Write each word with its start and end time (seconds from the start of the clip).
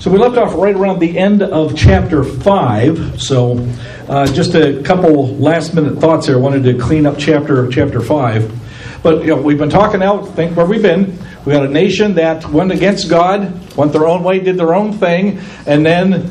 So 0.00 0.10
we 0.10 0.18
left 0.18 0.36
off 0.36 0.54
right 0.54 0.74
around 0.74 0.98
the 0.98 1.18
end 1.18 1.42
of 1.42 1.76
chapter 1.76 2.22
5. 2.22 3.20
So 3.20 3.58
uh, 4.08 4.26
just 4.32 4.54
a 4.54 4.82
couple 4.82 5.36
last 5.36 5.74
minute 5.74 5.98
thoughts 5.98 6.26
here. 6.26 6.36
I 6.36 6.40
wanted 6.40 6.64
to 6.64 6.78
clean 6.78 7.06
up 7.06 7.18
chapter 7.18 7.68
chapter 7.68 8.00
5. 8.00 9.02
But 9.02 9.22
you 9.22 9.28
know, 9.28 9.40
we've 9.40 9.58
been 9.58 9.70
talking 9.70 10.02
out, 10.02 10.34
think 10.34 10.56
where 10.56 10.66
we've 10.66 10.82
been. 10.82 11.18
We 11.44 11.52
got 11.52 11.64
a 11.64 11.68
nation 11.68 12.14
that 12.14 12.44
went 12.50 12.72
against 12.72 13.08
God, 13.08 13.76
went 13.76 13.92
their 13.92 14.08
own 14.08 14.24
way, 14.24 14.40
did 14.40 14.56
their 14.56 14.74
own 14.74 14.94
thing, 14.94 15.38
and 15.64 15.86
then 15.86 16.22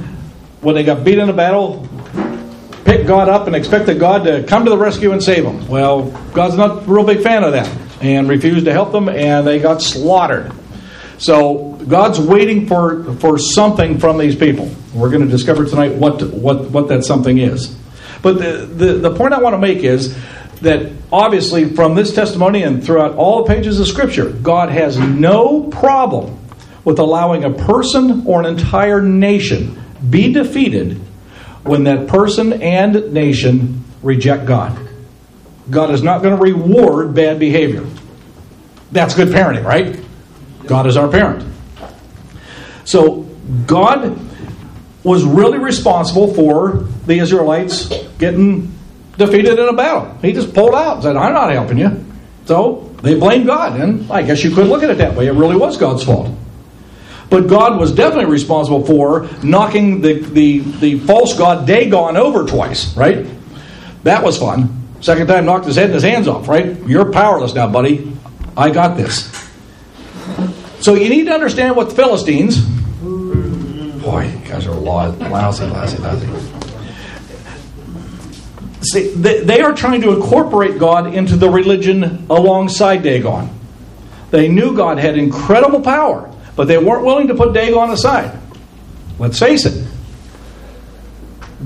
when 0.60 0.76
they 0.76 0.84
got 0.84 1.06
beat 1.06 1.18
in 1.18 1.30
a 1.30 1.34
battle, 1.34 1.88
picked 2.84 3.08
God 3.08 3.30
up 3.30 3.48
and 3.48 3.56
expected 3.56 4.00
God 4.00 4.26
to 4.26 4.44
come 4.44 4.66
to 4.66 4.70
the 4.70 4.78
rescue 4.78 5.14
and 5.14 5.24
save 5.24 5.44
them. 5.44 5.68
Well, 5.68 6.12
God's 6.34 6.56
not 6.56 6.84
a 6.84 6.86
real 6.86 7.06
big 7.06 7.22
fan 7.22 7.44
of 7.44 7.54
that 7.54 7.70
and 8.02 8.28
refused 8.28 8.66
to 8.66 8.74
help 8.74 8.92
them, 8.92 9.08
and 9.08 9.48
they 9.48 9.60
got 9.60 9.82
slaughtered. 9.82 10.52
So 11.18 11.74
God's 11.88 12.20
waiting 12.20 12.68
for, 12.68 13.14
for 13.16 13.38
something 13.38 14.00
from 14.00 14.18
these 14.18 14.36
people. 14.36 14.70
We're 14.94 15.10
going 15.10 15.24
to 15.24 15.30
discover 15.30 15.66
tonight 15.66 15.94
what, 15.94 16.22
what, 16.24 16.70
what 16.72 16.88
that 16.90 17.04
something 17.04 17.38
is. 17.38 17.76
But 18.22 18.40
the, 18.40 18.66
the, 18.66 18.94
the 18.94 19.16
point 19.16 19.34
I 19.34 19.40
want 19.40 19.54
to 19.54 19.60
make 19.60 19.80
is 19.80 20.18
that 20.62 20.92
obviously 21.12 21.74
from 21.74 21.96
this 21.96 22.14
testimony 22.14 22.64
and 22.64 22.84
throughout 22.84 23.16
all 23.16 23.44
the 23.44 23.54
pages 23.54 23.80
of 23.80 23.88
Scripture, 23.88 24.30
God 24.30 24.70
has 24.70 24.98
no 24.98 25.64
problem 25.64 26.40
with 26.84 27.00
allowing 27.00 27.44
a 27.44 27.52
person 27.52 28.26
or 28.26 28.40
an 28.40 28.46
entire 28.46 29.02
nation 29.02 29.82
be 30.10 30.32
defeated 30.34 30.98
when 31.64 31.84
that 31.86 32.08
person 32.08 32.62
and 32.62 33.14
nation 33.14 33.84
reject 34.04 34.46
God. 34.46 34.78
God 35.70 35.90
is 35.92 36.04
not 36.04 36.22
going 36.22 36.36
to 36.36 36.42
reward 36.42 37.16
bad 37.16 37.40
behavior. 37.40 37.86
That's 38.92 39.16
good 39.16 39.30
parenting, 39.30 39.66
right? 39.66 40.00
God 40.68 40.88
is 40.88 40.98
our 40.98 41.10
parent. 41.10 41.46
So 42.86 43.24
God 43.68 44.20
was 45.04 45.24
really 45.24 45.60
responsible 45.60 46.34
for 46.34 46.88
the 47.06 47.20
Israelites 47.20 47.88
getting 48.18 48.74
defeated 49.18 49.60
in 49.60 49.68
a 49.68 49.74
battle. 49.74 50.18
He 50.22 50.34
just 50.34 50.54
pulled 50.54 50.74
out 50.74 50.96
and 50.96 51.04
said, 51.04 51.16
I'm 51.16 51.34
not 51.34 51.52
helping 51.52 51.78
you. 51.78 52.06
So 52.46 52.92
they 53.02 53.16
blamed 53.16 53.46
God. 53.46 53.80
And 53.80 54.12
I 54.12 54.24
guess 54.24 54.44
you 54.44 54.54
could 54.54 54.68
look 54.68 54.84
at 54.84 54.90
it 54.90 54.98
that 54.98 55.16
way. 55.16 55.28
It 55.28 55.34
really 55.34 55.56
was 55.56 55.78
God's 55.78 56.04
fault. 56.04 56.36
But 57.30 57.48
God 57.48 57.80
was 57.80 57.92
definitely 57.92 58.32
responsible 58.32 58.86
for 58.86 59.28
knocking 59.44 60.02
the, 60.02 60.20
the, 60.20 60.60
the 60.60 61.00
false 61.00 61.38
god 61.38 61.66
Dagon 61.66 62.18
over 62.18 62.46
twice, 62.46 62.96
right? 62.96 63.26
That 64.04 64.24
was 64.24 64.38
fun. 64.38 64.84
Second 65.02 65.28
time, 65.28 65.46
knocked 65.46 65.66
his 65.66 65.76
head 65.76 65.86
and 65.86 65.94
his 65.94 66.04
hands 66.04 66.28
off, 66.28 66.48
right? 66.48 66.78
You're 66.88 67.12
powerless 67.12 67.54
now, 67.54 67.68
buddy. 67.68 68.12
I 68.56 68.70
got 68.72 68.96
this. 68.98 69.45
So 70.86 70.94
you 70.94 71.10
need 71.10 71.26
to 71.26 71.32
understand 71.32 71.76
what 71.76 71.90
the 71.90 71.96
Philistines. 71.96 72.60
Boy, 72.62 74.28
you 74.28 74.38
guys 74.48 74.68
are 74.68 74.76
lousy, 74.76 75.18
lousy, 75.24 75.66
lousy. 75.98 76.28
See, 78.82 79.10
they 79.16 79.62
are 79.62 79.74
trying 79.74 80.02
to 80.02 80.14
incorporate 80.14 80.78
God 80.78 81.16
into 81.16 81.38
the 81.38 81.50
religion 81.50 82.28
alongside 82.30 83.02
Dagon. 83.02 83.50
They 84.30 84.48
knew 84.48 84.76
God 84.78 85.00
had 85.00 85.18
incredible 85.18 85.82
power, 85.82 86.32
but 86.56 86.68
they 86.68 86.78
weren't 86.78 87.04
willing 87.04 87.30
to 87.30 87.34
put 87.34 87.52
Dagon 87.52 87.90
aside. 87.90 88.40
Let's 89.18 89.40
face 89.40 89.66
it. 89.66 89.88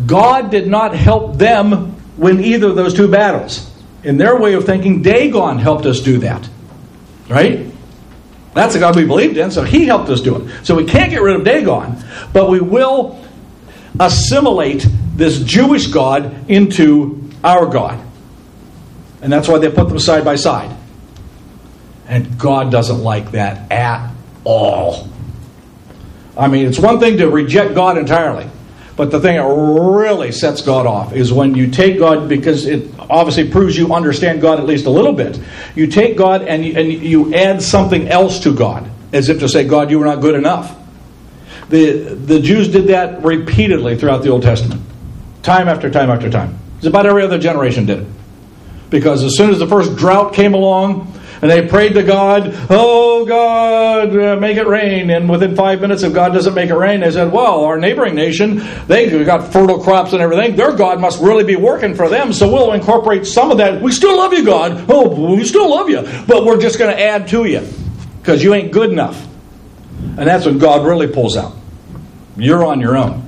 God 0.05 0.49
did 0.49 0.65
not 0.65 0.95
help 0.95 1.35
them 1.35 1.93
win 2.15 2.39
either 2.39 2.67
of 2.67 2.77
those 2.77 2.93
two 2.93 3.09
battles. 3.09 3.69
In 4.01 4.15
their 4.15 4.39
way 4.39 4.53
of 4.53 4.65
thinking, 4.65 5.01
Dagon 5.01 5.57
helped 5.57 5.85
us 5.85 5.99
do 5.99 6.19
that. 6.19 6.47
Right? 7.27 7.68
That's 8.53 8.73
the 8.73 8.79
God 8.79 8.95
we 8.95 9.05
believed 9.05 9.37
in, 9.37 9.51
so 9.51 9.63
he 9.63 9.85
helped 9.85 10.09
us 10.09 10.21
do 10.21 10.37
it. 10.37 10.65
So 10.65 10.75
we 10.75 10.85
can't 10.85 11.11
get 11.11 11.21
rid 11.21 11.35
of 11.35 11.43
Dagon, 11.43 12.03
but 12.33 12.49
we 12.49 12.59
will 12.59 13.23
assimilate 13.99 14.85
this 15.15 15.39
Jewish 15.43 15.87
God 15.87 16.49
into 16.49 17.29
our 17.43 17.65
God. 17.67 18.03
And 19.21 19.31
that's 19.31 19.47
why 19.47 19.59
they 19.59 19.69
put 19.69 19.89
them 19.89 19.99
side 19.99 20.25
by 20.25 20.35
side. 20.35 20.75
And 22.07 22.39
God 22.39 22.71
doesn't 22.71 23.03
like 23.03 23.31
that 23.31 23.71
at 23.71 24.11
all. 24.43 25.09
I 26.37 26.47
mean, 26.47 26.65
it's 26.65 26.79
one 26.79 26.99
thing 26.99 27.17
to 27.17 27.29
reject 27.29 27.75
God 27.75 27.97
entirely. 27.97 28.49
But 28.99 29.11
the 29.11 29.21
thing 29.21 29.37
that 29.37 29.45
really 29.45 30.33
sets 30.33 30.61
God 30.61 30.85
off 30.85 31.13
is 31.13 31.31
when 31.31 31.55
you 31.55 31.71
take 31.71 31.99
God, 31.99 32.27
because 32.27 32.65
it 32.65 32.93
obviously 32.99 33.49
proves 33.49 33.77
you 33.77 33.93
understand 33.93 34.41
God 34.41 34.59
at 34.59 34.65
least 34.65 34.87
a 34.87 34.89
little 34.89 35.13
bit. 35.13 35.39
You 35.73 35.87
take 35.87 36.17
God 36.17 36.41
and 36.41 36.65
and 36.65 36.91
you 36.91 37.33
add 37.33 37.61
something 37.61 38.09
else 38.09 38.41
to 38.41 38.53
God, 38.53 38.91
as 39.13 39.29
if 39.29 39.39
to 39.39 39.47
say, 39.47 39.63
God, 39.63 39.89
you 39.89 39.99
were 39.99 40.05
not 40.05 40.19
good 40.19 40.35
enough. 40.35 40.75
The, 41.69 42.13
the 42.13 42.41
Jews 42.41 42.67
did 42.67 42.87
that 42.87 43.23
repeatedly 43.23 43.95
throughout 43.95 44.21
the 44.21 44.31
Old 44.31 44.43
Testament, 44.43 44.81
time 45.43 45.69
after 45.69 45.89
time 45.89 46.09
after 46.09 46.29
time. 46.29 46.59
It's 46.79 46.85
about 46.85 47.05
every 47.05 47.23
other 47.23 47.39
generation 47.39 47.85
did 47.85 47.99
it. 47.99 48.07
Because 48.89 49.23
as 49.23 49.37
soon 49.37 49.51
as 49.51 49.59
the 49.59 49.67
first 49.67 49.95
drought 49.95 50.33
came 50.33 50.53
along, 50.53 51.17
and 51.41 51.49
they 51.49 51.67
prayed 51.67 51.93
to 51.93 52.03
God, 52.03 52.53
Oh 52.69 53.25
God, 53.25 54.15
uh, 54.15 54.35
make 54.35 54.57
it 54.57 54.67
rain. 54.67 55.09
And 55.09 55.29
within 55.29 55.55
five 55.55 55.79
minutes, 55.79 56.03
if 56.03 56.13
God 56.13 56.33
doesn't 56.33 56.53
make 56.53 56.69
it 56.69 56.75
rain, 56.75 56.99
they 56.99 57.11
said, 57.11 57.31
Well, 57.31 57.63
our 57.63 57.79
neighboring 57.79 58.15
nation, 58.15 58.61
they 58.87 59.09
got 59.23 59.51
fertile 59.53 59.81
crops 59.81 60.13
and 60.13 60.21
everything. 60.21 60.55
Their 60.55 60.75
God 60.75 60.99
must 60.99 61.21
really 61.21 61.43
be 61.43 61.55
working 61.55 61.95
for 61.95 62.09
them. 62.09 62.33
So 62.33 62.51
we'll 62.51 62.73
incorporate 62.73 63.25
some 63.25 63.51
of 63.51 63.57
that. 63.57 63.81
We 63.81 63.91
still 63.91 64.17
love 64.17 64.33
you, 64.33 64.45
God. 64.45 64.85
Oh, 64.89 65.35
we 65.35 65.45
still 65.45 65.69
love 65.69 65.89
you. 65.89 66.01
But 66.27 66.45
we're 66.45 66.59
just 66.59 66.77
going 66.77 66.95
to 66.95 67.01
add 67.01 67.27
to 67.29 67.45
you 67.45 67.67
because 68.19 68.43
you 68.43 68.53
ain't 68.53 68.71
good 68.71 68.91
enough. 68.91 69.25
And 69.99 70.27
that's 70.27 70.45
when 70.45 70.57
God 70.57 70.85
really 70.85 71.07
pulls 71.07 71.37
out. 71.37 71.53
You're 72.35 72.65
on 72.65 72.79
your 72.81 72.97
own. 72.97 73.27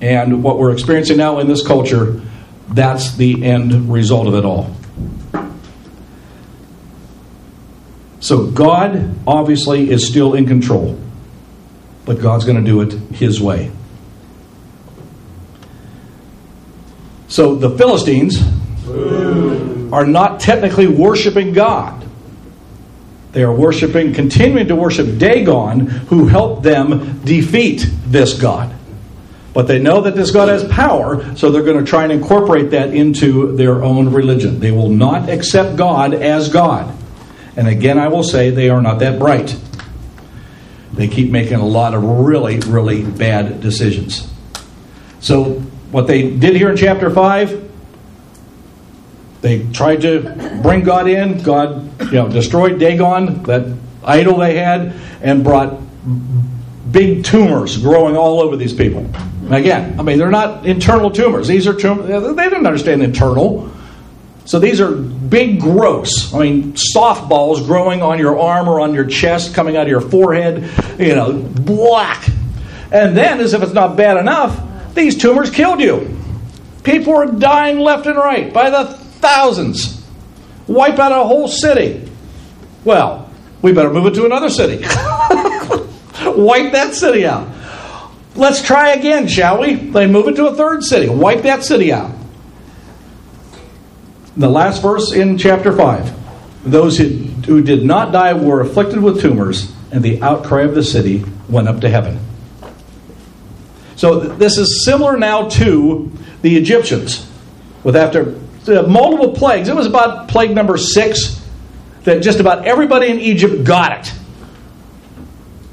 And 0.00 0.42
what 0.42 0.58
we're 0.58 0.72
experiencing 0.72 1.18
now 1.18 1.38
in 1.38 1.46
this 1.46 1.66
culture, 1.66 2.20
that's 2.68 3.16
the 3.16 3.44
end 3.44 3.92
result 3.92 4.26
of 4.26 4.34
it 4.34 4.44
all. 4.44 4.74
So 8.20 8.46
God 8.46 9.16
obviously 9.26 9.90
is 9.90 10.06
still 10.06 10.34
in 10.34 10.46
control, 10.46 10.98
but 12.04 12.20
God's 12.20 12.44
going 12.44 12.62
to 12.62 12.64
do 12.64 12.82
it 12.82 12.92
His 13.14 13.40
way. 13.40 13.70
So 17.28 17.54
the 17.54 17.70
Philistines 17.70 18.42
are 19.92 20.04
not 20.04 20.40
technically 20.40 20.86
worshiping 20.86 21.52
God. 21.52 22.06
They 23.32 23.42
are 23.42 23.52
worshiping, 23.52 24.12
continuing 24.12 24.68
to 24.68 24.76
worship 24.76 25.18
Dagon, 25.18 25.86
who 25.86 26.26
helped 26.26 26.64
them 26.64 27.20
defeat 27.20 27.86
this 28.06 28.38
God. 28.38 28.74
But 29.54 29.66
they 29.66 29.80
know 29.80 30.02
that 30.02 30.14
this 30.14 30.30
God 30.30 30.48
has 30.48 30.64
power, 30.64 31.36
so 31.36 31.50
they're 31.50 31.62
going 31.62 31.82
to 31.82 31.88
try 31.88 32.02
and 32.02 32.12
incorporate 32.12 32.70
that 32.72 32.92
into 32.92 33.56
their 33.56 33.82
own 33.82 34.12
religion. 34.12 34.60
They 34.60 34.72
will 34.72 34.90
not 34.90 35.28
accept 35.28 35.76
God 35.76 36.14
as 36.14 36.48
God. 36.48 36.96
And 37.56 37.68
again, 37.68 37.98
I 37.98 38.08
will 38.08 38.22
say 38.22 38.50
they 38.50 38.70
are 38.70 38.80
not 38.80 38.98
that 39.00 39.18
bright. 39.18 39.56
They 40.92 41.08
keep 41.08 41.30
making 41.30 41.58
a 41.58 41.66
lot 41.66 41.94
of 41.94 42.02
really, 42.02 42.58
really 42.60 43.04
bad 43.04 43.60
decisions. 43.60 44.30
So, 45.20 45.60
what 45.90 46.06
they 46.06 46.30
did 46.30 46.56
here 46.56 46.70
in 46.70 46.76
chapter 46.76 47.10
5, 47.10 47.70
they 49.40 49.66
tried 49.72 50.02
to 50.02 50.60
bring 50.62 50.82
God 50.84 51.08
in. 51.08 51.42
God, 51.42 52.00
you 52.00 52.12
know, 52.12 52.28
destroyed 52.28 52.78
Dagon, 52.78 53.42
that 53.44 53.76
idol 54.04 54.38
they 54.38 54.58
had, 54.58 54.94
and 55.22 55.42
brought 55.42 55.80
big 56.90 57.24
tumors 57.24 57.76
growing 57.76 58.16
all 58.16 58.40
over 58.40 58.56
these 58.56 58.72
people. 58.72 59.08
Again, 59.50 59.98
I 59.98 60.02
mean, 60.02 60.18
they're 60.18 60.30
not 60.30 60.66
internal 60.66 61.10
tumors. 61.10 61.48
These 61.48 61.66
are 61.66 61.74
tumors. 61.74 62.06
They 62.06 62.44
didn't 62.44 62.66
understand 62.66 63.02
internal. 63.02 63.70
So 64.44 64.58
these 64.58 64.80
are 64.80 64.90
big 64.90 65.60
growths. 65.60 66.34
I 66.34 66.38
mean, 66.40 66.72
softballs 66.72 67.64
growing 67.66 68.02
on 68.02 68.18
your 68.18 68.38
arm 68.38 68.68
or 68.68 68.80
on 68.80 68.94
your 68.94 69.04
chest, 69.04 69.54
coming 69.54 69.76
out 69.76 69.82
of 69.82 69.88
your 69.88 70.00
forehead, 70.00 70.68
you 70.98 71.14
know, 71.14 71.32
black. 71.32 72.28
And 72.92 73.16
then, 73.16 73.40
as 73.40 73.54
if 73.54 73.62
it's 73.62 73.72
not 73.72 73.96
bad 73.96 74.16
enough, 74.16 74.94
these 74.94 75.16
tumors 75.16 75.50
killed 75.50 75.80
you. 75.80 76.16
People 76.82 77.14
are 77.14 77.26
dying 77.26 77.78
left 77.78 78.06
and 78.06 78.16
right 78.16 78.52
by 78.52 78.70
the 78.70 78.86
thousands. 78.86 80.04
Wipe 80.66 80.98
out 80.98 81.12
a 81.12 81.24
whole 81.24 81.46
city. 81.48 82.10
Well, 82.84 83.30
We 83.62 83.72
better 83.72 83.90
move 83.90 84.06
it 84.06 84.14
to 84.14 84.24
another 84.24 84.48
city. 84.48 84.78
Wipe 86.24 86.72
that 86.72 86.94
city 86.94 87.26
out. 87.26 87.46
Let's 88.34 88.62
try 88.62 88.92
again, 88.92 89.28
shall 89.28 89.60
we? 89.60 89.74
They 89.74 90.06
move 90.06 90.28
it 90.28 90.36
to 90.36 90.46
a 90.46 90.54
third 90.54 90.82
city. 90.82 91.08
Wipe 91.08 91.42
that 91.42 91.62
city 91.62 91.92
out. 91.92 92.10
The 94.36 94.48
last 94.48 94.82
verse 94.82 95.12
in 95.12 95.38
chapter 95.38 95.76
5 95.76 96.20
those 96.64 96.98
who, 96.98 97.06
who 97.46 97.62
did 97.62 97.84
not 97.84 98.12
die 98.12 98.34
were 98.34 98.60
afflicted 98.60 99.02
with 99.02 99.20
tumors, 99.20 99.72
and 99.90 100.02
the 100.02 100.22
outcry 100.22 100.62
of 100.62 100.74
the 100.74 100.82
city 100.82 101.24
went 101.48 101.68
up 101.68 101.80
to 101.80 101.88
heaven. 101.88 102.20
So 103.96 104.20
this 104.20 104.58
is 104.58 104.84
similar 104.84 105.16
now 105.16 105.48
to 105.48 106.12
the 106.42 106.56
Egyptians, 106.56 107.28
with 107.82 107.96
after 107.96 108.38
uh, 108.66 108.82
multiple 108.82 109.32
plagues. 109.32 109.68
It 109.68 109.74
was 109.74 109.86
about 109.86 110.28
plague 110.28 110.54
number 110.54 110.76
six 110.76 111.40
that 112.04 112.22
just 112.22 112.40
about 112.40 112.66
everybody 112.66 113.08
in 113.08 113.18
Egypt 113.18 113.64
got 113.64 113.98
it. 113.98 114.12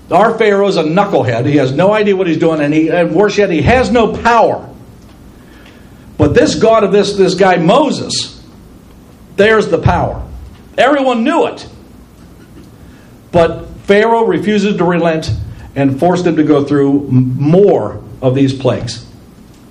Our 0.09 0.37
Pharaoh 0.37 0.67
is 0.67 0.77
a 0.77 0.83
knucklehead. 0.83 1.45
He 1.45 1.57
has 1.57 1.73
no 1.73 1.91
idea 1.91 2.15
what 2.15 2.27
he's 2.27 2.37
doing, 2.37 2.61
and, 2.61 2.73
he, 2.73 2.89
and 2.89 3.13
worse 3.13 3.37
yet, 3.37 3.49
he 3.49 3.61
has 3.61 3.91
no 3.91 4.15
power. 4.15 4.73
But 6.17 6.33
this 6.33 6.55
God 6.55 6.85
of 6.85 6.93
this, 6.93 7.13
this 7.17 7.35
guy 7.35 7.57
Moses, 7.57 8.36
there's 9.37 9.69
the 9.69 9.77
power. 9.77 10.25
Everyone 10.77 11.23
knew 11.23 11.47
it. 11.47 11.67
But 13.31 13.67
Pharaoh 13.85 14.25
refuses 14.25 14.77
to 14.77 14.83
relent 14.83 15.31
and 15.75 15.99
forced 15.99 16.23
them 16.23 16.35
to 16.35 16.43
go 16.43 16.65
through 16.65 17.07
more 17.09 18.03
of 18.21 18.35
these 18.35 18.53
plagues 18.53 19.05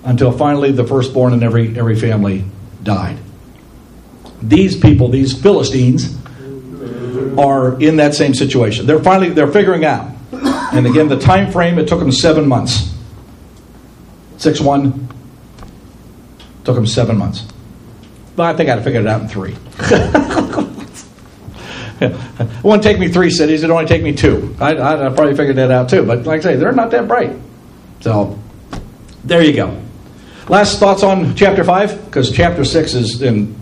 until 0.04 0.30
finally 0.30 0.70
the 0.70 0.86
firstborn 0.86 1.32
in 1.32 1.42
every, 1.42 1.76
every 1.78 1.96
family 1.96 2.44
died. 2.82 3.18
These 4.40 4.78
people, 4.78 5.08
these 5.08 5.40
Philistines, 5.40 6.16
are 7.38 7.80
in 7.80 7.96
that 7.96 8.14
same 8.14 8.34
situation. 8.34 8.86
They're 8.86 9.02
finally 9.02 9.30
they're 9.30 9.50
figuring 9.50 9.84
out. 9.84 10.10
And 10.32 10.86
again, 10.86 11.08
the 11.08 11.18
time 11.18 11.50
frame 11.52 11.78
it 11.78 11.88
took 11.88 11.98
them 11.98 12.12
seven 12.12 12.46
months. 12.46 12.94
Six 14.36 14.60
one 14.60 15.08
took 16.64 16.74
them 16.74 16.86
seven 16.86 17.16
months. 17.18 17.46
But 18.36 18.54
I 18.54 18.56
think 18.56 18.68
I'd 18.68 18.74
have 18.74 18.84
figured 18.84 19.04
it 19.04 19.08
out 19.08 19.22
in 19.22 19.28
three. 19.28 19.56
it 22.00 22.62
wouldn't 22.62 22.82
take 22.82 22.98
me 22.98 23.08
three 23.08 23.30
cities; 23.30 23.62
it'd 23.62 23.72
only 23.72 23.86
take 23.86 24.02
me 24.02 24.12
two. 24.14 24.54
I, 24.60 24.74
I, 24.74 25.06
I 25.06 25.08
probably 25.14 25.34
figured 25.34 25.56
that 25.56 25.70
out 25.70 25.88
too. 25.88 26.04
But 26.04 26.26
like 26.26 26.40
I 26.40 26.42
say, 26.42 26.56
they're 26.56 26.72
not 26.72 26.90
that 26.90 27.08
bright. 27.08 27.34
So 28.00 28.38
there 29.24 29.42
you 29.42 29.54
go. 29.54 29.80
Last 30.48 30.78
thoughts 30.78 31.02
on 31.02 31.34
chapter 31.34 31.64
five, 31.64 32.04
because 32.04 32.30
chapter 32.30 32.64
six 32.64 32.92
is 32.92 33.22
in 33.22 33.58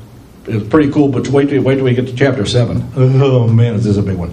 is 0.46 0.66
pretty 0.68 0.90
cool. 0.90 1.08
But 1.08 1.28
wait 1.28 1.48
till 1.48 1.62
wait 1.62 1.76
till 1.76 1.84
we 1.84 1.94
get 1.94 2.08
to 2.08 2.16
chapter 2.16 2.44
seven. 2.44 2.90
Oh 2.96 3.46
man, 3.46 3.76
this 3.76 3.86
is 3.86 3.96
a 3.96 4.02
big 4.02 4.16
one. 4.16 4.30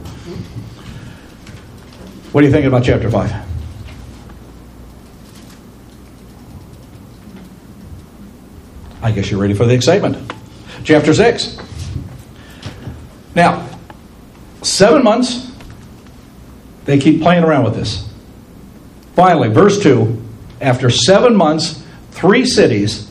What 2.32 2.44
are 2.44 2.48
you 2.48 2.52
thinking 2.52 2.68
about 2.68 2.84
chapter 2.84 3.12
five? 3.12 3.50
I 9.01 9.12
guess 9.12 9.31
you're 9.31 9.39
ready 9.39 9.53
for 9.53 9.65
the 9.65 9.74
excitement. 9.74 10.33
Chapter 10.83 11.13
six. 11.13 11.57
Now, 13.36 13.68
seven 14.62 15.03
months. 15.03 15.51
They 16.86 17.00
keep 17.00 17.21
playing 17.21 17.44
around 17.44 17.63
with 17.63 17.75
this. 17.75 18.09
Finally, 19.15 19.50
verse 19.50 19.81
2 19.81 20.21
after 20.62 20.89
seven 20.89 21.36
months, 21.36 21.83
three 22.12 22.45
cities, 22.45 23.09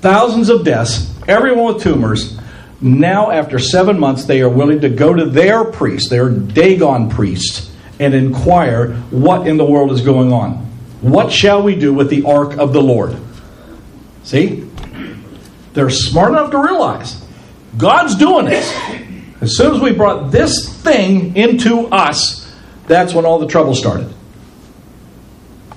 thousands 0.00 0.48
of 0.48 0.64
deaths, 0.64 1.12
everyone 1.28 1.74
with 1.74 1.82
tumors. 1.82 2.38
Now, 2.80 3.30
after 3.30 3.58
seven 3.58 3.98
months, 3.98 4.24
they 4.24 4.40
are 4.40 4.48
willing 4.48 4.80
to 4.80 4.88
go 4.88 5.14
to 5.14 5.26
their 5.26 5.64
priest, 5.64 6.10
their 6.10 6.28
Dagon 6.30 7.08
priest, 7.10 7.70
and 8.00 8.14
inquire 8.14 8.94
what 9.10 9.46
in 9.46 9.56
the 9.56 9.64
world 9.64 9.92
is 9.92 10.00
going 10.00 10.32
on. 10.32 10.66
What 11.00 11.30
shall 11.30 11.62
we 11.62 11.74
do 11.74 11.92
with 11.92 12.10
the 12.10 12.24
ark 12.24 12.56
of 12.58 12.72
the 12.72 12.82
Lord? 12.82 13.16
See? 14.24 14.68
They're 15.76 15.90
smart 15.90 16.32
enough 16.32 16.50
to 16.50 16.58
realize 16.58 17.24
God's 17.76 18.16
doing 18.16 18.46
this. 18.46 18.68
As 19.40 19.56
soon 19.56 19.76
as 19.76 19.80
we 19.80 19.92
brought 19.92 20.32
this 20.32 20.74
thing 20.82 21.36
into 21.36 21.86
us, 21.88 22.52
that's 22.88 23.14
when 23.14 23.24
all 23.24 23.38
the 23.38 23.46
trouble 23.46 23.74
started 23.74 24.12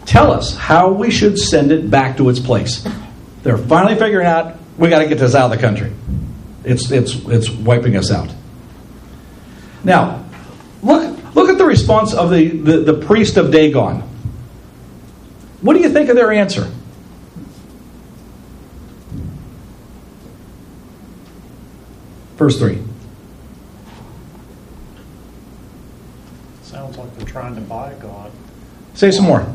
tell 0.09 0.31
us 0.31 0.55
how 0.55 0.91
we 0.91 1.11
should 1.11 1.37
send 1.37 1.71
it 1.71 1.89
back 1.91 2.17
to 2.17 2.29
its 2.29 2.39
place. 2.39 2.85
They're 3.43 3.59
finally 3.59 3.95
figuring 3.95 4.25
out 4.25 4.57
we 4.77 4.89
got 4.89 4.99
to 4.99 5.07
get 5.07 5.19
this 5.19 5.35
out 5.35 5.51
of 5.51 5.57
the 5.57 5.61
country. 5.61 5.93
It's 6.63 6.89
it's 6.91 7.13
it's 7.27 7.49
wiping 7.49 7.95
us 7.95 8.11
out. 8.11 8.33
Now, 9.83 10.25
look 10.81 11.35
look 11.35 11.49
at 11.49 11.59
the 11.59 11.65
response 11.65 12.13
of 12.13 12.31
the, 12.31 12.47
the, 12.47 12.77
the 12.91 13.05
priest 13.05 13.37
of 13.37 13.51
Dagon. 13.51 14.01
What 15.61 15.75
do 15.75 15.79
you 15.79 15.89
think 15.89 16.09
of 16.09 16.15
their 16.15 16.31
answer? 16.31 16.71
Verse 22.39 22.57
3. 22.57 22.77
Sounds 26.63 26.97
like 26.97 27.13
they're 27.17 27.27
trying 27.27 27.53
to 27.55 27.59
buy 27.59 27.93
God. 28.01 28.31
Say 28.93 29.11
some 29.11 29.25
more. 29.25 29.45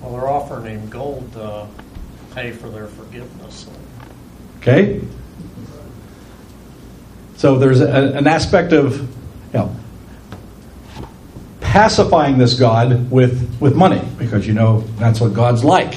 Well, 0.00 0.10
they're 0.10 0.28
offering 0.28 0.80
him 0.80 0.90
gold 0.90 1.32
to 1.34 1.68
pay 2.34 2.50
for 2.50 2.68
their 2.68 2.88
forgiveness. 2.88 3.68
Okay? 4.58 5.02
So 7.36 7.60
there's 7.60 7.80
a, 7.80 8.16
an 8.16 8.26
aspect 8.26 8.72
of, 8.72 8.98
you 8.98 9.06
know, 9.52 9.76
pacifying 11.60 12.38
this 12.38 12.58
God 12.58 13.08
with, 13.08 13.56
with 13.60 13.76
money, 13.76 14.02
because 14.18 14.48
you 14.48 14.52
know 14.52 14.80
that's 14.98 15.20
what 15.20 15.32
God's 15.32 15.62
like. 15.62 15.94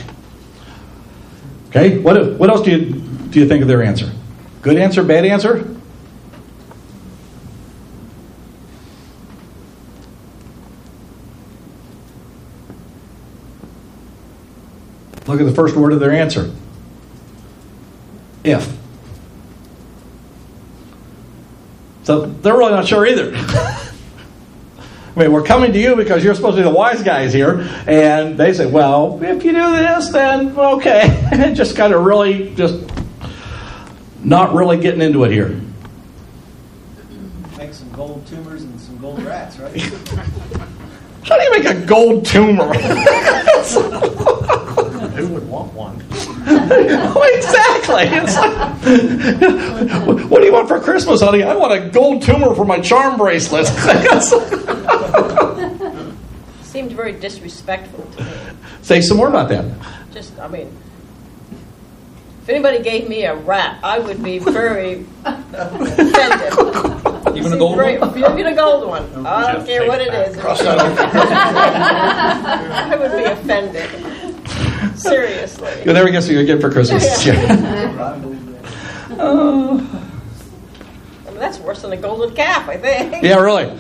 Okay? 1.70 1.98
What, 1.98 2.34
what 2.34 2.52
else 2.52 2.62
do 2.62 2.70
you, 2.70 2.92
do 2.92 3.40
you 3.40 3.48
think 3.48 3.64
of 3.64 3.68
their 3.68 3.82
answer? 3.82 4.12
Good 4.66 4.78
answer, 4.78 5.04
bad 5.04 5.26
answer? 5.26 5.58
Look 15.28 15.40
at 15.40 15.46
the 15.46 15.54
first 15.54 15.76
word 15.76 15.94
of 15.94 16.00
their 16.00 16.12
answer. 16.12 16.52
If. 18.44 18.76
So 22.02 22.26
they're 22.26 22.58
really 22.58 22.72
not 22.72 22.88
sure 22.88 23.06
either. 23.06 23.34
I 23.36 23.84
mean, 25.16 25.32
we're 25.32 25.44
coming 25.44 25.74
to 25.74 25.80
you 25.80 25.96
because 25.96 26.24
you're 26.24 26.34
supposed 26.34 26.58
to 26.58 26.64
be 26.64 26.68
the 26.68 26.76
wise 26.76 27.04
guys 27.04 27.34
here. 27.34 27.70
And 27.86 28.36
they 28.36 28.52
say, 28.54 28.66
well, 28.66 29.24
if 29.24 29.44
you 29.44 29.52
do 29.52 29.76
this, 29.76 30.10
then 30.10 30.58
okay. 30.58 31.54
just 31.56 31.78
kind 31.78 31.94
of 31.94 32.04
really, 32.04 32.56
just 32.56 32.95
not 34.26 34.54
really 34.54 34.78
getting 34.78 35.02
into 35.02 35.24
it 35.24 35.32
here. 35.32 35.60
Make 37.58 37.74
some 37.74 37.92
gold 37.92 38.26
tumors 38.26 38.64
and 38.64 38.82
some 38.82 38.98
gold 38.98 39.24
rats, 39.24 39.58
right? 39.60 39.80
How 41.24 41.38
do 41.38 41.44
you 41.44 41.52
make 41.52 41.66
a 41.66 41.86
gold 41.86 42.26
tumor? 42.26 42.74
Who 45.14 45.28
would 45.28 45.48
want 45.48 45.74
one? 45.74 45.96
exactly. 46.46 48.04
It's 48.04 48.36
like, 48.36 48.56
what 50.30 50.40
do 50.42 50.46
you 50.46 50.54
want 50.54 50.68
for 50.68 50.80
Christmas, 50.80 51.22
honey? 51.22 51.44
I 51.44 51.56
want 51.56 51.74
a 51.74 51.90
gold 51.90 52.24
tumor 52.24 52.54
for 52.56 52.66
my 52.66 52.80
charm 52.80 53.18
bracelet. 53.18 53.68
Seemed 56.64 56.92
very 56.92 57.14
disrespectful 57.14 58.06
to 58.18 58.24
me. 58.24 58.32
Say 58.82 59.02
some 59.02 59.18
more 59.18 59.30
about 59.30 59.50
that. 59.50 59.66
Just, 60.12 60.38
I 60.40 60.48
mean, 60.48 60.72
if 62.46 62.50
anybody 62.50 62.84
gave 62.84 63.10
me 63.10 63.24
a 63.26 63.36
rat, 63.36 63.80
I 63.84 63.98
would 63.98 64.22
be 64.24 64.38
very 64.38 65.04
offended. 65.24 66.54
Even 67.36 67.52
a 67.52 67.58
gold 67.58 67.78
Very- 67.78 67.98
one? 67.98 68.16
Even 68.18 68.46
a 68.54 68.56
gold 68.56 68.88
one. 68.88 69.26
I 69.26 69.52
don't 69.54 69.66
care 69.66 69.88
what 69.88 70.00
it 70.00 70.08
it 70.08 70.12
back. 70.12 70.28
is. 70.30 70.38
Cross 70.38 70.60
that 70.62 70.80
I 72.92 72.96
would 72.96 73.12
be 73.12 73.24
offended. 73.24 73.90
Seriously. 74.98 75.72
You'll 75.84 75.96
never 75.96 76.10
guess 76.12 76.28
what 76.28 76.36
you 76.36 76.46
get 76.46 76.62
for 76.62 76.70
Christmas. 76.72 77.26
Yeah. 77.26 77.34
I 77.34 78.18
believe 78.20 78.46
that. 78.46 79.18
Oh. 79.20 79.80
I 81.28 81.32
mean, 81.32 81.40
that's 81.40 81.58
worse 81.60 81.82
than 81.82 81.92
a 81.94 81.98
golden 81.98 82.36
calf, 82.36 82.70
I 82.70 82.78
think. 82.78 83.24
Yeah, 83.24 83.40
really. 83.40 83.76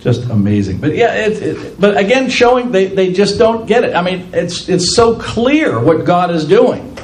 Just 0.00 0.30
amazing. 0.30 0.78
But 0.78 0.94
yeah, 0.94 1.14
it, 1.14 1.42
it, 1.42 1.80
but 1.80 1.96
again, 1.96 2.30
showing 2.30 2.70
they, 2.70 2.86
they 2.86 3.12
just 3.12 3.38
don't 3.38 3.66
get 3.66 3.82
it. 3.82 3.96
I 3.96 4.02
mean, 4.02 4.30
it's 4.32 4.68
it's 4.68 4.94
so 4.94 5.18
clear 5.18 5.80
what 5.80 6.04
God 6.04 6.30
is 6.30 6.44
doing, 6.44 6.96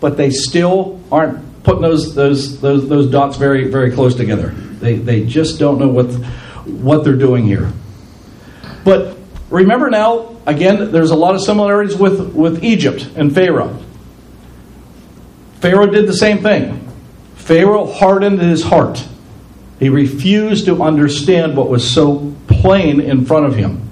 but 0.00 0.16
they 0.16 0.30
still 0.30 1.00
aren't 1.12 1.62
putting 1.62 1.82
those 1.82 2.14
those 2.14 2.60
those, 2.60 2.88
those 2.88 3.10
dots 3.10 3.36
very 3.36 3.68
very 3.70 3.92
close 3.92 4.16
together. 4.16 4.48
They 4.48 4.96
they 4.96 5.24
just 5.24 5.60
don't 5.60 5.78
know 5.78 5.88
what 5.88 6.06
what 6.66 7.04
they're 7.04 7.14
doing 7.14 7.44
here. 7.44 7.70
But 8.84 9.16
remember 9.48 9.88
now, 9.88 10.36
again, 10.44 10.90
there's 10.90 11.12
a 11.12 11.16
lot 11.16 11.36
of 11.36 11.40
similarities 11.40 11.96
with 11.96 12.34
with 12.34 12.64
Egypt 12.64 13.08
and 13.14 13.32
Pharaoh. 13.32 13.78
Pharaoh 15.60 15.86
did 15.86 16.08
the 16.08 16.16
same 16.16 16.38
thing. 16.38 16.80
Pharaoh 17.36 17.86
hardened 17.86 18.40
his 18.40 18.64
heart. 18.64 19.06
He 19.78 19.88
refused 19.88 20.66
to 20.66 20.82
understand 20.82 21.56
what 21.56 21.68
was 21.68 21.88
so 21.88 22.34
plain 22.46 23.00
in 23.00 23.24
front 23.24 23.46
of 23.46 23.56
him. 23.56 23.88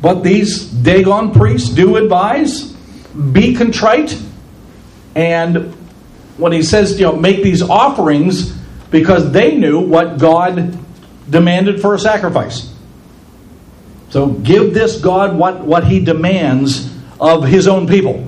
But 0.00 0.22
these 0.22 0.64
Dagon 0.64 1.32
priests 1.32 1.68
do 1.70 1.96
advise 1.96 2.70
be 3.32 3.54
contrite. 3.54 4.20
And 5.14 5.74
when 6.36 6.52
he 6.52 6.62
says, 6.62 6.98
you 6.98 7.06
know, 7.06 7.16
make 7.16 7.42
these 7.42 7.62
offerings, 7.62 8.56
because 8.90 9.32
they 9.32 9.56
knew 9.56 9.80
what 9.80 10.18
God 10.18 10.78
demanded 11.28 11.80
for 11.80 11.94
a 11.94 11.98
sacrifice. 11.98 12.72
So 14.10 14.28
give 14.28 14.74
this 14.74 15.00
God 15.00 15.36
what, 15.36 15.60
what 15.60 15.84
he 15.84 16.00
demands 16.00 16.92
of 17.20 17.44
his 17.44 17.68
own 17.68 17.86
people. 17.86 18.26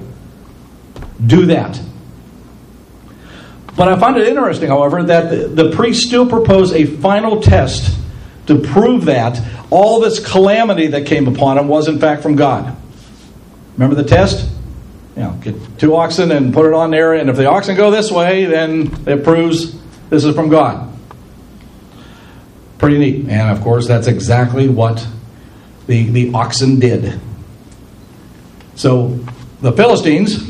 Do 1.24 1.46
that. 1.46 1.80
But 3.76 3.88
I 3.88 3.98
find 3.98 4.16
it 4.16 4.28
interesting, 4.28 4.68
however, 4.68 5.02
that 5.04 5.30
the, 5.30 5.64
the 5.64 5.70
priests 5.70 6.06
still 6.06 6.28
propose 6.28 6.72
a 6.72 6.84
final 6.84 7.40
test 7.40 7.98
to 8.46 8.58
prove 8.58 9.06
that 9.06 9.40
all 9.70 10.00
this 10.00 10.24
calamity 10.24 10.88
that 10.88 11.06
came 11.06 11.26
upon 11.26 11.58
him 11.58 11.68
was 11.68 11.88
in 11.88 11.98
fact 11.98 12.22
from 12.22 12.36
God. 12.36 12.76
Remember 13.74 13.94
the 13.94 14.08
test? 14.08 14.50
You 15.16 15.22
know, 15.22 15.38
get 15.42 15.54
two 15.78 15.94
oxen 15.94 16.32
and 16.32 16.52
put 16.52 16.66
it 16.66 16.74
on 16.74 16.90
there, 16.90 17.14
and 17.14 17.30
if 17.30 17.36
the 17.36 17.48
oxen 17.48 17.76
go 17.76 17.90
this 17.90 18.10
way, 18.10 18.44
then 18.44 18.94
it 19.06 19.24
proves 19.24 19.78
this 20.10 20.24
is 20.24 20.34
from 20.34 20.50
God. 20.50 20.90
Pretty 22.78 22.98
neat. 22.98 23.28
And 23.28 23.50
of 23.56 23.62
course, 23.62 23.86
that's 23.86 24.08
exactly 24.08 24.68
what 24.68 25.06
the, 25.86 26.10
the 26.10 26.34
oxen 26.34 26.78
did. 26.78 27.20
So 28.74 29.18
the 29.60 29.72
Philistines 29.72 30.42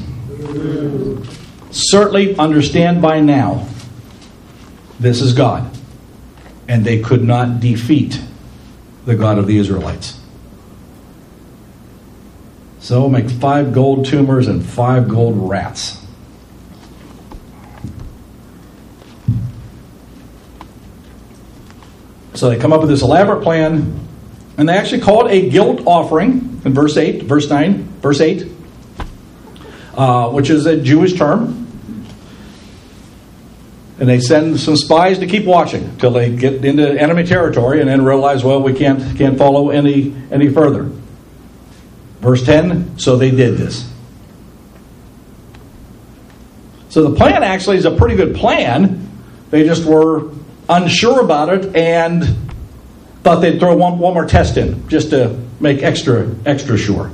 certainly 1.72 2.36
understand 2.36 3.02
by 3.02 3.20
now 3.20 3.66
this 5.00 5.20
is 5.20 5.32
God. 5.32 5.68
And 6.68 6.84
they 6.84 7.00
could 7.00 7.24
not 7.24 7.58
defeat 7.58 8.20
the 9.04 9.16
God 9.16 9.38
of 9.38 9.46
the 9.48 9.58
Israelites. 9.58 10.18
So 12.78 13.08
make 13.08 13.28
five 13.28 13.72
gold 13.72 14.06
tumors 14.06 14.48
and 14.48 14.64
five 14.64 15.08
gold 15.08 15.48
rats. 15.48 15.98
So 22.34 22.48
they 22.48 22.58
come 22.58 22.72
up 22.72 22.80
with 22.80 22.90
this 22.90 23.02
elaborate 23.02 23.42
plan, 23.42 24.00
and 24.56 24.68
they 24.68 24.76
actually 24.76 25.00
call 25.00 25.26
it 25.26 25.32
a 25.32 25.48
guilt 25.48 25.82
offering 25.86 26.60
in 26.64 26.74
verse 26.74 26.96
8, 26.96 27.22
verse 27.22 27.48
9, 27.48 27.84
verse 28.00 28.20
8, 28.20 28.48
uh, 29.94 30.30
which 30.30 30.50
is 30.50 30.66
a 30.66 30.80
Jewish 30.80 31.14
term. 31.14 31.61
And 34.02 34.08
they 34.08 34.18
send 34.18 34.58
some 34.58 34.76
spies 34.76 35.20
to 35.20 35.28
keep 35.28 35.44
watching 35.44 35.84
until 35.84 36.10
they 36.10 36.34
get 36.34 36.64
into 36.64 36.90
enemy 37.00 37.22
territory 37.22 37.78
and 37.78 37.88
then 37.88 38.04
realize, 38.04 38.42
well, 38.42 38.60
we 38.60 38.72
can't, 38.72 39.16
can't 39.16 39.38
follow 39.38 39.70
any, 39.70 40.12
any 40.32 40.48
further. 40.48 40.90
Verse 42.18 42.44
10 42.44 42.98
so 42.98 43.14
they 43.14 43.30
did 43.30 43.58
this. 43.58 43.88
So 46.88 47.08
the 47.08 47.14
plan 47.14 47.44
actually 47.44 47.76
is 47.76 47.84
a 47.84 47.92
pretty 47.92 48.16
good 48.16 48.34
plan. 48.34 49.08
They 49.50 49.62
just 49.62 49.84
were 49.84 50.32
unsure 50.68 51.20
about 51.20 51.50
it 51.50 51.76
and 51.76 52.24
thought 53.22 53.36
they'd 53.36 53.60
throw 53.60 53.76
one, 53.76 54.00
one 54.00 54.14
more 54.14 54.26
test 54.26 54.56
in 54.56 54.88
just 54.88 55.10
to 55.10 55.38
make 55.60 55.84
extra 55.84 56.28
extra 56.44 56.76
sure. 56.76 57.12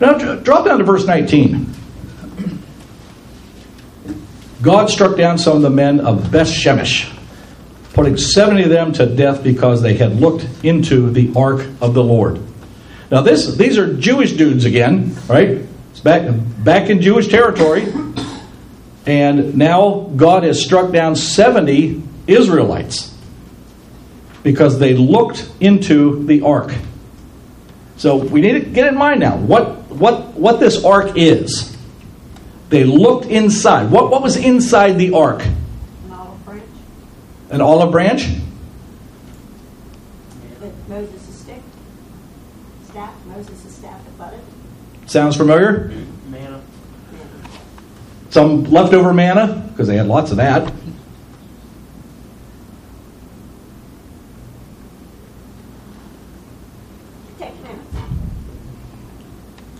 Now 0.00 0.14
drop 0.38 0.64
down 0.64 0.78
to 0.78 0.84
verse 0.84 1.06
19. 1.06 1.75
God 4.62 4.88
struck 4.88 5.16
down 5.16 5.38
some 5.38 5.56
of 5.56 5.62
the 5.62 5.70
men 5.70 6.00
of 6.00 6.30
Beth 6.30 6.48
Shemesh, 6.48 7.12
putting 7.92 8.16
70 8.16 8.64
of 8.64 8.70
them 8.70 8.92
to 8.94 9.06
death 9.06 9.42
because 9.42 9.82
they 9.82 9.94
had 9.94 10.20
looked 10.20 10.46
into 10.64 11.10
the 11.10 11.32
ark 11.36 11.66
of 11.80 11.94
the 11.94 12.02
Lord. 12.02 12.40
Now 13.10 13.20
this 13.20 13.56
these 13.56 13.78
are 13.78 13.94
Jewish 13.94 14.32
dudes 14.32 14.64
again, 14.64 15.14
right? 15.28 15.64
It's 15.90 16.00
back 16.00 16.28
back 16.64 16.90
in 16.90 17.00
Jewish 17.00 17.28
territory. 17.28 17.86
And 19.06 19.56
now 19.56 20.10
God 20.16 20.42
has 20.42 20.60
struck 20.60 20.90
down 20.90 21.14
70 21.14 22.02
Israelites 22.26 23.14
because 24.42 24.80
they 24.80 24.94
looked 24.94 25.48
into 25.60 26.24
the 26.24 26.42
ark. 26.42 26.74
So 27.96 28.16
we 28.16 28.40
need 28.40 28.52
to 28.52 28.60
get 28.60 28.88
in 28.88 28.96
mind 28.96 29.20
now 29.20 29.36
what 29.36 29.78
what 29.90 30.34
what 30.34 30.60
this 30.60 30.84
ark 30.84 31.12
is. 31.16 31.75
They 32.68 32.84
looked 32.84 33.26
inside. 33.26 33.90
What 33.90 34.10
what 34.10 34.22
was 34.22 34.36
inside 34.36 34.92
the 34.94 35.12
ark? 35.12 35.42
An 35.44 35.52
olive 36.12 36.44
branch 36.44 36.62
An 37.50 37.60
olive 37.60 37.92
branch? 37.92 38.28
with 40.60 40.88
Moses' 40.88 41.38
stick, 41.40 41.62
staff, 42.88 43.14
Moses' 43.26 43.74
staff 43.76 44.02
that 44.04 44.18
budded. 44.18 44.40
Sounds 45.06 45.36
familiar? 45.36 45.92
Manna. 46.28 46.60
Some 48.30 48.64
leftover 48.64 49.12
manna 49.14 49.64
because 49.70 49.86
they 49.86 49.96
had 49.96 50.06
lots 50.06 50.30
of 50.32 50.38
that. 50.38 50.72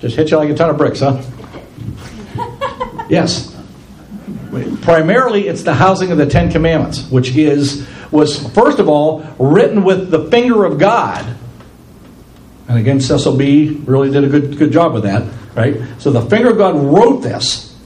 Just 0.00 0.16
hit 0.16 0.30
you 0.30 0.36
like 0.36 0.50
a 0.50 0.54
ton 0.54 0.70
of 0.70 0.76
bricks, 0.76 1.00
huh? 1.00 1.22
Yes. 3.08 3.54
Primarily, 4.82 5.48
it's 5.48 5.62
the 5.62 5.74
housing 5.74 6.10
of 6.10 6.18
the 6.18 6.26
Ten 6.26 6.50
Commandments, 6.50 7.08
which 7.10 7.36
is 7.36 7.86
was 8.10 8.48
first 8.52 8.78
of 8.78 8.88
all 8.88 9.20
written 9.38 9.84
with 9.84 10.10
the 10.10 10.30
finger 10.30 10.64
of 10.64 10.78
God. 10.78 11.36
And 12.68 12.78
again, 12.78 13.00
Cecil 13.00 13.36
B. 13.36 13.80
really 13.84 14.10
did 14.10 14.24
a 14.24 14.28
good 14.28 14.56
good 14.56 14.72
job 14.72 14.94
with 14.94 15.04
that, 15.04 15.30
right? 15.54 15.76
So 15.98 16.10
the 16.10 16.22
finger 16.22 16.50
of 16.50 16.58
God 16.58 16.76
wrote 16.76 17.20
this, 17.22 17.76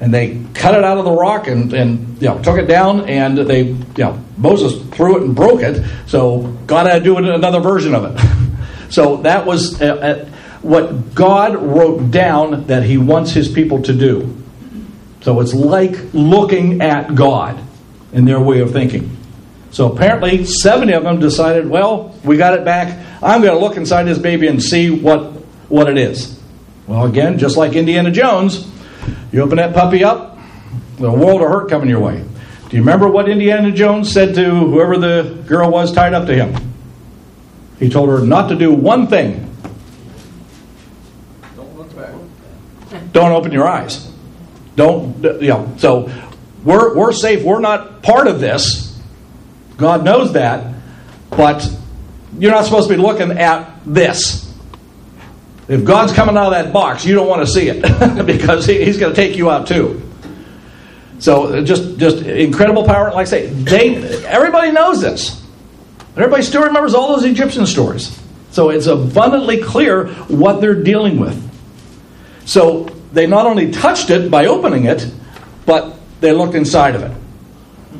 and 0.00 0.12
they 0.12 0.44
cut 0.54 0.74
it 0.74 0.84
out 0.84 0.98
of 0.98 1.04
the 1.04 1.12
rock 1.12 1.48
and 1.48 1.72
and 1.72 2.20
you 2.20 2.28
know 2.28 2.42
took 2.42 2.58
it 2.58 2.66
down, 2.66 3.08
and 3.08 3.36
they 3.38 3.62
you 3.64 3.84
know 3.98 4.22
Moses 4.36 4.80
threw 4.94 5.16
it 5.18 5.22
and 5.22 5.34
broke 5.34 5.60
it. 5.60 5.84
So 6.06 6.56
God 6.66 6.86
had 6.86 6.98
to 7.00 7.04
do 7.04 7.18
another 7.18 7.60
version 7.60 7.94
of 7.94 8.04
it. 8.16 8.90
so 8.90 9.18
that 9.18 9.44
was. 9.44 9.80
Uh, 9.80 9.86
uh, 9.94 10.31
what 10.62 11.14
God 11.14 11.56
wrote 11.56 12.10
down 12.10 12.66
that 12.66 12.82
He 12.84 12.98
wants 12.98 13.32
His 13.32 13.48
people 13.48 13.82
to 13.82 13.92
do. 13.92 14.36
So 15.22 15.40
it's 15.40 15.54
like 15.54 15.96
looking 16.12 16.80
at 16.80 17.14
God 17.14 17.60
in 18.12 18.24
their 18.24 18.40
way 18.40 18.60
of 18.60 18.72
thinking. 18.72 19.16
So 19.70 19.90
apparently, 19.90 20.44
70 20.44 20.92
of 20.92 21.04
them 21.04 21.18
decided, 21.18 21.68
well, 21.68 22.14
we 22.24 22.36
got 22.36 22.54
it 22.54 22.64
back. 22.64 23.06
I'm 23.22 23.40
going 23.40 23.54
to 23.54 23.58
look 23.58 23.76
inside 23.76 24.04
this 24.04 24.18
baby 24.18 24.46
and 24.48 24.62
see 24.62 24.90
what, 24.90 25.32
what 25.68 25.88
it 25.88 25.96
is. 25.96 26.38
Well, 26.86 27.06
again, 27.06 27.38
just 27.38 27.56
like 27.56 27.74
Indiana 27.74 28.10
Jones, 28.10 28.70
you 29.32 29.40
open 29.40 29.56
that 29.56 29.74
puppy 29.74 30.04
up, 30.04 30.38
the 30.96 31.10
world 31.10 31.40
of 31.40 31.48
hurt 31.48 31.70
coming 31.70 31.88
your 31.88 32.00
way. 32.00 32.22
Do 32.68 32.76
you 32.76 32.82
remember 32.82 33.08
what 33.08 33.28
Indiana 33.28 33.70
Jones 33.70 34.10
said 34.10 34.34
to 34.34 34.44
whoever 34.50 34.98
the 34.98 35.42
girl 35.46 35.70
was 35.70 35.92
tied 35.92 36.14
up 36.14 36.26
to 36.26 36.34
him? 36.34 36.54
He 37.78 37.88
told 37.88 38.08
her 38.08 38.24
not 38.24 38.48
to 38.48 38.54
do 38.56 38.72
one 38.72 39.06
thing 39.06 39.48
Don't 41.56 41.76
look 41.76 41.94
back. 41.96 42.14
Don't 43.12 43.32
open 43.32 43.52
your 43.52 43.66
eyes. 43.66 44.10
Don't, 44.76 45.22
you 45.22 45.48
know, 45.48 45.74
so 45.78 46.10
we're, 46.64 46.96
we're 46.96 47.12
safe. 47.12 47.44
We're 47.44 47.60
not 47.60 48.02
part 48.02 48.26
of 48.26 48.40
this. 48.40 49.00
God 49.76 50.04
knows 50.04 50.32
that. 50.32 50.74
But 51.30 51.68
you're 52.38 52.50
not 52.50 52.64
supposed 52.64 52.88
to 52.88 52.94
be 52.94 53.00
looking 53.00 53.32
at 53.32 53.80
this. 53.86 54.42
If 55.68 55.84
God's 55.84 56.12
coming 56.12 56.36
out 56.36 56.46
of 56.46 56.52
that 56.52 56.72
box, 56.72 57.04
you 57.04 57.14
don't 57.14 57.28
want 57.28 57.46
to 57.46 57.52
see 57.52 57.68
it 57.68 58.26
because 58.26 58.66
he, 58.66 58.84
He's 58.84 58.98
going 58.98 59.14
to 59.14 59.16
take 59.16 59.36
you 59.36 59.50
out 59.50 59.66
too. 59.66 60.02
So 61.18 61.44
uh, 61.44 61.62
just 61.62 61.98
just 61.98 62.18
incredible 62.18 62.84
power. 62.84 63.12
Like 63.12 63.28
I 63.28 63.30
say, 63.30 63.46
they 63.46 63.96
everybody 64.24 64.72
knows 64.72 65.00
this. 65.00 65.40
Everybody 66.16 66.42
still 66.42 66.64
remembers 66.64 66.94
all 66.94 67.14
those 67.14 67.24
Egyptian 67.24 67.64
stories. 67.64 68.20
So 68.50 68.70
it's 68.70 68.86
abundantly 68.86 69.62
clear 69.62 70.08
what 70.24 70.60
they're 70.60 70.82
dealing 70.82 71.18
with. 71.18 71.40
So 72.44 72.88
they 73.12 73.26
not 73.26 73.46
only 73.46 73.70
touched 73.70 74.10
it 74.10 74.30
by 74.30 74.46
opening 74.46 74.84
it, 74.84 75.10
but 75.66 75.96
they 76.20 76.32
looked 76.32 76.54
inside 76.54 76.94
of 76.94 77.02
it. 77.02 77.16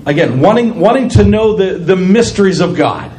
Again, 0.06 0.40
wanting, 0.40 0.80
wanting 0.80 1.08
to 1.10 1.24
know 1.24 1.56
the, 1.56 1.78
the 1.78 1.96
mysteries 1.96 2.60
of 2.60 2.76
God. 2.76 3.12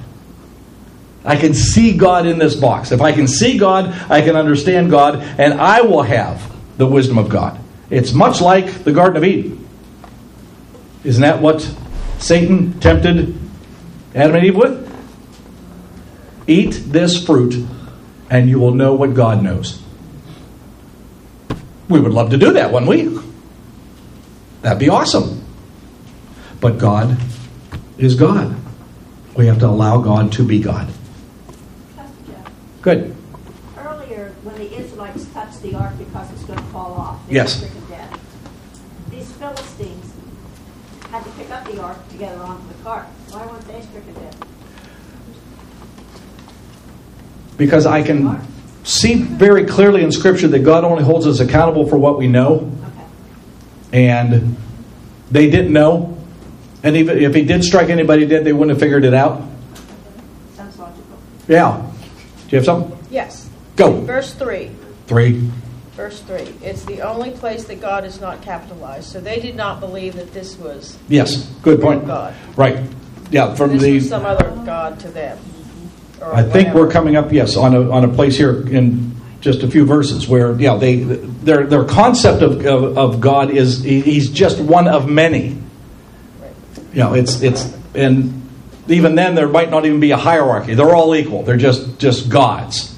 I 1.23 1.37
can 1.37 1.53
see 1.53 1.95
God 1.95 2.25
in 2.25 2.37
this 2.37 2.55
box. 2.55 2.91
If 2.91 3.01
I 3.01 3.13
can 3.13 3.27
see 3.27 3.57
God, 3.57 3.85
I 4.11 4.21
can 4.21 4.35
understand 4.35 4.89
God, 4.89 5.17
and 5.39 5.53
I 5.53 5.81
will 5.81 6.01
have 6.01 6.51
the 6.77 6.85
wisdom 6.85 7.17
of 7.17 7.29
God. 7.29 7.59
It's 7.89 8.11
much 8.11 8.41
like 8.41 8.83
the 8.83 8.91
Garden 8.91 9.17
of 9.17 9.23
Eden. 9.23 9.65
Isn't 11.03 11.21
that 11.21 11.41
what 11.41 11.61
Satan 12.17 12.79
tempted 12.79 13.37
Adam 14.15 14.35
and 14.35 14.45
Eve 14.45 14.55
with? 14.55 14.83
Eat 16.47 16.71
this 16.87 17.23
fruit, 17.23 17.65
and 18.29 18.49
you 18.49 18.59
will 18.59 18.73
know 18.73 18.93
what 18.93 19.13
God 19.13 19.43
knows. 19.43 19.82
We 21.89 21.99
would 21.99 22.11
love 22.13 22.29
to 22.31 22.37
do 22.37 22.53
that, 22.53 22.71
wouldn't 22.71 22.89
we? 22.89 23.19
That'd 24.61 24.79
be 24.79 24.89
awesome. 24.89 25.43
But 26.61 26.77
God 26.77 27.17
is 27.97 28.15
God. 28.15 28.55
We 29.35 29.47
have 29.47 29.59
to 29.59 29.67
allow 29.67 29.99
God 29.99 30.31
to 30.33 30.43
be 30.45 30.59
God. 30.59 30.87
Good. 32.81 33.15
earlier, 33.77 34.33
when 34.43 34.55
the 34.55 34.73
Israelites 34.77 35.25
touched 35.33 35.61
the 35.61 35.73
ark 35.75 35.97
because 35.97 36.29
it's 36.33 36.43
going 36.43 36.59
to 36.59 36.65
fall 36.65 36.93
off, 36.93 37.27
they 37.27 37.35
Yes. 37.35 37.61
were 37.61 37.67
stricken 37.67 37.89
dead. 37.89 38.09
These 39.09 39.31
Philistines 39.33 40.11
had 41.09 41.23
to 41.23 41.29
pick 41.31 41.49
up 41.49 41.65
the 41.65 41.81
ark 41.81 41.97
to 42.09 42.17
get 42.17 42.33
it 42.33 42.39
onto 42.39 42.67
the 42.67 42.83
cart. 42.83 43.05
Why 43.31 43.45
weren't 43.45 43.65
they 43.67 43.81
stricken 43.81 44.13
dead? 44.15 44.35
Because 47.55 47.85
I 47.85 48.01
can 48.03 48.25
see 48.83 49.23
very 49.23 49.65
clearly 49.65 50.03
in 50.03 50.11
Scripture 50.11 50.47
that 50.49 50.59
God 50.59 50.83
only 50.83 51.03
holds 51.03 51.25
us 51.25 51.39
accountable 51.39 51.87
for 51.87 51.97
what 51.97 52.17
we 52.17 52.27
know. 52.27 52.71
And 53.91 54.57
they 55.31 55.49
didn't 55.49 55.73
know. 55.73 56.17
And 56.83 56.97
even 56.97 57.17
if 57.19 57.33
he 57.33 57.43
did 57.43 57.63
strike 57.63 57.89
anybody 57.89 58.25
dead, 58.25 58.43
they 58.43 58.53
wouldn't 58.53 58.71
have 58.71 58.79
figured 58.79 59.05
it 59.05 59.13
out. 59.13 59.41
Sounds 60.55 60.77
logical. 60.77 61.17
Yeah. 61.47 61.91
Do 62.47 62.49
you 62.49 62.57
have 62.57 62.65
something? 62.65 62.97
Yes. 63.09 63.49
Go. 63.75 64.01
Verse 64.01 64.33
3. 64.33 64.71
Three. 65.07 65.49
Verse 65.93 66.21
3. 66.21 66.41
It's 66.61 66.83
the 66.85 67.01
only 67.01 67.31
place 67.31 67.65
that 67.65 67.79
God 67.79 68.03
is 68.03 68.19
not 68.19 68.41
capitalized. 68.41 69.11
So 69.11 69.21
they 69.21 69.39
did 69.39 69.55
not 69.55 69.79
believe 69.79 70.15
that 70.15 70.33
this 70.33 70.57
was 70.57 70.97
Yes. 71.07 71.47
Good 71.61 71.79
point. 71.79 72.05
God. 72.05 72.33
Right. 72.57 72.79
Yeah. 73.31 73.53
From 73.53 73.77
this 73.77 73.81
the. 73.81 73.99
some 74.01 74.25
other 74.25 74.49
God 74.65 74.99
to 75.01 75.09
them. 75.09 75.37
I 76.31 76.43
think 76.43 76.73
we're 76.73 76.89
coming 76.89 77.15
up. 77.15 77.31
Yes, 77.31 77.57
on 77.57 77.75
a 77.75 77.91
on 77.91 78.03
a 78.05 78.07
place 78.07 78.37
here 78.37 78.67
in 78.67 79.15
just 79.41 79.61
a 79.61 79.67
few 79.67 79.85
verses 79.85 80.27
where 80.27 80.59
yeah 80.59 80.77
they 80.77 80.97
their 80.97 81.65
their 81.67 81.83
concept 81.83 82.41
of 82.41 82.65
of, 82.65 82.97
of 82.97 83.21
God 83.21 83.51
is 83.51 83.83
he's 83.83 84.29
just 84.29 84.59
one 84.59 84.87
of 84.87 85.09
many. 85.09 85.61
You 86.93 86.99
know, 86.99 87.13
it's 87.13 87.41
it's 87.41 87.75
and 87.93 88.41
even 88.87 89.15
then 89.15 89.35
there 89.35 89.47
might 89.49 89.69
not 89.69 89.85
even 89.85 89.99
be 89.99 90.11
a 90.11 90.17
hierarchy. 90.17 90.75
They're 90.75 90.95
all 90.95 91.15
equal. 91.15 91.43
They're 91.43 91.57
just 91.57 91.99
just 91.99 92.29
gods. 92.29 92.97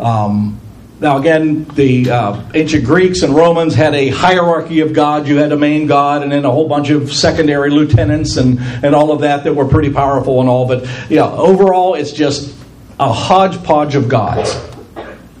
Um, 0.00 0.60
now 0.98 1.18
again, 1.18 1.64
the 1.64 2.10
uh, 2.10 2.42
ancient 2.54 2.84
Greeks 2.84 3.22
and 3.22 3.34
Romans 3.34 3.74
had 3.74 3.94
a 3.94 4.08
hierarchy 4.08 4.80
of 4.80 4.92
gods. 4.92 5.28
You 5.28 5.36
had 5.36 5.52
a 5.52 5.56
main 5.56 5.86
god, 5.86 6.22
and 6.22 6.32
then 6.32 6.44
a 6.44 6.50
whole 6.50 6.68
bunch 6.68 6.90
of 6.90 7.12
secondary 7.12 7.70
lieutenants, 7.70 8.38
and 8.38 8.58
and 8.58 8.94
all 8.94 9.12
of 9.12 9.20
that 9.20 9.44
that 9.44 9.54
were 9.54 9.66
pretty 9.66 9.92
powerful 9.92 10.40
and 10.40 10.48
all. 10.48 10.66
But 10.66 10.88
yeah, 11.10 11.26
overall, 11.26 11.94
it's 11.94 12.12
just 12.12 12.55
a 12.98 13.12
hodgepodge 13.12 13.94
of 13.94 14.08
gods. 14.08 14.58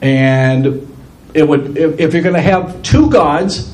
And 0.02 0.94
it 1.34 1.46
would 1.46 1.76
if, 1.76 2.00
if 2.00 2.14
you're 2.14 2.22
going 2.22 2.34
to 2.34 2.40
have 2.40 2.82
two 2.82 3.10
gods, 3.10 3.72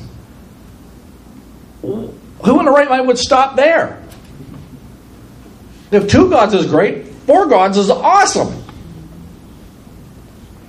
who 1.81 2.59
in 2.59 2.65
the 2.65 2.71
right 2.71 2.89
mind 2.89 3.07
would 3.07 3.17
stop 3.17 3.55
there? 3.55 4.01
If 5.91 6.07
two 6.07 6.29
gods 6.29 6.53
is 6.53 6.65
great, 6.65 7.07
four 7.07 7.47
gods 7.47 7.77
is 7.77 7.89
awesome. 7.89 8.47
I 8.47 8.51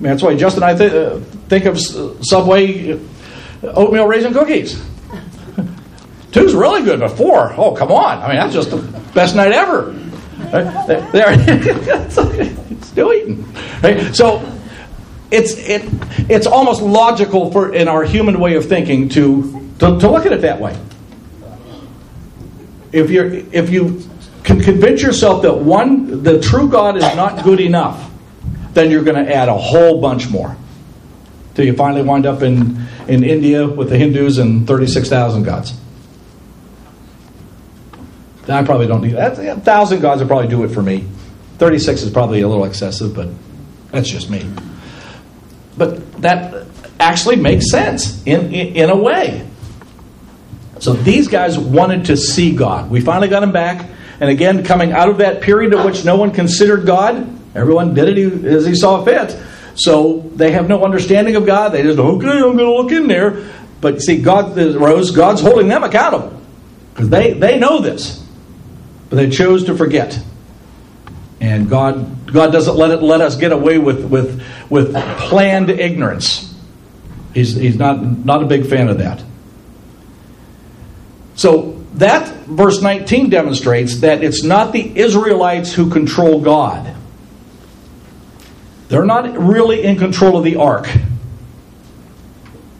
mean, 0.02 0.10
that's 0.10 0.22
why 0.22 0.36
Justin 0.36 0.62
and 0.64 0.72
I 0.72 0.76
th- 0.76 0.92
uh, 0.92 1.20
think 1.48 1.64
of 1.64 1.80
Subway 1.80 3.00
oatmeal 3.62 4.06
raisin 4.06 4.32
cookies. 4.32 4.74
Two's 6.32 6.54
really 6.54 6.82
good, 6.82 7.00
but 7.00 7.12
four, 7.12 7.54
oh, 7.56 7.74
come 7.74 7.90
on. 7.90 8.22
I 8.22 8.28
mean, 8.28 8.36
that's 8.36 8.52
just 8.52 8.70
the 8.70 8.82
best 9.14 9.34
night 9.36 9.52
ever. 9.52 9.92
There- 10.50 12.50
still 12.94 13.12
eating. 13.12 13.44
Right? 13.82 14.14
So 14.14 14.40
it's, 15.32 15.54
it, 15.58 15.82
it's 16.30 16.46
almost 16.46 16.80
logical 16.80 17.50
for 17.50 17.74
in 17.74 17.88
our 17.88 18.04
human 18.04 18.38
way 18.38 18.54
of 18.54 18.66
thinking 18.66 19.08
to, 19.10 19.72
to, 19.80 19.98
to 19.98 20.10
look 20.10 20.26
at 20.26 20.32
it 20.32 20.42
that 20.42 20.60
way. 20.60 20.78
If, 22.92 23.10
you're, 23.10 23.26
if 23.26 23.70
you 23.70 24.08
can 24.44 24.60
convince 24.60 25.02
yourself 25.02 25.42
that 25.42 25.54
one, 25.54 26.22
the 26.22 26.40
true 26.40 26.68
God 26.68 26.96
is 26.96 27.02
not 27.16 27.42
good 27.42 27.58
enough, 27.58 28.12
then 28.74 28.92
you're 28.92 29.02
going 29.02 29.26
to 29.26 29.34
add 29.34 29.48
a 29.48 29.56
whole 29.56 30.00
bunch 30.00 30.30
more. 30.30 30.56
Till 31.56 31.64
you 31.64 31.72
finally 31.72 32.02
wind 32.02 32.26
up 32.26 32.42
in, 32.42 32.86
in 33.08 33.24
India 33.24 33.66
with 33.66 33.90
the 33.90 33.98
Hindus 33.98 34.38
and 34.38 34.68
36,000 34.68 35.42
gods. 35.42 35.74
I 38.48 38.62
probably 38.62 38.86
don't 38.86 39.02
need 39.02 39.14
that. 39.14 39.36
A 39.36 39.60
thousand 39.60 40.00
gods 40.00 40.20
would 40.20 40.28
probably 40.28 40.48
do 40.48 40.62
it 40.62 40.68
for 40.68 40.82
me. 40.82 41.08
36 41.58 42.02
is 42.02 42.10
probably 42.10 42.40
a 42.42 42.48
little 42.48 42.64
excessive, 42.64 43.14
but 43.14 43.28
that's 43.90 44.08
just 44.08 44.30
me. 44.30 44.44
But 45.76 46.22
that 46.22 46.66
actually 46.98 47.36
makes 47.36 47.70
sense 47.70 48.22
in, 48.24 48.52
in, 48.52 48.76
in 48.76 48.90
a 48.90 48.96
way. 48.96 49.46
So 50.80 50.92
these 50.92 51.28
guys 51.28 51.58
wanted 51.58 52.06
to 52.06 52.16
see 52.16 52.54
God. 52.54 52.90
We 52.90 53.00
finally 53.00 53.28
got 53.28 53.42
him 53.42 53.52
back. 53.52 53.88
And 54.20 54.30
again, 54.30 54.64
coming 54.64 54.92
out 54.92 55.08
of 55.08 55.18
that 55.18 55.40
period 55.40 55.72
in 55.72 55.84
which 55.84 56.04
no 56.04 56.16
one 56.16 56.30
considered 56.30 56.86
God, 56.86 57.26
everyone 57.54 57.94
did 57.94 58.16
it 58.16 58.44
as 58.44 58.66
he 58.66 58.74
saw 58.74 59.04
fit. 59.04 59.36
So 59.76 60.30
they 60.34 60.52
have 60.52 60.68
no 60.68 60.84
understanding 60.84 61.36
of 61.36 61.46
God. 61.46 61.70
They 61.70 61.82
just, 61.82 61.98
okay, 61.98 62.28
I'm 62.28 62.56
going 62.56 62.58
to 62.58 62.74
look 62.74 62.92
in 62.92 63.08
there. 63.08 63.50
But 63.80 64.00
see, 64.00 64.20
God, 64.20 64.56
Rose, 64.56 65.10
God's 65.10 65.40
holding 65.40 65.68
them 65.68 65.82
accountable. 65.82 66.40
Because 66.92 67.08
they, 67.10 67.32
they 67.34 67.58
know 67.58 67.80
this. 67.80 68.24
But 69.10 69.16
they 69.16 69.30
chose 69.30 69.64
to 69.64 69.76
forget. 69.76 70.18
And 71.44 71.68
God, 71.68 72.32
God 72.32 72.52
doesn't 72.52 72.74
let 72.74 72.90
it 72.90 73.02
let 73.02 73.20
us 73.20 73.36
get 73.36 73.52
away 73.52 73.76
with, 73.76 74.02
with, 74.06 74.42
with 74.70 74.94
planned 74.94 75.68
ignorance. 75.68 76.54
He's, 77.34 77.54
he's 77.54 77.76
not, 77.76 78.02
not 78.02 78.42
a 78.42 78.46
big 78.46 78.66
fan 78.66 78.88
of 78.88 78.96
that. 78.98 79.22
So 81.34 81.84
that 81.96 82.46
verse 82.46 82.80
19 82.80 83.28
demonstrates 83.28 84.00
that 84.00 84.24
it's 84.24 84.42
not 84.42 84.72
the 84.72 84.98
Israelites 84.98 85.74
who 85.74 85.90
control 85.90 86.40
God. 86.40 86.96
They're 88.88 89.04
not 89.04 89.38
really 89.38 89.82
in 89.82 89.98
control 89.98 90.38
of 90.38 90.44
the 90.44 90.56
ark. 90.56 90.88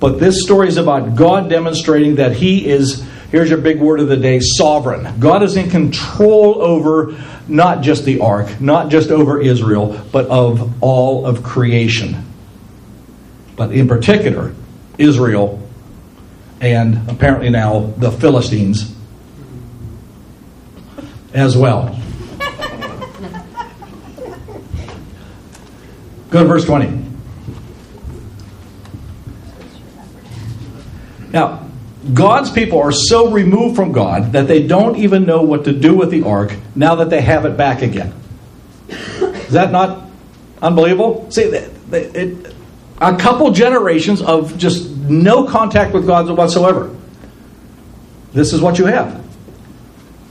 But 0.01 0.21
this 0.21 0.43
story 0.43 0.69
is 0.69 0.79
about 0.79 1.17
God 1.17 1.51
demonstrating 1.51 2.15
that 2.15 2.33
He 2.33 2.67
is, 2.67 3.07
here's 3.31 3.51
your 3.51 3.61
big 3.61 3.79
word 3.79 4.01
of 4.01 4.09
the 4.09 4.17
day, 4.17 4.41
sovereign. 4.41 5.21
God 5.21 5.43
is 5.43 5.55
in 5.59 5.69
control 5.69 6.63
over 6.63 7.15
not 7.49 7.83
just 7.83 8.05
the 8.05 8.21
ark, 8.21 8.61
not 8.61 8.91
just 8.91 9.11
over 9.11 9.41
Israel, 9.41 10.01
but 10.13 10.27
of 10.27 10.83
all 10.83 11.27
of 11.27 11.43
creation. 11.43 12.25
But 13.57 13.73
in 13.73 13.87
particular, 13.87 14.55
Israel 14.99 15.61
and 16.61 17.11
apparently 17.11 17.51
now 17.51 17.93
the 17.99 18.11
Philistines 18.11 18.95
as 21.35 21.57
well. 21.57 22.01
Go 26.31 26.43
to 26.43 26.49
verse 26.49 26.65
20. 26.65 27.05
Now, 31.33 31.64
God's 32.13 32.51
people 32.51 32.81
are 32.81 32.93
so 32.93 33.31
removed 33.31 33.77
from 33.77 33.93
God 33.93 34.33
that 34.33 34.47
they 34.47 34.67
don't 34.67 34.97
even 34.97 35.25
know 35.25 35.43
what 35.43 35.65
to 35.65 35.73
do 35.73 35.95
with 35.95 36.11
the 36.11 36.25
ark 36.25 36.55
now 36.75 36.97
that 36.97 37.09
they 37.09 37.23
have 37.23 37.47
it 37.47 37.57
back 37.57 37.83
again. 37.83 38.13
Is 38.89 39.53
that 39.53 39.73
not 39.73 40.07
unbelievable? 40.61 41.31
See, 41.31 41.43
it, 41.43 41.73
it, 41.93 42.55
a 43.01 43.17
couple 43.17 43.51
generations 43.53 44.21
of 44.21 44.59
just 44.59 44.91
no 44.91 45.47
contact 45.47 45.95
with 45.95 46.07
God 46.07 46.29
whatsoever. 46.37 46.95
This 48.33 48.53
is 48.53 48.61
what 48.61 48.79
you 48.79 48.87
have. 48.87 49.25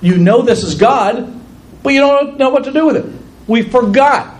You 0.01 0.17
know 0.17 0.41
this 0.41 0.63
is 0.63 0.75
God, 0.75 1.41
but 1.81 1.93
you 1.93 2.01
don't 2.01 2.38
know 2.38 2.49
what 2.49 2.65
to 2.65 2.71
do 2.71 2.86
with 2.86 2.97
it. 2.97 3.05
We 3.47 3.63
forgot. 3.63 4.36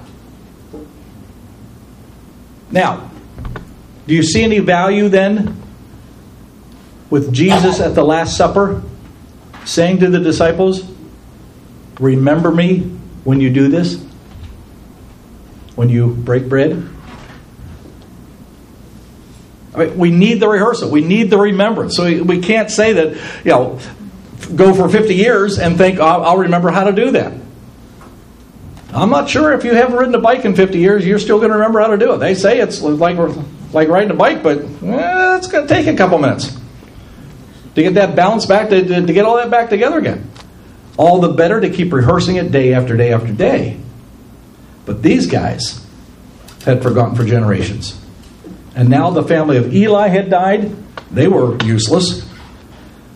Now, 2.69 3.09
do 4.05 4.13
you 4.13 4.23
see 4.23 4.43
any 4.43 4.59
value 4.59 5.09
then 5.09 5.62
with 7.13 7.32
Jesus 7.32 7.80
at 7.80 7.93
the 7.93 8.04
Last 8.04 8.36
Supper 8.36 8.82
saying 9.65 9.99
to 9.99 10.10
the 10.10 10.19
disciples, 10.19 10.84
Remember 11.99 12.49
me 12.49 12.80
when 13.23 13.39
you 13.39 13.52
do 13.52 13.67
this? 13.67 14.04
When 15.76 15.89
you 15.89 16.08
break 16.08 16.49
bread? 16.49 16.71
I 19.76 19.78
mean, 19.78 19.95
we 19.95 20.10
need 20.10 20.39
the 20.39 20.47
rehearsal. 20.47 20.89
We 20.89 21.04
need 21.04 21.30
the 21.30 21.38
remembrance. 21.38 21.95
So 21.95 22.23
we, 22.23 22.39
can't 22.39 22.71
say 22.71 22.93
that, 22.93 23.15
you 23.45 23.52
know, 23.52 23.80
go 24.56 24.73
for 24.73 24.89
50 24.89 25.13
years 25.13 25.60
and 25.60 25.78
think, 25.78 25.99
I'll, 25.99 26.23
I'll 26.23 26.38
remember 26.38 26.71
how 26.71 26.86
to 26.86 26.93
do 26.93 27.12
that. 27.12 27.32
I'm 28.91 29.12
not 29.12 29.30
sure 29.30 29.54
if 29.54 29.63
you 29.63 29.76
haven't 29.76 29.97
ridden 29.97 30.15
a 30.15 30.19
bike 30.19 30.45
in 30.45 30.56
50 30.56 30.80
years, 30.80 31.06
you're 31.06 31.19
still 31.19 31.38
going 31.38 31.52
to 31.52 31.58
remember 31.58 31.80
how 31.80 31.89
to 31.89 31.97
do 31.97 32.12
it. 32.13 32.17
They 32.17 32.34
say 32.34 32.60
it's 32.60 32.82
like, 32.82 33.17
like 33.71 33.88
riding 33.88 34.10
a 34.10 34.15
bike, 34.15 34.41
but 34.41 34.58
eh, 34.58 35.38
it's 35.38 35.45
going 35.45 35.67
to 35.67 35.71
take 35.71 35.86
a 35.86 35.95
couple 35.95 36.17
minutes 36.17 36.58
to 37.75 37.81
get 37.81 37.95
that 37.95 38.15
balance 38.15 38.45
back, 38.45 38.69
to, 38.69 38.83
to, 38.83 39.05
to 39.05 39.13
get 39.13 39.25
all 39.25 39.38
that 39.38 39.49
back 39.49 39.69
together 39.69 39.97
again. 39.97 40.29
All 40.97 41.19
the 41.21 41.33
better 41.33 41.59
to 41.59 41.69
keep 41.69 41.91
rehearsing 41.91 42.36
it 42.36 42.51
day 42.51 42.73
after 42.73 42.95
day 42.95 43.13
after 43.13 43.33
day. 43.33 43.79
But 44.86 45.01
these 45.01 45.27
guys 45.27 45.86
had 46.65 46.83
forgotten 46.83 47.15
for 47.15 47.25
generations. 47.25 47.99
And 48.75 48.89
now 48.89 49.09
the 49.09 49.23
family 49.23 49.57
of 49.57 49.73
Eli 49.73 50.07
had 50.07 50.29
died. 50.29 50.75
They 51.12 51.27
were 51.27 51.57
useless. 51.63 52.27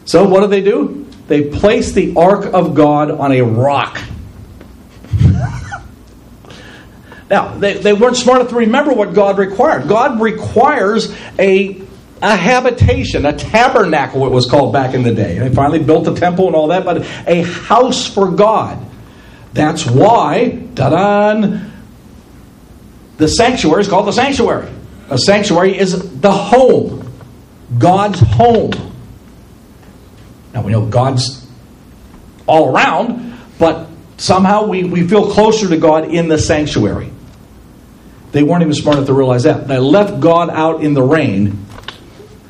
So 0.05 0.27
what 0.27 0.41
did 0.41 0.49
they 0.49 0.61
do? 0.61 1.07
they 1.27 1.49
placed 1.49 1.93
the 1.93 2.15
ark 2.15 2.45
of 2.45 2.73
God 2.73 3.11
on 3.11 3.31
a 3.33 3.41
rock. 3.41 3.99
now, 7.29 7.57
they, 7.57 7.73
they 7.77 7.93
weren't 7.93 8.15
smart 8.15 8.39
enough 8.39 8.49
to 8.51 8.57
remember 8.57 8.93
what 8.93 9.13
God 9.13 9.37
required. 9.37 9.87
God 9.89 10.21
requires 10.21 11.13
a, 11.37 11.81
a 12.21 12.35
habitation, 12.35 13.25
a 13.25 13.33
tabernacle, 13.33 14.25
it 14.25 14.31
was 14.31 14.49
called 14.49 14.73
back 14.73 14.93
in 14.93 15.03
the 15.03 15.13
day. 15.13 15.37
They 15.37 15.53
finally 15.53 15.79
built 15.79 16.05
the 16.05 16.15
temple 16.15 16.47
and 16.47 16.55
all 16.55 16.67
that, 16.67 16.83
but 16.83 17.05
a 17.27 17.41
house 17.43 18.07
for 18.07 18.31
God. 18.31 18.83
That's 19.53 19.85
why, 19.85 20.67
ta 20.75 21.33
the 23.17 23.27
sanctuary 23.27 23.81
is 23.81 23.87
called 23.87 24.07
the 24.07 24.11
sanctuary. 24.11 24.71
A 25.09 25.17
sanctuary 25.17 25.77
is 25.77 26.19
the 26.19 26.31
home, 26.31 27.11
God's 27.77 28.19
home. 28.19 28.71
Now 30.53 30.61
we 30.61 30.71
know 30.71 30.85
God's 30.85 31.47
all 32.45 32.75
around, 32.75 33.37
but 33.59 33.89
somehow 34.17 34.65
we, 34.67 34.83
we 34.83 35.07
feel 35.07 35.31
closer 35.31 35.67
to 35.69 35.77
God 35.77 36.05
in 36.13 36.27
the 36.27 36.37
sanctuary. 36.37 37.11
They 38.31 38.43
weren't 38.43 38.61
even 38.61 38.73
smart 38.73 38.97
enough 38.97 39.07
to 39.07 39.13
realize 39.13 39.43
that. 39.43 39.67
They 39.67 39.79
left 39.79 40.19
God 40.19 40.49
out 40.49 40.83
in 40.83 40.93
the 40.93 41.01
rain 41.01 41.66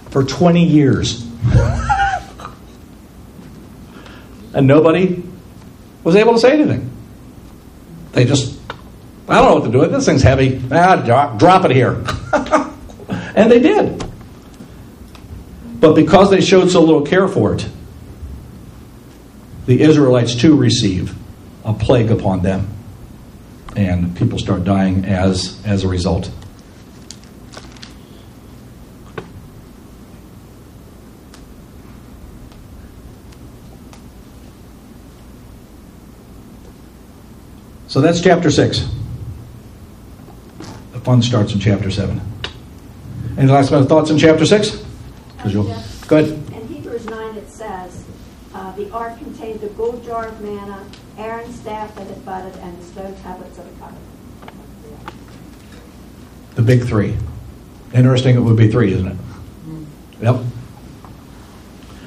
for 0.10 0.24
20 0.24 0.66
years. 0.66 1.26
and 4.54 4.68
nobody 4.68 5.24
was 6.04 6.16
able 6.16 6.34
to 6.34 6.40
say 6.40 6.54
anything. 6.54 6.92
They 8.14 8.26
just, 8.26 8.60
I 9.28 9.36
don't 9.36 9.50
know 9.50 9.56
what 9.56 9.66
to 9.66 9.72
do 9.72 9.80
with 9.80 9.92
this 9.92 10.06
thing's 10.06 10.24
heavy. 10.24 10.62
Ah, 10.72 10.96
drop, 10.98 11.38
drop 11.38 11.66
it 11.66 11.72
here. 11.72 12.04
and 13.36 13.52
they 13.52 13.60
did. 13.60 14.04
But 15.80 15.94
because 15.94 16.32
they 16.32 16.42
showed 16.42 16.72
so 16.72 16.82
little 16.82 17.06
care 17.06 17.28
for 17.28 17.54
it, 17.54 17.68
the 19.68 19.82
Israelites 19.82 20.34
too 20.34 20.56
receive 20.56 21.14
a 21.64 21.74
plague 21.74 22.10
upon 22.10 22.42
them. 22.42 22.70
And 23.76 24.18
people 24.18 24.40
start 24.40 24.64
dying 24.64 25.06
as, 25.06 25.62
as 25.66 25.84
a 25.84 25.88
result. 25.88 26.32
So 37.98 38.02
that's 38.02 38.22
chapter 38.22 38.52
6. 38.52 38.88
The 40.92 41.00
fun 41.00 41.24
starts 41.24 41.54
in 41.54 41.60
chapter 41.60 41.90
7. 41.90 42.22
Any 43.40 43.52
last 43.52 43.72
minute 43.72 43.90
thoughts 43.90 44.12
in 44.12 44.20
chapter 44.20 44.46
6? 44.46 44.86
Jeff, 45.48 46.08
Good. 46.08 46.28
In 46.54 46.68
Hebrews 46.68 47.08
9, 47.08 47.38
it 47.38 47.50
says, 47.50 48.06
uh, 48.54 48.72
the 48.74 48.92
ark 48.92 49.18
contained 49.18 49.62
the 49.62 49.70
gold 49.70 50.06
jar 50.06 50.28
of 50.28 50.40
manna, 50.42 50.86
Aaron's 51.18 51.60
staff 51.60 51.96
that 51.96 52.06
had 52.06 52.24
budded, 52.24 52.56
and 52.58 52.80
the 52.80 52.86
stone 52.86 53.16
tablets 53.24 53.58
of 53.58 53.66
the 53.66 53.80
covenant. 53.80 54.06
The 56.54 56.62
big 56.62 56.84
three. 56.84 57.18
Interesting, 57.96 58.36
it 58.36 58.42
would 58.42 58.58
be 58.58 58.70
three, 58.70 58.94
isn't 58.94 59.08
it? 59.08 59.18
Yep. 60.22 60.44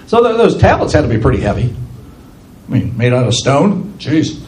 So 0.07 0.23
th- 0.23 0.37
those 0.37 0.57
tablets 0.57 0.93
had 0.93 1.01
to 1.01 1.09
be 1.09 1.19
pretty 1.19 1.41
heavy. 1.41 1.75
I 2.69 2.71
mean, 2.71 2.97
made 2.97 3.13
out 3.13 3.27
of 3.27 3.35
stone. 3.35 3.95
Jeez. 3.99 4.40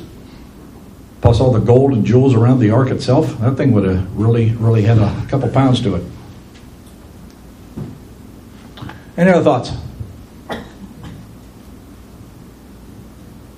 Plus 1.22 1.40
all 1.40 1.52
the 1.52 1.60
gold 1.60 1.92
and 1.92 2.04
jewels 2.04 2.34
around 2.34 2.58
the 2.58 2.70
ark 2.70 2.90
itself. 2.90 3.38
That 3.38 3.56
thing 3.56 3.72
would 3.72 3.84
have 3.84 4.16
really, 4.18 4.50
really 4.50 4.82
had 4.82 4.98
a 4.98 5.26
couple 5.28 5.48
pounds 5.48 5.80
to 5.82 5.94
it. 5.94 6.04
Any 9.16 9.30
other 9.30 9.44
thoughts? 9.44 9.72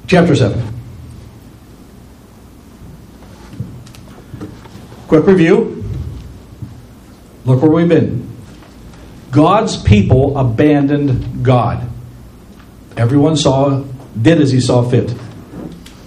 Chapter 0.06 0.36
7. 0.36 0.62
Quick 5.08 5.26
review. 5.26 5.84
Look 7.46 7.62
where 7.62 7.70
we've 7.70 7.88
been. 7.88 8.30
God's 9.30 9.82
people 9.82 10.36
abandoned 10.38 11.44
God. 11.44 11.88
Everyone 12.96 13.36
saw, 13.36 13.84
did 14.20 14.40
as 14.40 14.52
he 14.52 14.60
saw 14.60 14.82
fit. 14.82 15.14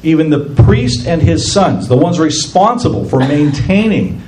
Even 0.07 0.29
the 0.29 0.39
priest 0.63 1.05
and 1.05 1.21
his 1.21 1.51
sons, 1.51 1.89
the 1.89 1.97
ones 1.97 2.17
responsible 2.17 3.03
for 3.03 3.19
maintaining 3.19 4.21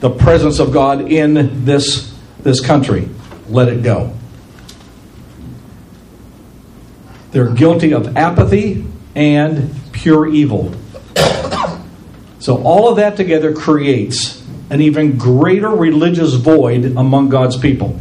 the 0.00 0.10
presence 0.10 0.58
of 0.58 0.72
God 0.72 1.12
in 1.12 1.64
this, 1.64 2.12
this 2.40 2.60
country, 2.60 3.08
let 3.48 3.68
it 3.68 3.84
go. 3.84 4.12
They're 7.30 7.54
guilty 7.54 7.94
of 7.94 8.16
apathy 8.16 8.84
and 9.14 9.72
pure 9.92 10.26
evil. 10.26 10.74
So, 12.40 12.60
all 12.64 12.88
of 12.88 12.96
that 12.96 13.16
together 13.16 13.54
creates 13.54 14.44
an 14.70 14.80
even 14.80 15.18
greater 15.18 15.68
religious 15.68 16.34
void 16.34 16.84
among 16.96 17.28
God's 17.28 17.56
people. 17.56 18.00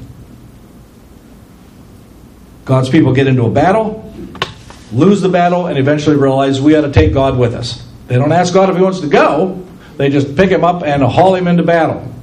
God's 2.65 2.89
people 2.89 3.13
get 3.13 3.28
into 3.28 3.43
a 3.43 3.52
battle, 3.52 4.09
lose 4.91 5.21
the 5.21 5.30
battle, 5.30 5.67
and 5.67 5.78
eventually 5.78 6.15
realize 6.15 6.60
we 6.60 6.75
ought 6.75 6.82
to 6.82 6.91
take 6.91 7.13
God 7.13 7.38
with 7.38 7.54
us. 7.54 7.86
They 8.08 8.15
don't 8.15 8.32
ask 8.32 8.54
God 8.54 8.69
if 8.69 8.75
He 8.75 8.82
wants 8.82 9.02
to 9.02 9.08
go, 9.08 9.65
they 9.97 10.10
just 10.10 10.36
pick 10.36 10.49
Him 10.49 10.63
up 10.63 10.84
and 10.84 11.04
haul 11.04 11.36
Him 11.36 11.47
into 11.47 11.63
battle. 11.63 12.13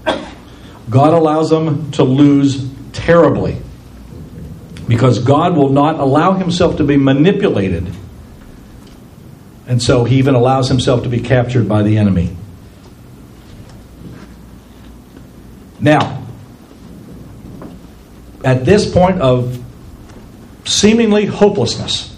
God 0.88 1.12
allows 1.12 1.50
them 1.50 1.90
to 1.92 2.04
lose 2.04 2.68
terribly 2.92 3.60
because 4.88 5.18
God 5.18 5.56
will 5.56 5.68
not 5.68 6.00
allow 6.00 6.32
Himself 6.32 6.76
to 6.78 6.84
be 6.84 6.96
manipulated. 6.96 7.92
And 9.66 9.82
so 9.82 10.04
He 10.04 10.16
even 10.16 10.34
allows 10.34 10.68
Himself 10.68 11.02
to 11.02 11.08
be 11.08 11.20
captured 11.20 11.68
by 11.68 11.82
the 11.82 11.98
enemy. 11.98 12.36
Now, 15.80 16.24
at 18.42 18.64
this 18.64 18.90
point 18.90 19.20
of 19.20 19.62
seemingly 20.64 21.26
hopelessness, 21.26 22.15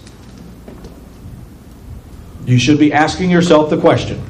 you 2.49 2.57
should 2.57 2.79
be 2.79 2.91
asking 2.91 3.29
yourself 3.29 3.69
the 3.69 3.77
question 3.77 4.21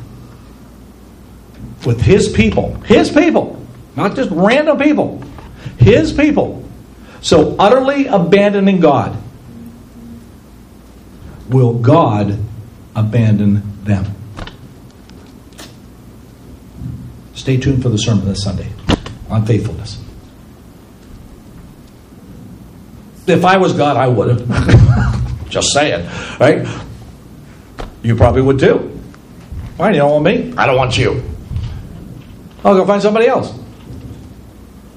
with 1.86 2.02
his 2.02 2.28
people, 2.28 2.76
his 2.82 3.10
people, 3.10 3.66
not 3.96 4.16
just 4.16 4.30
random 4.32 4.78
people, 4.78 5.24
his 5.78 6.12
people, 6.12 6.68
so 7.22 7.56
utterly 7.58 8.08
abandoning 8.08 8.80
God, 8.80 9.18
will 11.50 11.74
God 11.74 12.38
abandon 12.96 13.84
them? 13.84 14.06
Stay 17.34 17.58
tuned 17.58 17.82
for 17.82 17.90
the 17.90 17.98
sermon 17.98 18.26
this 18.26 18.44
Sunday 18.44 18.68
on 19.30 19.46
faithfulness. 19.46 20.04
If 23.28 23.46
I 23.46 23.58
was 23.58 23.74
God, 23.74 23.96
I 23.96 24.08
would 24.08 24.40
have. 24.40 25.50
Just 25.50 25.72
saying, 25.72 26.06
right? 26.40 26.68
You 28.02 28.16
probably 28.16 28.42
would 28.42 28.60
too. 28.60 28.78
Why? 29.78 29.92
You 29.92 29.98
don't 29.98 30.12
want 30.12 30.24
me? 30.26 30.54
I 30.58 30.66
don't 30.66 30.78
want 30.78 30.98
you. 30.98 31.24
I'll 32.64 32.76
go 32.76 32.86
find 32.86 33.02
somebody 33.02 33.28
else. 33.28 33.54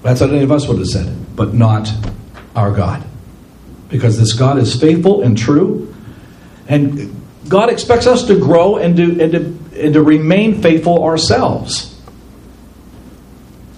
That's 0.03 0.21
what 0.21 0.31
any 0.31 0.43
of 0.43 0.51
us 0.51 0.67
would 0.67 0.79
have 0.79 0.88
said, 0.88 1.37
but 1.37 1.55
not 1.55 1.88
our 2.57 2.73
God. 2.73 3.05
Because 3.88 4.19
this 4.19 4.33
God 4.33 4.59
is 4.59 4.79
faithful 4.81 5.23
and 5.23 5.38
true, 5.38 5.95
and 6.67 7.21
God 7.49 7.71
expects 7.71 8.07
us 8.07 8.27
to 8.27 8.38
grow 8.38 8.77
and 8.77 8.97
to, 8.97 9.23
and 9.23 9.33
to, 9.33 9.85
and 9.85 9.95
to 9.95 10.03
remain 10.03 10.61
faithful 10.62 11.05
ourselves. 11.05 12.01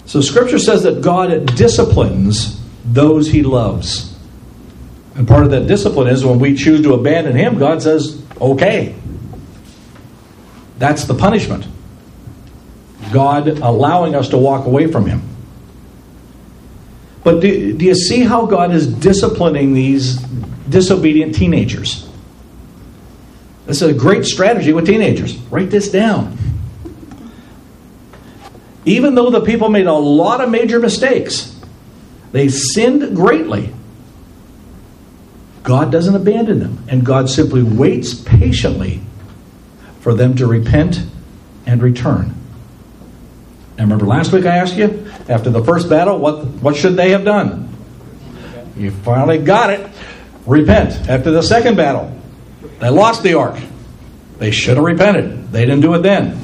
So 0.05 0.21
Scripture 0.21 0.59
says 0.59 0.83
that 0.83 1.01
God 1.01 1.55
disciplines 1.55 2.61
those 2.85 3.27
he 3.27 3.43
loves. 3.43 4.17
And 5.15 5.27
part 5.27 5.43
of 5.43 5.51
that 5.51 5.67
discipline 5.67 6.07
is 6.07 6.25
when 6.25 6.39
we 6.39 6.55
choose 6.55 6.81
to 6.83 6.93
abandon 6.93 7.35
him, 7.35 7.57
God 7.57 7.81
says, 7.81 8.21
okay. 8.39 8.95
That's 10.77 11.05
the 11.05 11.13
punishment. 11.13 11.67
God 13.11 13.47
allowing 13.47 14.15
us 14.15 14.29
to 14.29 14.37
walk 14.37 14.65
away 14.65 14.87
from 14.91 15.05
him. 15.05 15.21
But 17.23 17.39
do, 17.39 17.73
do 17.73 17.85
you 17.85 17.95
see 17.95 18.21
how 18.21 18.45
God 18.45 18.71
is 18.71 18.87
disciplining 18.87 19.73
these 19.73 20.17
disobedient 20.69 21.33
teenagers? 21.35 22.07
This 23.65 23.81
is 23.81 23.89
a 23.89 23.93
great 23.93 24.25
strategy 24.25 24.73
with 24.73 24.85
teenagers. 24.85 25.35
Write 25.49 25.71
this 25.71 25.89
down. 25.89 26.37
Even 28.85 29.15
though 29.15 29.31
the 29.31 29.41
people 29.41 29.69
made 29.69 29.87
a 29.87 29.93
lot 29.93 30.41
of 30.41 30.51
major 30.51 30.79
mistakes, 30.79 31.59
they 32.31 32.49
sinned 32.49 33.15
greatly. 33.15 33.73
God 35.63 35.91
doesn't 35.91 36.15
abandon 36.15 36.59
them, 36.59 36.83
and 36.87 37.03
God 37.03 37.27
simply 37.27 37.63
waits 37.63 38.13
patiently 38.13 39.01
for 40.05 40.13
them 40.13 40.35
to 40.35 40.45
repent 40.45 41.03
and 41.65 41.81
return. 41.81 42.31
And 43.71 43.89
remember 43.89 44.05
last 44.05 44.31
week 44.31 44.45
I 44.45 44.57
asked 44.57 44.75
you, 44.75 45.11
after 45.27 45.49
the 45.49 45.63
first 45.63 45.89
battle, 45.89 46.19
what, 46.19 46.45
what 46.45 46.75
should 46.75 46.95
they 46.95 47.09
have 47.09 47.25
done? 47.25 47.75
You 48.77 48.91
finally 48.91 49.39
got 49.39 49.71
it. 49.71 49.89
repent. 50.45 51.09
After 51.09 51.31
the 51.31 51.41
second 51.41 51.75
battle, 51.75 52.15
they 52.77 52.89
lost 52.89 53.23
the 53.23 53.33
ark. 53.33 53.59
They 54.37 54.51
should 54.51 54.77
have 54.77 54.85
repented. 54.85 55.51
They 55.51 55.65
didn't 55.65 55.81
do 55.81 55.95
it 55.95 56.03
then. 56.03 56.39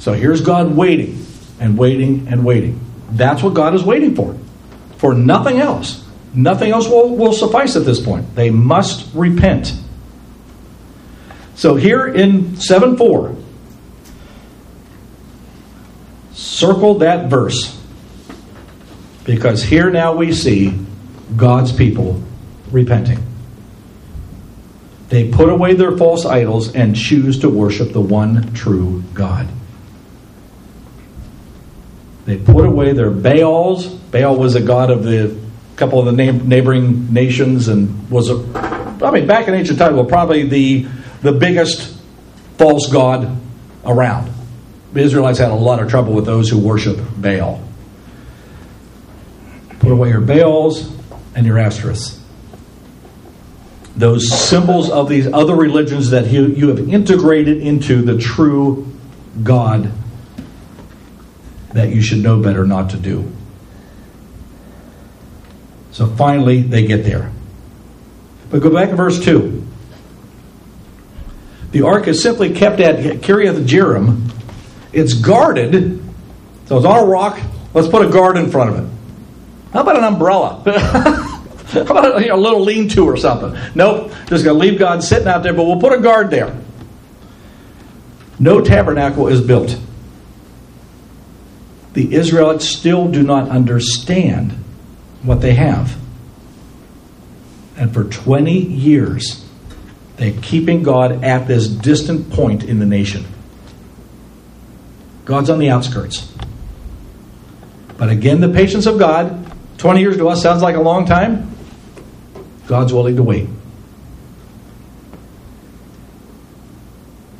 So 0.00 0.12
here's 0.12 0.40
God 0.40 0.74
waiting 0.74 1.24
and 1.60 1.78
waiting 1.78 2.26
and 2.26 2.44
waiting. 2.44 2.80
That's 3.12 3.44
what 3.44 3.54
God 3.54 3.76
is 3.76 3.84
waiting 3.84 4.16
for. 4.16 4.36
For 4.96 5.14
nothing 5.14 5.60
else. 5.60 6.04
Nothing 6.34 6.72
else 6.72 6.88
will, 6.88 7.14
will 7.14 7.32
suffice 7.32 7.76
at 7.76 7.84
this 7.84 8.04
point. 8.04 8.34
They 8.34 8.50
must 8.50 9.14
repent. 9.14 9.72
So 11.54 11.76
here 11.76 12.06
in 12.06 12.56
7 12.56 12.96
4, 12.96 13.36
circle 16.32 16.98
that 16.98 17.30
verse. 17.30 17.80
Because 19.24 19.62
here 19.62 19.90
now 19.90 20.14
we 20.14 20.32
see 20.32 20.78
God's 21.36 21.72
people 21.72 22.22
repenting. 22.70 23.18
They 25.08 25.30
put 25.30 25.48
away 25.48 25.74
their 25.74 25.96
false 25.96 26.26
idols 26.26 26.74
and 26.74 26.96
choose 26.96 27.38
to 27.40 27.48
worship 27.48 27.92
the 27.92 28.00
one 28.00 28.52
true 28.52 29.02
God. 29.14 29.48
They 32.24 32.36
put 32.36 32.64
away 32.64 32.92
their 32.92 33.10
Baals. 33.10 33.86
Baal 33.86 34.36
was 34.36 34.54
a 34.54 34.60
god 34.60 34.90
of 34.90 35.04
the 35.04 35.38
couple 35.76 36.00
of 36.00 36.06
the 36.06 36.12
neighboring 36.12 37.12
nations 37.12 37.68
and 37.68 38.08
was 38.10 38.30
a, 38.30 38.34
I 39.04 39.10
mean, 39.10 39.26
back 39.26 39.48
in 39.48 39.54
ancient 39.54 39.78
times, 39.78 39.94
well, 39.96 40.04
probably 40.04 40.48
the 40.48 40.86
the 41.24 41.32
biggest 41.32 41.98
false 42.58 42.92
god 42.92 43.34
around. 43.86 44.30
The 44.92 45.00
Israelites 45.00 45.38
had 45.38 45.50
a 45.50 45.54
lot 45.54 45.82
of 45.82 45.88
trouble 45.88 46.12
with 46.12 46.26
those 46.26 46.50
who 46.50 46.58
worship 46.58 46.98
Baal. 47.16 47.66
Put 49.78 49.90
away 49.90 50.10
your 50.10 50.20
Baals 50.20 50.94
and 51.34 51.46
your 51.46 51.56
Ashtoreths. 51.56 52.20
Those 53.96 54.30
symbols 54.30 54.90
of 54.90 55.08
these 55.08 55.26
other 55.26 55.56
religions 55.56 56.10
that 56.10 56.26
you, 56.26 56.48
you 56.48 56.68
have 56.68 56.90
integrated 56.90 57.56
into 57.56 58.02
the 58.02 58.18
true 58.18 58.92
God 59.42 59.90
that 61.72 61.88
you 61.88 62.02
should 62.02 62.18
know 62.18 62.42
better 62.42 62.66
not 62.66 62.90
to 62.90 62.98
do. 62.98 63.32
So 65.92 66.06
finally, 66.06 66.60
they 66.60 66.86
get 66.86 67.02
there. 67.04 67.32
But 68.50 68.60
go 68.60 68.68
back 68.68 68.90
to 68.90 68.96
verse 68.96 69.24
2. 69.24 69.63
The 71.74 71.82
ark 71.82 72.06
is 72.06 72.22
simply 72.22 72.54
kept 72.54 72.78
at 72.78 73.00
Kiriath 73.20 73.66
Jearim. 73.66 74.30
It's 74.92 75.12
guarded, 75.12 76.00
so 76.66 76.76
it's 76.76 76.86
on 76.86 77.02
a 77.02 77.04
rock. 77.04 77.40
Let's 77.74 77.88
put 77.88 78.06
a 78.06 78.08
guard 78.08 78.36
in 78.36 78.48
front 78.48 78.70
of 78.70 78.84
it. 78.84 78.92
How 79.72 79.80
about 79.80 79.96
an 79.96 80.04
umbrella? 80.04 80.62
How 81.72 81.80
about 81.80 82.16
a, 82.16 82.22
you 82.22 82.28
know, 82.28 82.36
a 82.36 82.38
little 82.38 82.60
lean 82.60 82.88
to 82.90 83.04
or 83.04 83.16
something? 83.16 83.60
Nope, 83.74 84.12
just 84.28 84.44
going 84.44 84.56
to 84.56 84.64
leave 84.64 84.78
God 84.78 85.02
sitting 85.02 85.26
out 85.26 85.42
there, 85.42 85.52
but 85.52 85.64
we'll 85.64 85.80
put 85.80 85.92
a 85.92 86.00
guard 86.00 86.30
there. 86.30 86.56
No 88.38 88.60
tabernacle 88.60 89.26
is 89.26 89.40
built. 89.40 89.76
The 91.94 92.14
Israelites 92.14 92.68
still 92.68 93.10
do 93.10 93.24
not 93.24 93.48
understand 93.48 94.52
what 95.24 95.40
they 95.40 95.54
have. 95.54 95.96
And 97.76 97.92
for 97.92 98.04
20 98.04 98.56
years, 98.56 99.43
they're 100.16 100.38
keeping 100.42 100.82
God 100.82 101.24
at 101.24 101.46
this 101.46 101.66
distant 101.66 102.30
point 102.30 102.64
in 102.64 102.78
the 102.78 102.86
nation. 102.86 103.24
God's 105.24 105.50
on 105.50 105.58
the 105.58 105.70
outskirts. 105.70 106.32
But 107.96 108.10
again, 108.10 108.40
the 108.40 108.48
patience 108.48 108.86
of 108.86 108.98
God 108.98 109.50
20 109.78 110.00
years 110.00 110.16
to 110.16 110.28
us 110.28 110.42
sounds 110.42 110.62
like 110.62 110.76
a 110.76 110.80
long 110.80 111.06
time. 111.06 111.54
God's 112.66 112.92
willing 112.92 113.16
to 113.16 113.22
wait. 113.22 113.48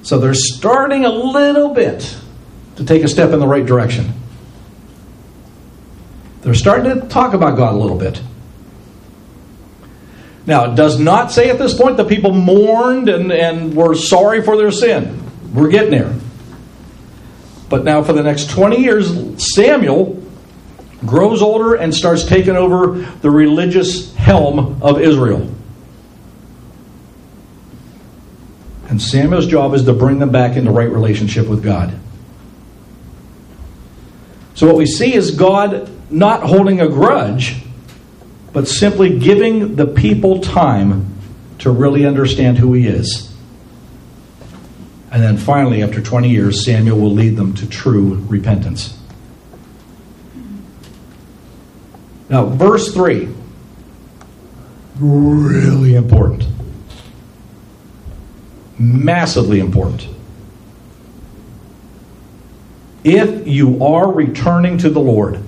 So 0.02 0.18
they're 0.18 0.34
starting 0.34 1.06
a 1.06 1.10
little 1.10 1.72
bit 1.72 2.16
to 2.76 2.84
take 2.84 3.02
a 3.02 3.08
step 3.08 3.30
in 3.30 3.40
the 3.40 3.46
right 3.46 3.64
direction. 3.64 4.12
They're 6.42 6.52
starting 6.52 7.00
to 7.00 7.08
talk 7.08 7.32
about 7.32 7.56
God 7.56 7.74
a 7.74 7.78
little 7.78 7.96
bit. 7.96 8.20
Now, 10.46 10.72
it 10.72 10.76
does 10.76 10.98
not 10.98 11.32
say 11.32 11.48
at 11.48 11.58
this 11.58 11.74
point 11.74 11.96
that 11.96 12.08
people 12.08 12.32
mourned 12.32 13.08
and, 13.08 13.32
and 13.32 13.74
were 13.74 13.94
sorry 13.94 14.42
for 14.42 14.56
their 14.56 14.70
sin. 14.70 15.22
We're 15.54 15.70
getting 15.70 15.90
there. 15.90 16.14
But 17.70 17.84
now, 17.84 18.02
for 18.02 18.12
the 18.12 18.22
next 18.22 18.50
20 18.50 18.76
years, 18.76 19.54
Samuel 19.54 20.22
grows 21.06 21.42
older 21.42 21.74
and 21.74 21.94
starts 21.94 22.24
taking 22.24 22.56
over 22.56 22.98
the 22.98 23.30
religious 23.30 24.14
helm 24.14 24.82
of 24.82 25.00
Israel. 25.00 25.50
And 28.88 29.00
Samuel's 29.00 29.46
job 29.46 29.74
is 29.74 29.84
to 29.84 29.92
bring 29.92 30.18
them 30.18 30.30
back 30.30 30.56
into 30.56 30.70
right 30.70 30.90
relationship 30.90 31.48
with 31.48 31.64
God. 31.64 31.98
So, 34.54 34.66
what 34.66 34.76
we 34.76 34.86
see 34.86 35.14
is 35.14 35.32
God 35.32 35.90
not 36.10 36.42
holding 36.42 36.80
a 36.80 36.88
grudge, 36.88 37.56
but 38.54 38.68
simply 38.68 39.18
giving 39.18 39.74
the 39.74 39.84
people 39.84 40.40
time 40.40 41.12
to 41.58 41.70
really 41.70 42.06
understand 42.06 42.56
who 42.56 42.72
He 42.72 42.86
is. 42.86 43.30
And 45.10 45.22
then 45.22 45.36
finally, 45.36 45.82
after 45.82 46.00
20 46.00 46.30
years, 46.30 46.64
Samuel 46.64 46.98
will 46.98 47.12
lead 47.12 47.36
them 47.36 47.52
to 47.54 47.68
true 47.68 48.14
repentance. 48.28 48.96
Now, 52.28 52.46
verse 52.46 52.94
3, 52.94 53.28
really 54.98 55.94
important. 55.94 56.46
Massively 58.78 59.58
important. 59.60 60.08
If 63.02 63.46
you 63.46 63.84
are 63.84 64.10
returning 64.10 64.78
to 64.78 64.90
the 64.90 65.00
Lord, 65.00 65.43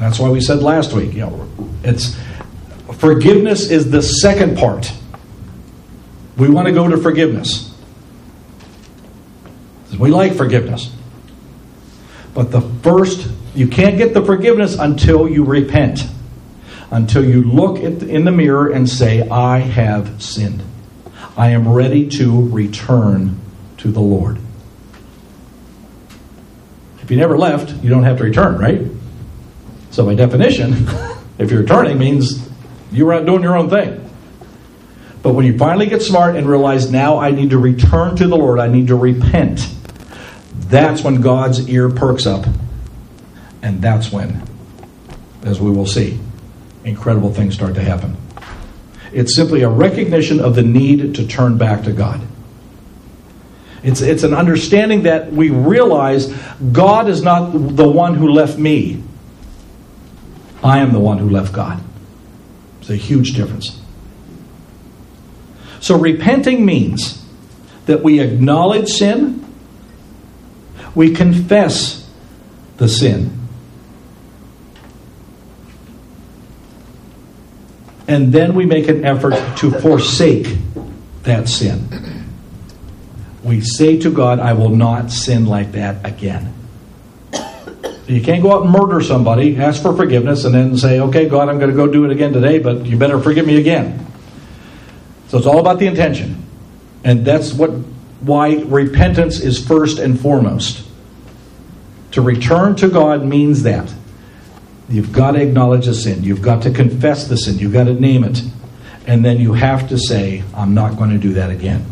that's 0.00 0.18
why 0.18 0.30
we 0.30 0.40
said 0.40 0.62
last 0.62 0.92
week, 0.92 1.12
you 1.12 1.20
know, 1.20 1.48
it's 1.84 2.16
forgiveness 2.94 3.70
is 3.70 3.90
the 3.90 4.02
second 4.02 4.56
part. 4.56 4.92
We 6.36 6.48
want 6.48 6.68
to 6.68 6.72
go 6.72 6.88
to 6.88 6.96
forgiveness. 6.96 7.74
We 9.98 10.10
like 10.10 10.34
forgiveness. 10.34 10.90
But 12.32 12.50
the 12.50 12.60
first, 12.60 13.28
you 13.54 13.68
can't 13.68 13.98
get 13.98 14.14
the 14.14 14.24
forgiveness 14.24 14.78
until 14.78 15.28
you 15.28 15.44
repent, 15.44 16.06
until 16.90 17.24
you 17.24 17.42
look 17.42 17.78
in 17.80 18.24
the 18.24 18.32
mirror 18.32 18.70
and 18.70 18.88
say, 18.88 19.28
I 19.28 19.58
have 19.58 20.22
sinned. 20.22 20.62
I 21.36 21.50
am 21.50 21.68
ready 21.68 22.08
to 22.10 22.48
return 22.48 23.38
to 23.78 23.90
the 23.90 24.00
Lord. 24.00 24.38
If 27.02 27.10
you 27.10 27.16
never 27.16 27.36
left, 27.36 27.82
you 27.82 27.90
don't 27.90 28.04
have 28.04 28.18
to 28.18 28.24
return, 28.24 28.58
right? 28.58 28.80
So, 29.90 30.04
by 30.04 30.14
definition, 30.14 30.86
if 31.38 31.50
you're 31.50 31.64
turning, 31.64 31.98
means 31.98 32.48
you 32.92 33.06
were 33.06 33.14
out 33.14 33.26
doing 33.26 33.42
your 33.42 33.56
own 33.56 33.70
thing. 33.70 34.08
But 35.22 35.34
when 35.34 35.44
you 35.44 35.58
finally 35.58 35.86
get 35.86 36.02
smart 36.02 36.36
and 36.36 36.48
realize 36.48 36.90
now 36.90 37.18
I 37.18 37.30
need 37.30 37.50
to 37.50 37.58
return 37.58 38.16
to 38.16 38.26
the 38.26 38.36
Lord, 38.36 38.58
I 38.58 38.68
need 38.68 38.88
to 38.88 38.96
repent 38.96 39.68
that's 40.70 41.02
when 41.02 41.20
God's 41.20 41.68
ear 41.68 41.90
perks 41.90 42.26
up. 42.26 42.46
And 43.62 43.82
that's 43.82 44.10
when, 44.10 44.42
as 45.42 45.60
we 45.60 45.70
will 45.70 45.86
see, 45.86 46.18
incredible 46.84 47.34
things 47.34 47.54
start 47.54 47.74
to 47.74 47.82
happen. 47.82 48.16
It's 49.12 49.34
simply 49.34 49.62
a 49.62 49.68
recognition 49.68 50.40
of 50.40 50.54
the 50.54 50.62
need 50.62 51.16
to 51.16 51.26
turn 51.26 51.58
back 51.58 51.82
to 51.84 51.92
God. 51.92 52.20
It's, 53.82 54.00
it's 54.00 54.22
an 54.22 54.32
understanding 54.32 55.02
that 55.02 55.32
we 55.32 55.50
realize 55.50 56.32
God 56.72 57.08
is 57.08 57.22
not 57.22 57.50
the 57.50 57.88
one 57.88 58.14
who 58.14 58.30
left 58.30 58.56
me. 58.56 59.02
I 60.62 60.78
am 60.78 60.92
the 60.92 61.00
one 61.00 61.18
who 61.18 61.28
left 61.28 61.52
God. 61.52 61.82
It's 62.80 62.90
a 62.90 62.96
huge 62.96 63.32
difference. 63.34 63.80
So, 65.80 65.98
repenting 65.98 66.66
means 66.66 67.24
that 67.86 68.02
we 68.02 68.20
acknowledge 68.20 68.88
sin, 68.88 69.44
we 70.94 71.14
confess 71.14 72.08
the 72.76 72.88
sin. 72.88 73.38
And 78.06 78.32
then 78.32 78.54
we 78.54 78.66
make 78.66 78.88
an 78.88 79.04
effort 79.04 79.34
to 79.58 79.70
forsake 79.70 80.56
that 81.22 81.48
sin. 81.48 82.26
We 83.42 83.60
say 83.60 83.98
to 84.00 84.10
God, 84.10 84.40
I 84.40 84.52
will 84.52 84.70
not 84.70 85.10
sin 85.12 85.46
like 85.46 85.72
that 85.72 86.04
again. 86.04 86.52
You 88.10 88.20
can't 88.20 88.42
go 88.42 88.52
out 88.52 88.62
and 88.64 88.72
murder 88.72 89.00
somebody, 89.00 89.56
ask 89.56 89.82
for 89.82 89.94
forgiveness, 89.94 90.44
and 90.44 90.52
then 90.52 90.76
say, 90.76 90.98
okay, 90.98 91.28
God, 91.28 91.48
I'm 91.48 91.58
going 91.58 91.70
to 91.70 91.76
go 91.76 91.86
do 91.86 92.04
it 92.04 92.10
again 92.10 92.32
today, 92.32 92.58
but 92.58 92.84
you 92.84 92.96
better 92.96 93.20
forgive 93.20 93.46
me 93.46 93.56
again. 93.56 94.04
So 95.28 95.38
it's 95.38 95.46
all 95.46 95.60
about 95.60 95.78
the 95.78 95.86
intention. 95.86 96.44
And 97.04 97.24
that's 97.24 97.52
what 97.52 97.70
why 98.20 98.56
repentance 98.66 99.38
is 99.38 99.64
first 99.64 100.00
and 100.00 100.20
foremost. 100.20 100.86
To 102.12 102.20
return 102.20 102.74
to 102.76 102.88
God 102.88 103.24
means 103.24 103.62
that. 103.62 103.94
You've 104.88 105.12
got 105.12 105.32
to 105.32 105.40
acknowledge 105.40 105.86
the 105.86 105.94
sin. 105.94 106.24
You've 106.24 106.42
got 106.42 106.62
to 106.64 106.72
confess 106.72 107.28
the 107.28 107.36
sin. 107.36 107.58
You've 107.58 107.72
got 107.72 107.84
to 107.84 107.94
name 107.94 108.24
it. 108.24 108.42
And 109.06 109.24
then 109.24 109.38
you 109.38 109.52
have 109.52 109.88
to 109.90 109.98
say, 109.98 110.42
I'm 110.52 110.74
not 110.74 110.96
going 110.96 111.10
to 111.10 111.18
do 111.18 111.34
that 111.34 111.50
again. 111.50 111.86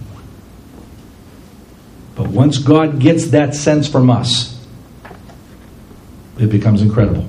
But 2.17 2.27
once 2.27 2.59
God 2.59 2.99
gets 2.99 3.29
that 3.29 3.55
sense 3.55 3.89
from 3.89 4.11
us, 4.11 4.58
it 6.39 6.51
becomes 6.51 6.83
incredible. 6.83 7.27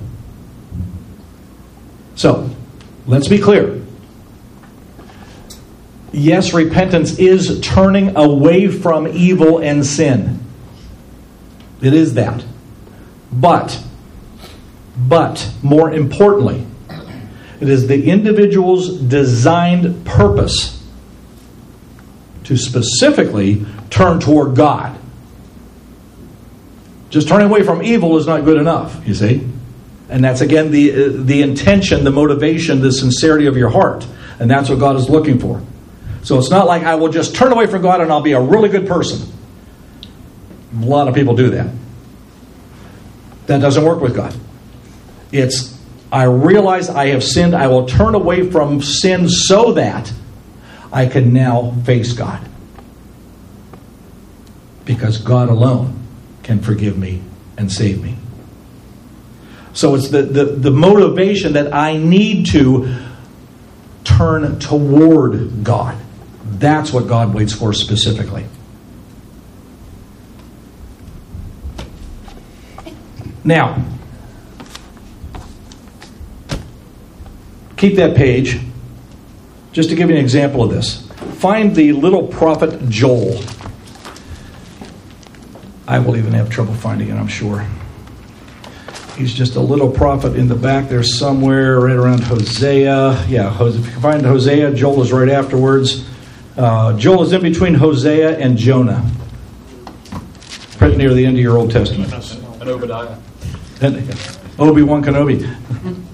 So, 2.14 2.50
let's 3.06 3.28
be 3.28 3.38
clear. 3.38 3.80
Yes, 6.12 6.52
repentance 6.52 7.18
is 7.18 7.60
turning 7.60 8.16
away 8.16 8.68
from 8.68 9.06
evil 9.08 9.58
and 9.58 9.86
sin. 9.86 10.40
It 11.80 11.94
is 11.94 12.14
that. 12.14 12.44
But, 13.32 13.82
but, 14.96 15.50
more 15.62 15.92
importantly, 15.92 16.66
it 17.60 17.68
is 17.68 17.86
the 17.86 18.10
individual's 18.10 18.98
designed 18.98 20.04
purpose 20.04 20.84
to 22.44 22.56
specifically 22.56 23.64
turn 23.90 24.18
toward 24.18 24.56
God. 24.56 24.99
Just 27.10 27.28
turning 27.28 27.48
away 27.48 27.64
from 27.64 27.82
evil 27.82 28.16
is 28.16 28.26
not 28.26 28.44
good 28.44 28.56
enough, 28.56 29.06
you 29.06 29.14
see? 29.14 29.46
And 30.08 30.24
that's 30.24 30.40
again 30.40 30.70
the, 30.70 30.92
uh, 30.92 31.08
the 31.12 31.42
intention, 31.42 32.04
the 32.04 32.10
motivation, 32.10 32.80
the 32.80 32.92
sincerity 32.92 33.46
of 33.46 33.56
your 33.56 33.68
heart. 33.68 34.06
And 34.38 34.50
that's 34.50 34.70
what 34.70 34.78
God 34.78 34.96
is 34.96 35.10
looking 35.10 35.38
for. 35.38 35.60
So 36.22 36.38
it's 36.38 36.50
not 36.50 36.66
like 36.66 36.82
I 36.82 36.94
will 36.94 37.10
just 37.10 37.34
turn 37.34 37.52
away 37.52 37.66
from 37.66 37.82
God 37.82 38.00
and 38.00 38.10
I'll 38.10 38.22
be 38.22 38.32
a 38.32 38.40
really 38.40 38.68
good 38.68 38.86
person. 38.86 39.28
A 40.80 40.84
lot 40.84 41.08
of 41.08 41.14
people 41.14 41.34
do 41.34 41.50
that. 41.50 41.72
That 43.46 43.60
doesn't 43.60 43.84
work 43.84 44.00
with 44.00 44.14
God. 44.14 44.34
It's, 45.32 45.76
I 46.12 46.24
realize 46.24 46.88
I 46.88 47.08
have 47.08 47.24
sinned. 47.24 47.54
I 47.54 47.66
will 47.66 47.86
turn 47.86 48.14
away 48.14 48.50
from 48.50 48.82
sin 48.82 49.28
so 49.28 49.72
that 49.72 50.12
I 50.92 51.06
can 51.06 51.32
now 51.32 51.72
face 51.84 52.12
God. 52.12 52.46
Because 54.84 55.18
God 55.18 55.48
alone 55.48 55.99
can 56.50 56.60
forgive 56.60 56.98
me 56.98 57.22
and 57.56 57.70
save 57.70 58.02
me. 58.02 58.16
So 59.72 59.94
it's 59.94 60.08
the, 60.08 60.22
the, 60.22 60.46
the 60.46 60.72
motivation 60.72 61.52
that 61.52 61.72
I 61.72 61.96
need 61.96 62.46
to 62.46 62.92
turn 64.02 64.58
toward 64.58 65.62
God. 65.62 65.96
That's 66.44 66.92
what 66.92 67.06
God 67.06 67.32
waits 67.32 67.52
for 67.52 67.72
specifically. 67.72 68.46
Now, 73.44 73.86
keep 77.76 77.94
that 77.94 78.16
page. 78.16 78.58
Just 79.70 79.90
to 79.90 79.94
give 79.94 80.10
you 80.10 80.16
an 80.16 80.20
example 80.20 80.64
of 80.64 80.70
this, 80.70 81.06
find 81.38 81.76
the 81.76 81.92
little 81.92 82.26
prophet 82.26 82.88
Joel. 82.88 83.40
I 85.90 85.98
will 85.98 86.16
even 86.16 86.32
have 86.34 86.48
trouble 86.48 86.72
finding 86.72 87.08
it, 87.08 87.14
I'm 87.14 87.26
sure. 87.26 87.66
He's 89.16 89.34
just 89.34 89.56
a 89.56 89.60
little 89.60 89.90
prophet 89.90 90.36
in 90.36 90.46
the 90.46 90.54
back 90.54 90.88
there 90.88 91.02
somewhere, 91.02 91.80
right 91.80 91.96
around 91.96 92.22
Hosea. 92.22 93.26
Yeah, 93.26 93.52
if 93.60 93.74
you 93.74 93.82
can 93.82 94.00
find 94.00 94.22
Hosea, 94.22 94.72
Joel 94.72 95.02
is 95.02 95.10
right 95.10 95.28
afterwards. 95.28 96.08
Uh, 96.56 96.96
Joel 96.96 97.24
is 97.24 97.32
in 97.32 97.42
between 97.42 97.74
Hosea 97.74 98.38
and 98.38 98.56
Jonah, 98.56 99.04
right 100.80 100.96
near 100.96 101.12
the 101.12 101.26
end 101.26 101.36
of 101.38 101.42
your 101.42 101.58
Old 101.58 101.72
Testament. 101.72 102.12
And 102.12 102.70
Obadiah. 102.70 103.16
And 103.80 103.96
Obi 104.60 104.82
Wan 104.82 105.02
Kenobi. 105.02 105.42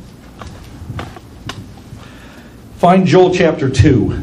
Find 2.79 3.07
Joel 3.07 3.35
chapter 3.35 3.69
2. 3.69 4.23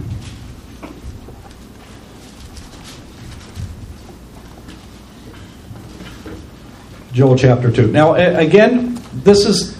Joel 7.13 7.38
chapter 7.38 7.71
2. 7.71 7.91
Now, 7.91 8.15
again, 8.15 8.99
this 9.13 9.45
is 9.45 9.78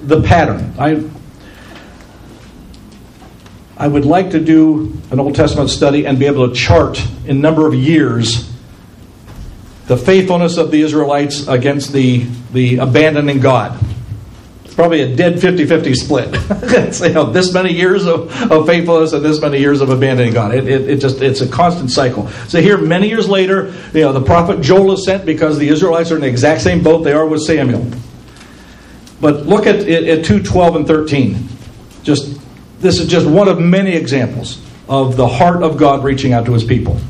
the 0.00 0.22
pattern. 0.22 0.72
I, 0.78 1.02
I 3.76 3.88
would 3.88 4.04
like 4.04 4.30
to 4.30 4.40
do 4.40 4.96
an 5.10 5.18
Old 5.18 5.34
Testament 5.34 5.70
study 5.70 6.06
and 6.06 6.20
be 6.20 6.26
able 6.26 6.48
to 6.48 6.54
chart 6.54 7.04
in 7.26 7.40
number 7.40 7.66
of 7.66 7.74
years 7.74 8.48
the 9.88 9.96
faithfulness 9.96 10.56
of 10.56 10.70
the 10.70 10.82
Israelites 10.82 11.48
against 11.48 11.92
the, 11.92 12.26
the 12.52 12.76
abandoning 12.76 13.40
God. 13.40 13.76
Probably 14.78 15.00
a 15.00 15.16
dead 15.16 15.40
50 15.40 15.66
50 15.66 15.94
split. 15.94 16.32
you 17.02 17.12
know, 17.12 17.32
this 17.32 17.52
many 17.52 17.72
years 17.72 18.06
of, 18.06 18.30
of 18.52 18.64
faithfulness 18.64 19.12
and 19.12 19.24
this 19.24 19.40
many 19.40 19.58
years 19.58 19.80
of 19.80 19.90
abandoning 19.90 20.32
God. 20.32 20.54
It, 20.54 20.68
it, 20.68 20.88
it 20.88 20.96
just 20.98 21.20
it's 21.20 21.40
a 21.40 21.48
constant 21.48 21.90
cycle. 21.90 22.28
So 22.46 22.60
here, 22.60 22.78
many 22.78 23.08
years 23.08 23.28
later, 23.28 23.74
you 23.92 24.02
know, 24.02 24.12
the 24.12 24.22
prophet 24.22 24.60
Joel 24.60 24.92
is 24.92 25.04
sent 25.04 25.26
because 25.26 25.58
the 25.58 25.68
Israelites 25.68 26.12
are 26.12 26.14
in 26.14 26.20
the 26.20 26.28
exact 26.28 26.60
same 26.60 26.80
boat 26.84 27.02
they 27.02 27.12
are 27.12 27.26
with 27.26 27.42
Samuel. 27.42 27.90
But 29.20 29.46
look 29.46 29.66
at, 29.66 29.80
at, 29.80 30.04
at 30.04 30.24
2 30.24 30.44
12 30.44 30.76
and 30.76 30.86
13. 30.86 31.48
Just 32.04 32.40
this 32.78 33.00
is 33.00 33.08
just 33.08 33.26
one 33.26 33.48
of 33.48 33.58
many 33.58 33.96
examples 33.96 34.64
of 34.88 35.16
the 35.16 35.26
heart 35.26 35.64
of 35.64 35.76
God 35.76 36.04
reaching 36.04 36.32
out 36.32 36.46
to 36.46 36.52
his 36.52 36.62
people. 36.62 37.00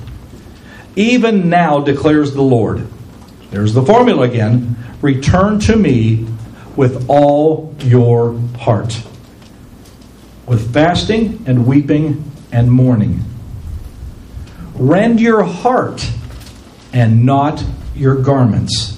Even 0.96 1.50
now 1.50 1.80
declares 1.80 2.32
the 2.32 2.40
Lord. 2.40 2.86
There's 3.50 3.74
the 3.74 3.82
formula 3.82 4.22
again. 4.22 4.74
Return 5.02 5.60
to 5.60 5.76
me 5.76 6.26
with 6.78 7.10
all 7.10 7.74
your 7.80 8.38
heart, 8.56 9.02
with 10.46 10.72
fasting 10.72 11.42
and 11.44 11.66
weeping 11.66 12.22
and 12.52 12.70
mourning. 12.70 13.20
Rend 14.74 15.20
your 15.20 15.42
heart 15.42 16.08
and 16.92 17.26
not 17.26 17.64
your 17.96 18.14
garments. 18.14 18.96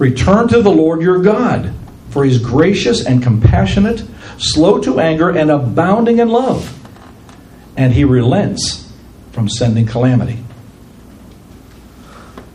Return 0.00 0.48
to 0.48 0.60
the 0.60 0.72
Lord 0.72 1.02
your 1.02 1.22
God, 1.22 1.72
for 2.10 2.24
he 2.24 2.32
is 2.32 2.38
gracious 2.38 3.06
and 3.06 3.22
compassionate, 3.22 4.02
slow 4.36 4.80
to 4.80 4.98
anger, 4.98 5.30
and 5.30 5.52
abounding 5.52 6.18
in 6.18 6.30
love. 6.30 6.68
And 7.76 7.92
he 7.92 8.02
relents 8.02 8.92
from 9.30 9.48
sending 9.48 9.86
calamity. 9.86 10.42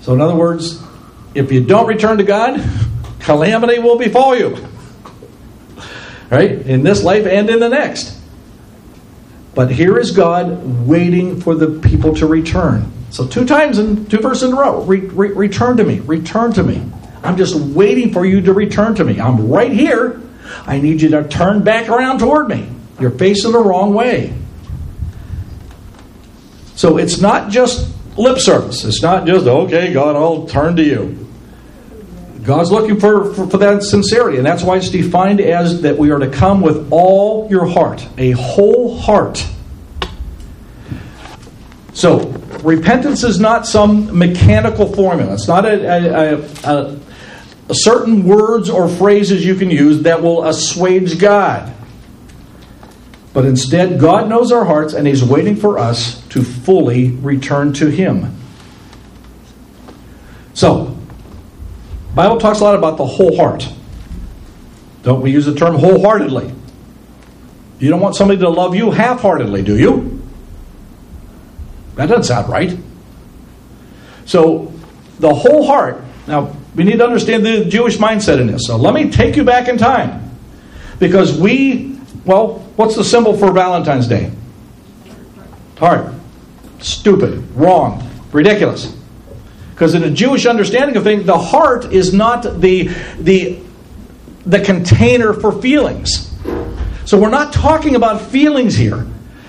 So, 0.01 0.13
in 0.13 0.19
other 0.19 0.35
words, 0.35 0.83
if 1.33 1.49
you 1.49 1.63
don't 1.63 1.87
return 1.87 2.17
to 2.17 2.25
God, 2.25 2.61
calamity 3.29 3.77
will 3.77 3.95
befall 3.95 4.35
you. 4.35 4.57
Right? 6.31 6.51
In 6.51 6.81
this 6.81 7.03
life 7.03 7.27
and 7.27 7.47
in 7.47 7.59
the 7.59 7.69
next. 7.69 8.17
But 9.53 9.69
here 9.69 9.99
is 9.99 10.09
God 10.09 10.87
waiting 10.87 11.39
for 11.39 11.53
the 11.53 11.79
people 11.79 12.15
to 12.15 12.25
return. 12.25 12.91
So, 13.11 13.27
two 13.27 13.45
times 13.45 13.77
in 13.77 14.07
two 14.07 14.17
verses 14.17 14.49
in 14.49 14.53
a 14.53 14.59
row 14.59 14.81
re- 14.81 15.01
re- 15.01 15.31
return 15.31 15.77
to 15.77 15.83
me, 15.83 15.99
return 15.99 16.53
to 16.53 16.63
me. 16.63 16.83
I'm 17.23 17.37
just 17.37 17.55
waiting 17.55 18.13
for 18.13 18.25
you 18.25 18.41
to 18.41 18.53
return 18.53 18.95
to 18.95 19.03
me. 19.03 19.19
I'm 19.19 19.47
right 19.47 19.71
here. 19.71 20.21
I 20.65 20.79
need 20.79 21.01
you 21.01 21.09
to 21.09 21.27
turn 21.27 21.63
back 21.63 21.87
around 21.87 22.19
toward 22.19 22.47
me. 22.47 22.67
You're 22.99 23.11
facing 23.11 23.51
the 23.51 23.59
wrong 23.59 23.93
way. 23.93 24.33
So, 26.75 26.97
it's 26.97 27.21
not 27.21 27.51
just 27.51 27.93
lip 28.17 28.39
service. 28.39 28.85
It's 28.85 29.03
not 29.03 29.27
just, 29.27 29.45
okay, 29.45 29.93
God, 29.93 30.15
I'll 30.15 30.47
turn 30.47 30.75
to 30.77 30.83
you. 30.83 31.28
God's 32.49 32.71
looking 32.71 32.99
for, 32.99 33.31
for, 33.35 33.47
for, 33.47 33.57
that 33.59 33.83
sincerity, 33.83 34.37
and 34.37 34.45
that's 34.45 34.63
why 34.63 34.77
it's 34.77 34.89
defined 34.89 35.39
as 35.39 35.83
that 35.83 35.99
we 35.99 36.09
are 36.09 36.17
to 36.17 36.27
come 36.27 36.61
with 36.61 36.91
all 36.91 37.47
your 37.47 37.67
heart, 37.67 38.03
a 38.17 38.31
whole 38.31 38.97
heart. 38.97 39.47
So, 41.93 42.29
repentance 42.63 43.23
is 43.23 43.39
not 43.39 43.67
some 43.67 44.17
mechanical 44.17 44.91
formula. 44.91 45.35
It's 45.35 45.47
not 45.47 45.65
a, 45.65 45.85
a, 45.85 46.39
a, 46.63 46.99
a 47.69 47.75
certain 47.75 48.23
words 48.23 48.71
or 48.71 48.89
phrases 48.89 49.45
you 49.45 49.53
can 49.53 49.69
use 49.69 50.01
that 50.01 50.23
will 50.23 50.43
assuage 50.45 51.19
God. 51.19 51.71
But 53.31 53.45
instead, 53.45 53.99
God 53.99 54.27
knows 54.27 54.51
our 54.51 54.65
hearts, 54.65 54.95
and 54.95 55.05
He's 55.05 55.23
waiting 55.23 55.55
for 55.55 55.77
us 55.77 56.27
to 56.29 56.41
fully 56.41 57.11
return 57.11 57.73
to 57.73 57.89
Him. 57.91 58.35
So, 60.55 60.98
Bible 62.19 62.37
talks 62.37 62.59
a 62.59 62.65
lot 62.65 62.75
about 62.75 62.97
the 62.97 63.05
whole 63.05 63.37
heart. 63.37 63.65
Don't 65.03 65.21
we 65.21 65.31
use 65.31 65.45
the 65.45 65.55
term 65.55 65.75
wholeheartedly? 65.75 66.53
You 67.79 67.89
don't 67.89 68.01
want 68.01 68.13
somebody 68.17 68.41
to 68.41 68.49
love 68.49 68.75
you 68.75 68.91
half-heartedly, 68.91 69.61
do 69.61 69.77
you? 69.77 70.21
That 71.95 72.07
doesn't 72.07 72.25
sound 72.25 72.49
right. 72.49 72.77
So, 74.25 74.73
the 75.19 75.33
whole 75.33 75.65
heart. 75.65 76.03
Now, 76.27 76.53
we 76.75 76.83
need 76.83 76.97
to 76.97 77.05
understand 77.05 77.45
the 77.45 77.63
Jewish 77.63 77.95
mindset 77.95 78.41
in 78.41 78.47
this. 78.47 78.63
So, 78.67 78.75
let 78.75 78.93
me 78.93 79.09
take 79.09 79.37
you 79.37 79.45
back 79.45 79.69
in 79.69 79.77
time. 79.77 80.37
Because 80.99 81.39
we, 81.39 82.01
well, 82.25 82.59
what's 82.75 82.97
the 82.97 83.05
symbol 83.05 83.37
for 83.37 83.53
Valentine's 83.53 84.09
Day? 84.09 84.29
Heart. 85.77 86.13
Stupid. 86.79 87.49
Wrong. 87.55 88.05
Ridiculous. 88.33 88.98
Because 89.79 89.95
in 89.95 90.03
a 90.03 90.11
Jewish 90.11 90.45
understanding 90.45 90.97
of 90.97 91.03
things, 91.03 91.25
the 91.25 91.37
heart 91.37 91.93
is 91.93 92.13
not 92.13 92.43
the, 92.59 92.89
the 93.17 93.61
the 94.45 94.59
container 94.59 95.33
for 95.33 95.61
feelings. 95.61 96.35
So 97.05 97.17
we're 97.17 97.29
not 97.29 97.53
talking 97.53 97.95
about 97.95 98.19
feelings 98.19 98.75
here. 98.75 99.07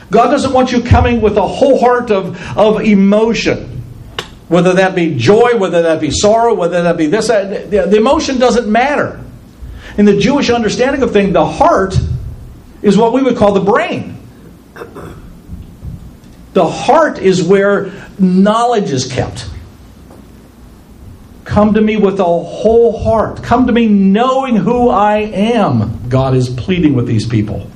God 0.09 0.31
doesn't 0.31 0.53
want 0.53 0.71
you 0.71 0.83
coming 0.83 1.21
with 1.21 1.37
a 1.37 1.49
whole 1.49 1.81
heart 1.81 2.13
of, 2.13 2.41
of 2.57 2.81
emotion, 2.83 3.83
whether 4.47 4.75
that 4.75 4.95
be 4.95 5.17
joy, 5.17 5.57
whether 5.57 5.83
that 5.83 6.01
be 6.01 6.13
sorrow, 6.13 6.55
whether 6.55 6.81
that 6.83 6.97
be 6.97 7.07
this. 7.07 7.29
Uh, 7.29 7.67
the, 7.69 7.87
the 7.89 7.97
emotion 7.97 8.39
doesn't 8.39 8.71
matter. 8.71 9.21
In 9.99 10.05
the 10.05 10.17
Jewish 10.17 10.49
understanding 10.49 11.03
of 11.03 11.13
things, 11.13 11.33
the 11.33 11.45
heart 11.45 11.99
is 12.83 12.97
what 12.97 13.13
we 13.13 13.21
would 13.21 13.37
call 13.37 13.53
the 13.53 13.61
brain. 13.61 14.17
The 16.53 16.69
heart 16.69 17.19
is 17.19 17.43
where 17.43 17.93
knowledge 18.17 18.93
is 18.93 19.11
kept. 19.11 19.50
Come 21.51 21.75
to 21.75 21.81
me 21.81 21.97
with 21.97 22.21
a 22.21 22.25
whole 22.25 23.03
heart. 23.03 23.43
Come 23.43 23.67
to 23.67 23.73
me 23.73 23.89
knowing 23.89 24.55
who 24.55 24.89
I 24.89 25.17
am. 25.17 26.09
God 26.09 26.37
is 26.37 26.49
pleading 26.49 26.95
with 26.95 27.09
these 27.09 27.27
people. 27.27 27.69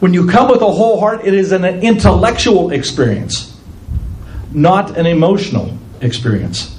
When 0.00 0.14
you 0.14 0.26
come 0.26 0.48
with 0.48 0.62
a 0.62 0.72
whole 0.72 0.98
heart, 0.98 1.26
it 1.26 1.34
is 1.34 1.52
an 1.52 1.66
intellectual 1.66 2.70
experience, 2.70 3.54
not 4.50 4.96
an 4.96 5.04
emotional 5.04 5.76
experience. 6.00 6.74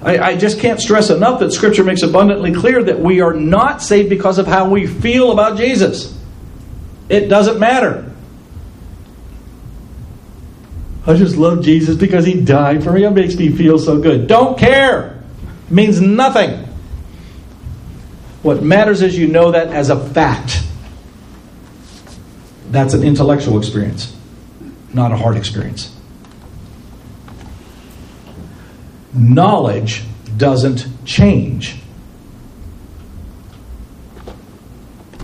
I, 0.00 0.18
I, 0.18 0.36
just 0.38 0.60
can't 0.60 0.80
stress 0.80 1.10
enough 1.10 1.40
that 1.40 1.52
Scripture 1.52 1.84
makes 1.84 2.02
abundantly 2.02 2.54
clear 2.54 2.82
that 2.84 2.98
we 2.98 3.20
are 3.20 3.34
not 3.34 3.82
saved 3.82 4.08
because 4.08 4.38
of 4.38 4.46
how 4.46 4.66
we 4.70 4.86
feel 4.86 5.30
about 5.30 5.58
Jesus. 5.58 6.18
It 7.10 7.28
doesn't 7.28 7.60
matter. 7.60 8.05
I 11.06 11.14
just 11.14 11.36
love 11.36 11.62
Jesus 11.62 11.96
because 11.96 12.26
he 12.26 12.40
died 12.40 12.82
for 12.82 12.92
me. 12.92 13.04
It 13.04 13.10
makes 13.10 13.36
me 13.36 13.50
feel 13.50 13.78
so 13.78 14.00
good. 14.00 14.26
Don't 14.26 14.58
care. 14.58 15.22
It 15.66 15.72
means 15.72 16.00
nothing. 16.00 16.66
What 18.42 18.62
matters 18.62 19.02
is 19.02 19.16
you 19.16 19.28
know 19.28 19.52
that 19.52 19.68
as 19.68 19.90
a 19.90 19.98
fact. 20.10 20.62
That's 22.70 22.94
an 22.94 23.04
intellectual 23.04 23.58
experience, 23.58 24.14
not 24.92 25.12
a 25.12 25.16
heart 25.16 25.36
experience. 25.36 25.94
Knowledge 29.14 30.02
doesn't 30.36 30.86
change. 31.04 31.76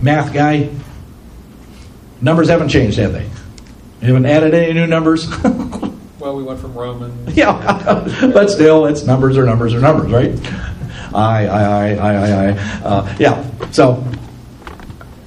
Math 0.01 0.33
guy, 0.33 0.69
numbers 2.21 2.49
haven't 2.49 2.69
changed, 2.69 2.97
have 2.97 3.13
they? 3.13 3.29
You 4.03 4.09
haven't 4.09 4.25
added 4.25 4.53
any 4.53 4.73
new 4.73 4.85
numbers? 4.85 5.29
well, 6.19 6.35
we 6.35 6.43
went 6.43 6.59
from 6.59 6.73
Roman. 6.73 7.25
Yeah, 7.33 7.53
but 8.33 8.49
still, 8.49 8.85
it's 8.85 9.03
numbers 9.03 9.37
or 9.37 9.45
numbers 9.45 9.73
or 9.73 9.79
numbers, 9.79 10.11
right? 10.11 11.15
I, 11.15 11.47
I, 11.47 11.63
I, 11.63 11.93
I, 11.93 12.13
I, 12.13 12.47
I. 12.47 12.49
Uh, 12.83 13.15
yeah, 13.17 13.71
so, 13.71 14.05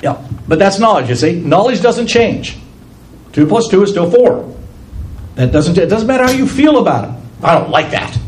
yeah. 0.03 0.23
But 0.47 0.59
that's 0.59 0.79
knowledge, 0.79 1.09
you 1.09 1.15
see. 1.15 1.41
Knowledge 1.41 1.81
doesn't 1.81 2.07
change. 2.07 2.59
2 3.33 3.47
plus 3.47 3.69
2 3.69 3.83
is 3.83 3.91
still 3.91 4.11
4. 4.11 4.57
That 5.37 5.53
doesn't, 5.53 5.79
it 5.79 5.87
doesn't 5.87 6.07
matter 6.07 6.25
how 6.25 6.33
you 6.33 6.47
feel 6.47 6.79
about 6.79 7.09
it. 7.09 7.21
I 7.43 7.59
don't 7.59 7.71
like 7.71 7.93
that. 7.93 8.19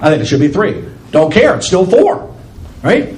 I 0.00 0.10
think 0.10 0.20
it 0.20 0.26
should 0.26 0.40
be 0.40 0.48
3. 0.48 0.84
Don't 1.12 1.32
care, 1.32 1.56
it's 1.56 1.66
still 1.66 1.86
4. 1.86 2.36
Right? 2.82 3.16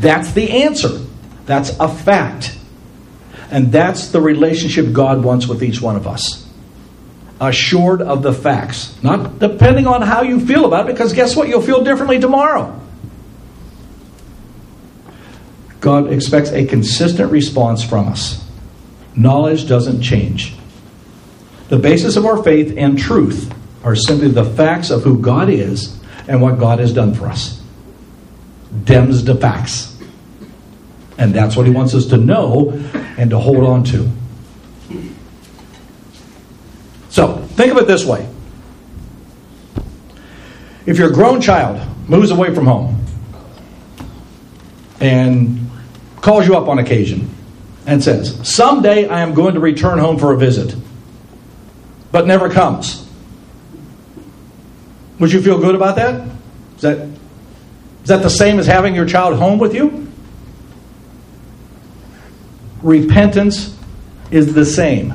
That's 0.00 0.32
the 0.32 0.64
answer. 0.64 1.00
That's 1.46 1.70
a 1.80 1.88
fact. 1.88 2.58
And 3.50 3.72
that's 3.72 4.08
the 4.08 4.20
relationship 4.20 4.92
God 4.92 5.24
wants 5.24 5.46
with 5.46 5.62
each 5.62 5.80
one 5.80 5.96
of 5.96 6.06
us. 6.06 6.46
Assured 7.40 8.00
of 8.00 8.22
the 8.22 8.32
facts. 8.32 8.96
Not 9.02 9.38
depending 9.38 9.86
on 9.86 10.02
how 10.02 10.22
you 10.22 10.38
feel 10.38 10.66
about 10.66 10.88
it, 10.88 10.92
because 10.92 11.12
guess 11.12 11.34
what? 11.34 11.48
You'll 11.48 11.62
feel 11.62 11.82
differently 11.82 12.20
tomorrow. 12.20 12.80
God 15.80 16.12
expects 16.12 16.50
a 16.50 16.66
consistent 16.66 17.32
response 17.32 17.82
from 17.82 18.08
us. 18.08 18.46
Knowledge 19.16 19.66
doesn't 19.66 20.02
change. 20.02 20.54
The 21.68 21.78
basis 21.78 22.16
of 22.16 22.26
our 22.26 22.42
faith 22.42 22.74
and 22.76 22.98
truth 22.98 23.52
are 23.82 23.96
simply 23.96 24.28
the 24.28 24.44
facts 24.44 24.90
of 24.90 25.02
who 25.02 25.18
God 25.18 25.48
is 25.48 25.98
and 26.28 26.42
what 26.42 26.58
God 26.58 26.78
has 26.78 26.92
done 26.92 27.14
for 27.14 27.26
us. 27.26 27.60
Dems 28.84 29.24
de 29.24 29.34
facts. 29.34 29.96
And 31.16 31.34
that's 31.34 31.56
what 31.56 31.66
he 31.66 31.72
wants 31.72 31.94
us 31.94 32.06
to 32.06 32.16
know 32.16 32.72
and 33.20 33.28
to 33.28 33.38
hold 33.38 33.64
on 33.64 33.84
to. 33.84 34.10
So, 37.10 37.36
think 37.36 37.70
of 37.70 37.76
it 37.76 37.86
this 37.86 38.02
way. 38.02 38.26
If 40.86 40.96
your 40.96 41.10
grown 41.10 41.42
child 41.42 41.86
moves 42.08 42.30
away 42.30 42.54
from 42.54 42.64
home 42.64 43.04
and 45.00 45.70
calls 46.22 46.46
you 46.46 46.56
up 46.56 46.66
on 46.66 46.78
occasion 46.78 47.28
and 47.86 48.02
says, 48.02 48.40
Someday 48.48 49.06
I 49.06 49.20
am 49.20 49.34
going 49.34 49.52
to 49.52 49.60
return 49.60 49.98
home 49.98 50.18
for 50.18 50.32
a 50.32 50.38
visit, 50.38 50.74
but 52.10 52.26
never 52.26 52.48
comes. 52.48 53.06
Would 55.18 55.30
you 55.30 55.42
feel 55.42 55.58
good 55.58 55.74
about 55.74 55.96
that? 55.96 56.26
Is 56.76 56.80
that, 56.80 56.98
is 58.02 58.08
that 58.08 58.22
the 58.22 58.30
same 58.30 58.58
as 58.58 58.66
having 58.66 58.94
your 58.94 59.04
child 59.04 59.38
home 59.38 59.58
with 59.58 59.74
you? 59.74 60.09
Repentance 62.82 63.76
is 64.30 64.54
the 64.54 64.64
same. 64.64 65.14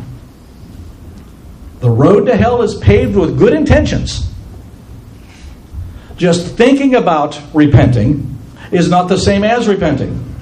The 1.80 1.90
road 1.90 2.26
to 2.26 2.36
hell 2.36 2.62
is 2.62 2.76
paved 2.76 3.16
with 3.16 3.38
good 3.38 3.54
intentions. 3.54 4.30
Just 6.18 6.56
thinking 6.56 6.96
about 6.96 7.40
repenting 7.54 8.38
is 8.72 8.90
not 8.90 9.10
the 9.10 9.18
same 9.18 9.44
as 9.44 9.68
repenting. 9.68 10.36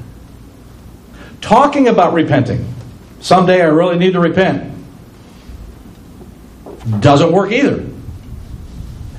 Talking 1.42 1.88
about 1.88 2.14
repenting, 2.14 2.74
someday 3.20 3.62
I 3.62 3.66
really 3.66 3.98
need 3.98 4.14
to 4.14 4.20
repent, 4.20 4.74
doesn't 7.00 7.32
work 7.32 7.52
either. 7.52 7.86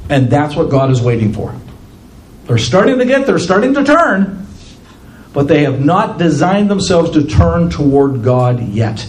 And 0.09 0.31
that's 0.31 0.55
what 0.55 0.71
God 0.71 0.91
is 0.91 1.01
waiting 1.01 1.33
for. 1.33 1.55
They're 2.47 2.59
starting 2.59 2.99
to 2.99 3.05
get, 3.05 3.27
they're 3.27 3.39
starting 3.39 3.75
to 3.75 3.85
turn, 3.85 4.44
but 5.35 5.49
they 5.49 5.65
have 5.65 5.85
not 5.85 6.17
designed 6.17 6.71
themselves 6.71 7.11
to 7.11 7.27
turn 7.27 7.69
toward 7.69 8.23
God 8.23 8.63
yet. 8.69 9.07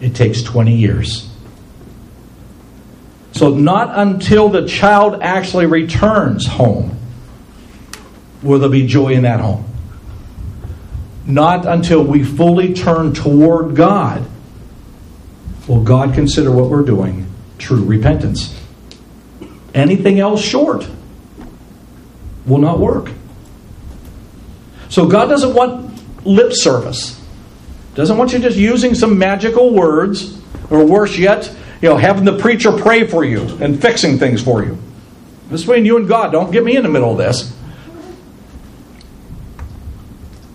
It 0.00 0.14
takes 0.14 0.42
20 0.42 0.74
years. 0.74 1.30
So, 3.32 3.50
not 3.50 3.98
until 3.98 4.48
the 4.48 4.66
child 4.66 5.22
actually 5.22 5.66
returns 5.66 6.46
home 6.46 6.98
will 8.42 8.58
there 8.58 8.70
be 8.70 8.86
joy 8.86 9.12
in 9.12 9.22
that 9.22 9.40
home. 9.40 9.64
Not 11.26 11.66
until 11.66 12.02
we 12.02 12.24
fully 12.24 12.72
turn 12.72 13.12
toward 13.12 13.76
God 13.76 14.26
will 15.68 15.82
God 15.82 16.14
consider 16.14 16.50
what 16.50 16.70
we're 16.70 16.84
doing 16.84 17.26
true 17.58 17.84
repentance. 17.84 18.58
Anything 19.74 20.20
else 20.20 20.42
short 20.42 20.88
will 22.46 22.58
not 22.58 22.78
work. 22.78 23.10
So 24.88 25.06
God 25.06 25.26
doesn't 25.26 25.54
want 25.54 26.26
lip 26.26 26.52
service. 26.52 27.20
Doesn't 27.94 28.16
want 28.18 28.32
you 28.32 28.38
just 28.38 28.56
using 28.56 28.94
some 28.94 29.18
magical 29.18 29.72
words, 29.72 30.40
or 30.70 30.84
worse 30.84 31.16
yet, 31.16 31.54
you 31.80 31.88
know, 31.88 31.96
having 31.96 32.24
the 32.24 32.36
preacher 32.38 32.72
pray 32.72 33.06
for 33.06 33.24
you 33.24 33.42
and 33.60 33.80
fixing 33.80 34.18
things 34.18 34.42
for 34.42 34.64
you. 34.64 34.78
This 35.48 35.62
between 35.62 35.84
you 35.84 35.96
and 35.96 36.08
God. 36.08 36.32
Don't 36.32 36.50
get 36.50 36.64
me 36.64 36.76
in 36.76 36.82
the 36.82 36.88
middle 36.88 37.12
of 37.12 37.18
this. 37.18 37.54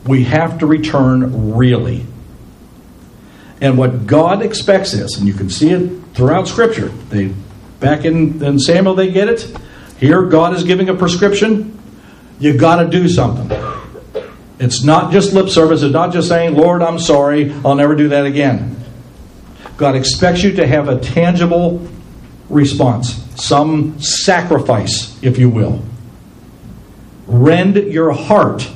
We 0.06 0.24
have 0.26 0.60
to 0.60 0.66
return 0.66 1.54
really. 1.54 2.06
And 3.62 3.78
what 3.78 4.08
God 4.08 4.42
expects 4.42 4.94
is, 4.94 5.18
and 5.18 5.28
you 5.28 5.34
can 5.34 5.50
see 5.50 5.70
it 5.70 6.04
throughout 6.14 6.48
Scripture. 6.48 6.88
They 6.88 7.34
back 7.80 8.06
in, 8.06 8.44
in 8.44 8.60
Samuel 8.60 8.96
they 8.96 9.12
get 9.12 9.30
it. 9.30 9.56
Here 9.98 10.24
God 10.24 10.56
is 10.56 10.64
giving 10.64 10.90
a 10.90 10.96
prescription. 10.96 11.80
You 12.40 12.58
got 12.58 12.84
to 12.84 12.90
do 12.90 13.08
something. 13.08 13.48
It's 14.62 14.84
not 14.84 15.12
just 15.12 15.34
lip 15.34 15.50
service. 15.50 15.82
It's 15.82 15.92
not 15.92 16.14
just 16.14 16.28
saying, 16.28 16.54
Lord, 16.54 16.84
I'm 16.84 17.00
sorry. 17.00 17.52
I'll 17.66 17.74
never 17.74 17.96
do 17.96 18.10
that 18.10 18.28
again. 18.28 18.78
God 19.76 19.96
expects 19.96 20.44
you 20.44 20.52
to 20.58 20.68
have 20.68 20.88
a 20.88 21.00
tangible 21.00 21.88
response, 22.48 23.16
some 23.42 24.00
sacrifice, 24.00 25.18
if 25.24 25.40
you 25.40 25.50
will. 25.50 25.82
Rend 27.26 27.76
your 27.76 28.12
heart, 28.12 28.70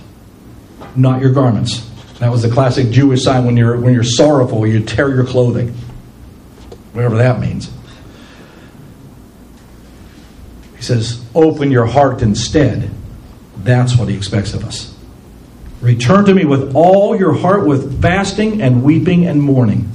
not 0.96 1.22
your 1.22 1.32
garments. 1.32 1.88
That 2.18 2.32
was 2.32 2.42
the 2.42 2.50
classic 2.50 2.90
Jewish 2.90 3.22
sign 3.22 3.46
when 3.46 3.56
you're 3.56 3.80
when 3.80 3.94
you're 3.94 4.04
sorrowful, 4.04 4.66
you 4.66 4.84
tear 4.84 5.14
your 5.14 5.26
clothing. 5.26 5.70
Whatever 6.94 7.18
that 7.18 7.40
means. 7.40 7.70
He 10.78 10.82
says, 10.82 11.24
open 11.36 11.70
your 11.70 11.86
heart 11.86 12.24
instead. 12.24 12.90
That's 13.58 13.96
what 13.96 14.10
he 14.10 14.16
expects 14.16 14.56
of 14.56 14.64
us. 14.64 14.95
Return 15.86 16.26
to 16.26 16.34
me 16.34 16.46
with 16.46 16.76
all 16.76 17.16
your 17.16 17.32
heart 17.32 17.68
with 17.68 18.02
fasting 18.02 18.60
and 18.60 18.84
weeping 18.84 19.28
and 19.28 19.40
mourning. 19.40 19.88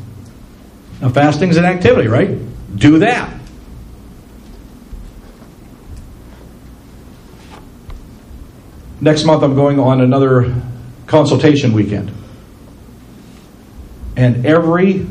Now, 1.00 1.08
fasting 1.08 1.48
is 1.48 1.56
an 1.56 1.64
activity, 1.64 2.06
right? 2.06 2.38
Do 2.76 3.00
that. 3.00 3.40
Next 9.00 9.24
month, 9.24 9.42
I'm 9.42 9.56
going 9.56 9.80
on 9.80 10.00
another 10.00 10.54
consultation 11.08 11.72
weekend. 11.72 12.12
And 14.16 14.46
every 14.46 15.08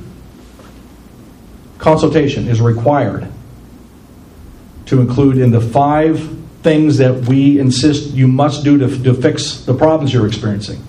consultation 1.78 2.48
is 2.48 2.62
required 2.62 3.30
to 4.86 5.02
include 5.02 5.40
in 5.40 5.52
the 5.52 5.60
five 5.60 6.39
things 6.64 6.98
that 6.98 7.28
we 7.28 7.60
insist 7.60 8.12
you 8.12 8.28
must 8.28 8.64
do 8.64 8.78
to, 8.78 9.04
to 9.04 9.14
fix 9.14 9.62
the 9.62 9.74
problems 9.74 10.14
you're 10.14 10.28
experiencing. 10.28 10.84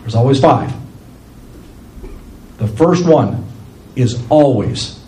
There's 0.00 0.14
always 0.14 0.40
five. 0.40 0.72
The 2.58 2.68
first 2.68 3.06
one 3.06 3.46
is 3.96 4.22
always 4.28 5.00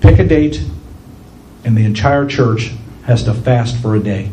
pick 0.00 0.18
a 0.18 0.24
date, 0.24 0.62
and 1.64 1.76
the 1.76 1.84
entire 1.84 2.26
church 2.26 2.72
has 3.04 3.24
to 3.24 3.34
fast 3.34 3.76
for 3.80 3.96
a 3.96 4.00
day. 4.00 4.30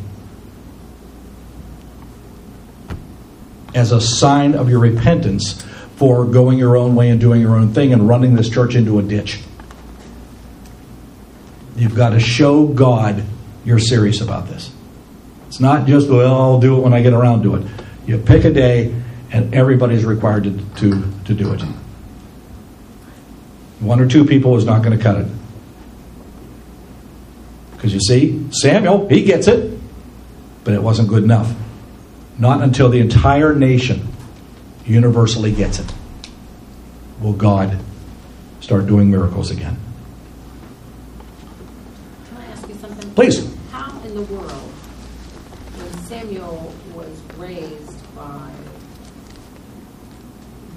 As 3.76 3.92
a 3.92 4.00
sign 4.00 4.54
of 4.54 4.70
your 4.70 4.80
repentance 4.80 5.64
for 5.96 6.26
going 6.26 6.58
your 6.60 6.78
own 6.78 6.96
way 6.96 7.10
and 7.10 7.20
doing 7.20 7.42
your 7.42 7.56
own 7.56 7.74
thing 7.74 7.92
and 7.92 8.08
running 8.08 8.36
this 8.36 8.50
church 8.50 8.76
into 8.76 9.00
a 9.00 9.04
ditch. 9.04 9.40
You've 11.76 11.96
got 11.96 12.12
to 12.12 12.20
show 12.20 12.68
God 12.68 13.24
you're 13.66 13.80
serious 13.80 14.22
about 14.22 14.48
this. 14.48 14.72
It's 15.48 15.60
not 15.60 15.88
just, 15.88 16.10
well, 16.10 16.34
I'll 16.34 16.60
do 16.60 16.78
it 16.78 16.82
when 16.82 16.94
I 16.94 17.02
get 17.02 17.14
around 17.14 17.44
to 17.44 17.56
it. 17.56 17.68
You 18.06 18.18
pick 18.18 18.44
a 18.44 18.52
day, 18.52 18.94
and 19.32 19.54
everybody's 19.54 20.06
required 20.06 20.44
to, 20.44 20.52
to, 20.52 21.04
to 21.26 21.34
do 21.34 21.54
it. 21.54 21.62
One 23.80 24.00
or 24.00 24.08
two 24.08 24.26
people 24.26 24.58
is 24.58 24.66
not 24.66 24.84
going 24.84 24.98
to 24.98 25.04
cut 25.04 25.18
it. 25.18 25.28
Because 27.72 27.94
you 27.94 28.00
see, 28.00 28.48
Samuel, 28.52 29.08
he 29.10 29.24
gets 29.24 29.48
it, 29.48 29.80
but 30.64 30.74
it 30.74 30.82
wasn't 30.82 31.10
good 31.10 31.24
enough. 31.24 31.54
Not 32.38 32.62
until 32.62 32.90
the 32.90 33.00
entire 33.00 33.54
nation 33.54 34.08
universally 34.86 35.52
gets 35.54 35.80
it 35.80 35.92
will 37.22 37.34
God 37.34 37.80
start 38.60 38.86
doing 38.88 39.10
miracles 39.10 39.52
again. 39.52 39.78
Can 42.30 42.38
I 42.38 42.46
ask 42.48 42.68
you 42.68 42.76
something? 42.76 43.03
Please. 43.16 43.56
How 43.72 44.00
in 44.02 44.16
the 44.16 44.24
world, 44.24 44.50
when 44.50 46.04
Samuel 46.06 46.74
was 46.96 47.22
raised 47.38 48.16
by 48.16 48.50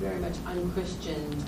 very 0.00 0.18
much 0.20 0.34
unchristian 0.46 1.42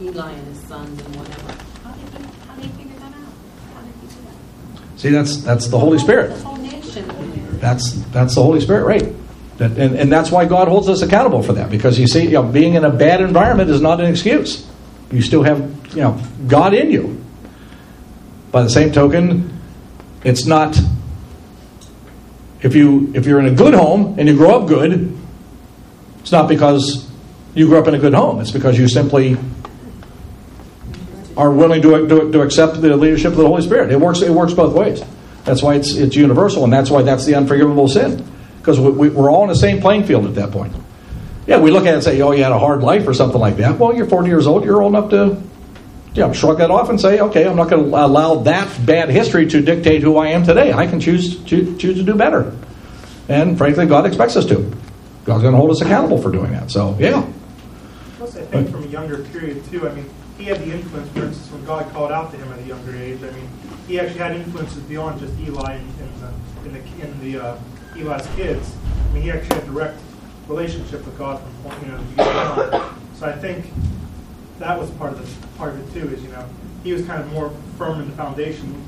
Eli 0.00 0.32
and 0.32 0.46
his 0.48 0.60
sons 0.64 1.00
and 1.00 1.16
whatever, 1.16 1.52
how 1.82 1.92
did 1.92 2.08
he, 2.10 2.24
how 2.46 2.54
did 2.56 2.64
he 2.64 2.70
figure 2.72 2.98
that 2.98 3.12
out? 3.12 3.32
How 3.74 3.80
did 3.80 3.94
he 4.02 4.06
do 4.06 4.14
that? 4.26 5.00
See, 5.00 5.10
that's 5.10 5.42
that's 5.42 5.68
the 5.68 5.78
Holy 5.78 5.98
Spirit. 5.98 6.28
The 6.28 6.44
whole 6.44 6.56
nation. 6.56 7.58
That's 7.60 7.92
that's 8.10 8.34
the 8.34 8.42
Holy 8.42 8.60
Spirit, 8.60 8.84
right? 8.84 9.14
That, 9.56 9.70
and, 9.78 9.96
and 9.96 10.12
that's 10.12 10.30
why 10.30 10.44
God 10.44 10.68
holds 10.68 10.88
us 10.88 11.00
accountable 11.00 11.42
for 11.42 11.52
that. 11.54 11.70
Because 11.70 11.98
you 11.98 12.06
see, 12.06 12.24
you 12.24 12.32
know, 12.32 12.42
being 12.42 12.74
in 12.74 12.84
a 12.84 12.90
bad 12.90 13.20
environment 13.20 13.70
is 13.70 13.80
not 13.80 14.00
an 14.00 14.06
excuse. 14.10 14.66
You 15.10 15.22
still 15.22 15.42
have 15.44 15.60
you 15.94 16.02
know 16.02 16.20
God 16.46 16.74
in 16.74 16.90
you. 16.90 17.24
By 18.50 18.62
the 18.62 18.70
same 18.70 18.92
token, 18.92 19.53
it's 20.24 20.46
not. 20.46 20.78
If 22.62 22.74
you 22.74 23.12
if 23.14 23.26
you're 23.26 23.40
in 23.40 23.46
a 23.46 23.54
good 23.54 23.74
home 23.74 24.18
and 24.18 24.26
you 24.26 24.36
grow 24.36 24.62
up 24.62 24.68
good, 24.68 25.16
it's 26.20 26.32
not 26.32 26.48
because 26.48 27.10
you 27.54 27.66
grew 27.66 27.78
up 27.78 27.86
in 27.86 27.94
a 27.94 27.98
good 27.98 28.14
home. 28.14 28.40
It's 28.40 28.50
because 28.50 28.78
you 28.78 28.88
simply 28.88 29.36
are 31.36 31.50
willing 31.50 31.82
to, 31.82 32.08
to, 32.08 32.32
to 32.32 32.40
accept 32.42 32.80
the 32.80 32.96
leadership 32.96 33.32
of 33.32 33.38
the 33.38 33.46
Holy 33.46 33.62
Spirit. 33.62 33.90
It 33.90 34.00
works. 34.00 34.22
It 34.22 34.30
works 34.30 34.54
both 34.54 34.74
ways. 34.74 35.02
That's 35.44 35.62
why 35.62 35.74
it's 35.74 35.94
it's 35.94 36.16
universal, 36.16 36.64
and 36.64 36.72
that's 36.72 36.90
why 36.90 37.02
that's 37.02 37.26
the 37.26 37.34
unforgivable 37.34 37.88
sin. 37.88 38.24
Because 38.58 38.80
we, 38.80 39.10
we're 39.10 39.30
all 39.30 39.42
in 39.42 39.50
the 39.50 39.56
same 39.56 39.80
playing 39.80 40.04
field 40.04 40.24
at 40.24 40.34
that 40.36 40.50
point. 40.50 40.74
Yeah, 41.46 41.58
we 41.58 41.70
look 41.70 41.84
at 41.84 41.90
it 41.90 41.94
and 41.96 42.02
say, 42.02 42.20
"Oh, 42.22 42.32
you 42.32 42.42
had 42.42 42.52
a 42.52 42.58
hard 42.58 42.82
life" 42.82 43.06
or 43.06 43.12
something 43.12 43.40
like 43.40 43.58
that. 43.58 43.78
Well, 43.78 43.94
you're 43.94 44.06
40 44.06 44.28
years 44.28 44.46
old. 44.46 44.64
You're 44.64 44.80
old 44.80 44.94
enough 44.94 45.10
to, 45.10 45.42
yeah, 46.14 46.32
shrug 46.32 46.58
that 46.58 46.70
off 46.70 46.88
and 46.90 47.00
say, 47.00 47.20
"Okay, 47.20 47.46
I'm 47.46 47.56
not 47.56 47.68
going 47.68 47.90
to 47.90 47.96
allow 47.96 48.36
that 48.42 48.86
bad 48.86 49.10
history 49.10 49.46
to 49.48 49.60
dictate 49.60 50.02
who 50.02 50.16
I 50.16 50.28
am 50.28 50.44
today. 50.44 50.72
I 50.72 50.86
can 50.86 51.00
choose 51.00 51.42
choose, 51.44 51.76
choose 51.78 51.96
to 51.98 52.02
do 52.02 52.14
better." 52.14 52.54
And 53.28 53.58
frankly, 53.58 53.86
God 53.86 54.06
expects 54.06 54.36
us 54.36 54.46
to. 54.46 54.56
God's 55.24 55.42
going 55.42 55.52
to 55.52 55.58
hold 55.58 55.70
us 55.70 55.80
accountable 55.80 56.20
for 56.20 56.30
doing 56.30 56.52
that. 56.52 56.70
So, 56.70 56.96
yeah. 57.00 57.26
Plus, 58.18 58.36
I 58.36 58.42
think 58.42 58.70
from 58.70 58.84
a 58.84 58.86
younger 58.86 59.24
period 59.24 59.64
too. 59.66 59.88
I 59.88 59.94
mean, 59.94 60.08
he 60.36 60.44
had 60.44 60.60
the 60.60 60.70
influence. 60.70 61.10
For 61.12 61.24
instance, 61.24 61.50
when 61.50 61.64
God 61.64 61.90
called 61.92 62.12
out 62.12 62.30
to 62.32 62.36
him 62.36 62.52
at 62.52 62.58
a 62.58 62.62
younger 62.62 62.94
age, 62.94 63.22
I 63.22 63.30
mean, 63.30 63.48
he 63.88 63.98
actually 63.98 64.18
had 64.18 64.36
influences 64.36 64.82
beyond 64.82 65.20
just 65.20 65.38
Eli 65.40 65.74
and, 65.74 65.94
in 66.64 66.72
the 66.72 66.80
the 67.24 67.42
uh, 67.42 67.58
Eli's 67.96 68.26
kids. 68.36 68.74
I 69.08 69.12
mean, 69.14 69.22
he 69.22 69.30
actually 69.30 69.56
had 69.56 69.64
a 69.64 69.66
direct 69.66 70.00
relationship 70.48 71.04
with 71.04 71.16
God 71.18 71.42
from 71.62 71.84
you 71.84 71.92
know 71.92 71.98
the 71.98 72.04
beginning 72.04 72.36
on. 72.36 73.00
So 73.14 73.26
I 73.26 73.32
think 73.32 73.66
that 74.58 74.78
was 74.78 74.90
part 74.92 75.12
of 75.12 75.18
the 75.18 75.46
part 75.58 75.74
of 75.74 75.96
it 75.96 76.00
too. 76.00 76.08
Is 76.14 76.22
you 76.22 76.30
know 76.30 76.46
he 76.82 76.92
was 76.92 77.04
kind 77.06 77.20
of 77.20 77.32
more 77.32 77.50
firm 77.78 78.00
in 78.00 78.08
the 78.08 78.16
foundation, 78.16 78.82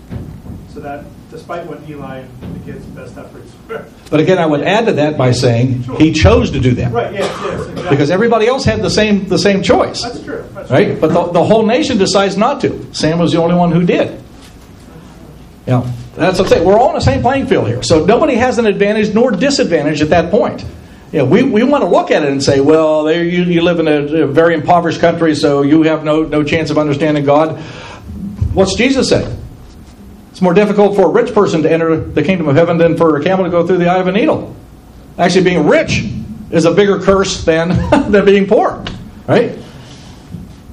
so 0.72 0.80
that 0.80 1.04
despite 1.30 1.66
what 1.66 1.80
Eli 1.88 2.18
and 2.18 2.54
the 2.54 2.72
kids' 2.72 2.84
best 2.86 3.16
efforts. 3.16 3.52
But 4.08 4.20
again, 4.20 4.38
I 4.38 4.46
would 4.46 4.60
add 4.62 4.86
to 4.86 4.92
that 4.92 5.18
by 5.18 5.32
saying 5.32 5.82
he 5.98 6.12
chose 6.12 6.52
to 6.52 6.60
do 6.60 6.76
that. 6.76 6.92
right. 6.92 7.12
Yes. 7.12 7.24
Yes. 7.42 7.60
Exactly. 7.66 7.90
Because 7.90 8.08
everybody 8.12 8.46
else 8.46 8.64
had 8.64 8.80
the 8.80 8.88
same 8.90 9.26
the 9.26 9.38
same 9.38 9.64
choice. 9.64 10.00
That's 10.02 10.22
true. 10.22 10.44
That's 10.54 10.70
right? 10.70 10.86
True. 10.92 11.00
But 11.00 11.08
the, 11.08 11.32
the 11.32 11.42
whole 11.44 11.66
nation 11.66 11.98
decides 11.98 12.36
not 12.36 12.60
to. 12.60 12.94
Sam 12.94 13.18
was 13.18 13.32
the 13.32 13.38
only 13.42 13.56
one 13.56 13.72
who 13.72 13.84
did. 13.84 14.22
Yeah. 15.66 15.80
that's 16.14 16.38
what 16.38 16.46
I'm 16.46 16.50
saying. 16.52 16.64
We're 16.64 16.78
all 16.78 16.90
on 16.90 16.94
the 16.94 17.00
same 17.00 17.20
playing 17.20 17.48
field 17.48 17.66
here. 17.66 17.82
So 17.82 18.04
nobody 18.04 18.36
has 18.36 18.58
an 18.58 18.66
advantage 18.66 19.12
nor 19.12 19.32
disadvantage 19.32 20.00
at 20.00 20.10
that 20.10 20.30
point. 20.30 20.64
You 21.16 21.22
know, 21.22 21.28
we, 21.30 21.42
we 21.42 21.62
want 21.62 21.82
to 21.82 21.88
look 21.88 22.10
at 22.10 22.24
it 22.24 22.28
and 22.28 22.42
say, 22.44 22.60
well, 22.60 23.10
you, 23.10 23.44
you 23.44 23.62
live 23.62 23.80
in 23.80 23.88
a, 23.88 24.24
a 24.24 24.26
very 24.26 24.52
impoverished 24.52 25.00
country, 25.00 25.34
so 25.34 25.62
you 25.62 25.80
have 25.84 26.04
no, 26.04 26.24
no 26.24 26.44
chance 26.44 26.68
of 26.68 26.76
understanding 26.76 27.24
God. 27.24 27.58
What's 28.52 28.76
Jesus 28.76 29.08
say? 29.08 29.34
It's 30.30 30.42
more 30.42 30.52
difficult 30.52 30.94
for 30.94 31.06
a 31.06 31.08
rich 31.08 31.32
person 31.32 31.62
to 31.62 31.72
enter 31.72 31.96
the 31.96 32.22
kingdom 32.22 32.48
of 32.48 32.56
heaven 32.56 32.76
than 32.76 32.98
for 32.98 33.16
a 33.16 33.24
camel 33.24 33.46
to 33.46 33.50
go 33.50 33.66
through 33.66 33.78
the 33.78 33.88
eye 33.88 33.96
of 33.96 34.08
a 34.08 34.12
needle. 34.12 34.54
Actually, 35.16 35.44
being 35.44 35.66
rich 35.66 36.04
is 36.50 36.66
a 36.66 36.74
bigger 36.74 37.00
curse 37.00 37.44
than, 37.44 37.70
than 38.12 38.26
being 38.26 38.46
poor, 38.46 38.84
right? 39.26 39.58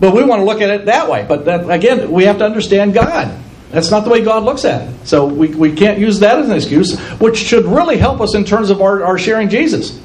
But 0.01 0.13
we 0.13 0.25
want 0.25 0.41
to 0.41 0.45
look 0.45 0.59
at 0.59 0.69
it 0.71 0.87
that 0.87 1.09
way. 1.09 1.25
But 1.25 1.45
that, 1.45 1.69
again, 1.69 2.11
we 2.11 2.25
have 2.25 2.39
to 2.39 2.43
understand 2.43 2.93
God. 2.93 3.33
That's 3.71 3.91
not 3.91 4.03
the 4.03 4.09
way 4.09 4.21
God 4.21 4.43
looks 4.43 4.65
at 4.65 4.89
it. 4.89 5.07
So 5.07 5.25
we, 5.25 5.55
we 5.55 5.71
can't 5.71 5.99
use 5.99 6.19
that 6.19 6.37
as 6.37 6.49
an 6.49 6.55
excuse, 6.57 6.99
which 7.21 7.37
should 7.37 7.63
really 7.63 7.95
help 7.95 8.19
us 8.19 8.35
in 8.35 8.43
terms 8.43 8.71
of 8.71 8.81
our, 8.81 9.05
our 9.05 9.17
sharing 9.17 9.47
Jesus. 9.47 10.02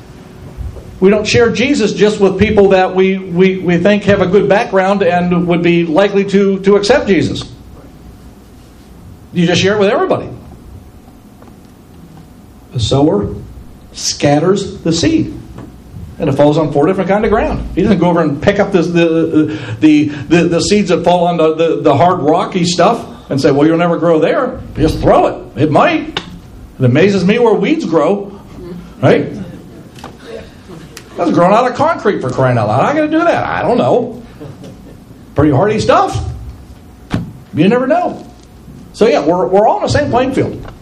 We 1.01 1.11
don't 1.11 1.27
share 1.27 1.53
Jesus 1.53 1.93
just 1.93 2.21
with 2.21 2.39
people 2.39 2.71
that 2.71 2.95
we, 2.95 3.19
we, 3.19 3.59
we 3.59 3.79
think 3.79 4.03
have 4.05 4.21
a 4.21 4.27
good 4.27 4.49
background 4.49 5.03
and 5.03 5.47
would 5.47 5.63
be 5.63 5.85
likely 5.85 6.25
to, 6.31 6.59
to 6.61 6.77
accept 6.77 7.07
Jesus. 7.07 7.53
You 9.33 9.47
just 9.47 9.63
share 9.63 9.77
it 9.77 9.79
with 9.79 9.91
everybody. 9.91 10.29
The 12.73 12.81
sower 12.81 13.35
scatters 13.93 14.83
the 14.83 14.93
seed. 14.93 15.35
And 16.19 16.29
it 16.29 16.33
falls 16.33 16.59
on 16.59 16.73
four 16.73 16.87
different 16.87 17.09
kind 17.09 17.25
of 17.25 17.31
ground. 17.31 17.77
He 17.77 17.83
doesn't 17.83 18.01
go 18.01 18.11
over 18.11 18.21
and 18.21 18.43
pick 18.43 18.59
up 18.59 18.73
the, 18.73 18.83
the, 18.83 19.77
the, 19.79 20.05
the, 20.05 20.49
the 20.49 20.61
seeds 20.61 20.89
that 20.89 21.05
fall 21.05 21.29
on 21.29 21.37
the, 21.37 21.55
the, 21.55 21.81
the 21.83 21.97
hard 21.97 22.21
rocky 22.21 22.65
stuff 22.65 23.31
and 23.31 23.41
say, 23.41 23.53
well, 23.53 23.69
you'll 23.69 23.79
never 23.79 23.99
grow 23.99 24.19
there. 24.19 24.61
Just 24.75 24.99
throw 24.99 25.27
it. 25.27 25.63
It 25.63 25.71
might. 25.71 26.19
It 26.79 26.85
amazes 26.85 27.25
me 27.25 27.39
where 27.39 27.55
weeds 27.55 27.85
grow. 27.85 28.41
Right? 29.01 29.38
That's 31.19 31.33
growing 31.33 31.53
out 31.53 31.71
of 31.71 31.77
concrete 31.77 32.21
for 32.21 32.31
crying 32.31 32.57
out 32.59 32.69
loud. 32.69 32.81
How 32.83 32.89
am 32.89 32.97
I 32.97 32.99
going 32.99 33.11
to 33.11 33.19
do 33.19 33.25
that? 33.25 33.45
I 33.45 33.63
don't 33.63 33.77
know. 33.79 34.23
Pretty 35.35 35.53
hardy 35.53 35.81
stuff. 35.81 36.17
You 37.55 37.69
never 37.69 37.87
know. 37.87 38.25
So, 38.93 39.07
yeah, 39.07 39.25
we're, 39.25 39.47
we're 39.47 39.67
all 39.67 39.77
on 39.77 39.83
the 39.83 39.89
same 39.89 40.11
playing 40.11 40.33
field. 40.35 40.73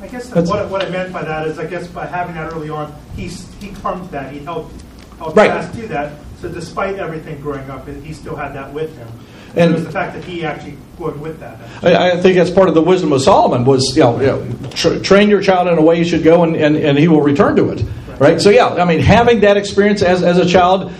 I 0.00 0.08
guess 0.08 0.30
what, 0.34 0.68
what 0.70 0.84
I 0.84 0.88
meant 0.88 1.12
by 1.12 1.22
that 1.22 1.46
is, 1.46 1.58
I 1.58 1.66
guess 1.66 1.86
by 1.86 2.06
having 2.06 2.34
that 2.34 2.52
early 2.52 2.70
on, 2.70 2.94
he 3.16 3.28
clung 3.74 4.06
to 4.06 4.12
that. 4.12 4.32
He 4.32 4.40
helped, 4.40 4.74
Right. 5.20 5.50
fast 5.50 5.74
to 5.78 5.86
that. 5.88 6.12
So 6.40 6.48
despite 6.48 6.96
everything 6.98 7.40
growing 7.40 7.68
up, 7.70 7.86
he 7.86 8.14
still 8.14 8.34
had 8.34 8.54
that 8.54 8.72
with 8.72 8.96
him. 8.96 9.08
And- 9.56 9.72
it 9.72 9.74
was 9.74 9.84
the 9.84 9.92
fact 9.92 10.14
that 10.14 10.24
he 10.24 10.44
actually 10.44 10.78
went 10.98 11.18
with 11.18 11.40
that. 11.40 11.58
I, 11.82 12.12
I 12.12 12.16
think 12.20 12.36
that's 12.36 12.50
part 12.50 12.68
of 12.68 12.74
the 12.74 12.82
wisdom 12.82 13.12
of 13.12 13.20
Solomon 13.20 13.64
was, 13.64 13.94
you 13.96 14.02
know, 14.02 14.20
you 14.20 14.26
know 14.26 14.70
tra- 14.70 15.00
train 15.00 15.28
your 15.28 15.42
child 15.42 15.68
in 15.68 15.76
a 15.76 15.82
way 15.82 15.98
you 15.98 16.04
should 16.04 16.22
go 16.22 16.44
and, 16.44 16.56
and, 16.56 16.76
and 16.76 16.98
he 16.98 17.08
will 17.08 17.20
return 17.20 17.56
to 17.56 17.70
it. 17.70 17.84
Right? 18.20 18.38
So, 18.38 18.50
yeah, 18.50 18.68
I 18.68 18.84
mean, 18.84 19.00
having 19.00 19.40
that 19.40 19.56
experience 19.56 20.02
as, 20.02 20.22
as 20.22 20.36
a 20.36 20.44
child 20.46 20.92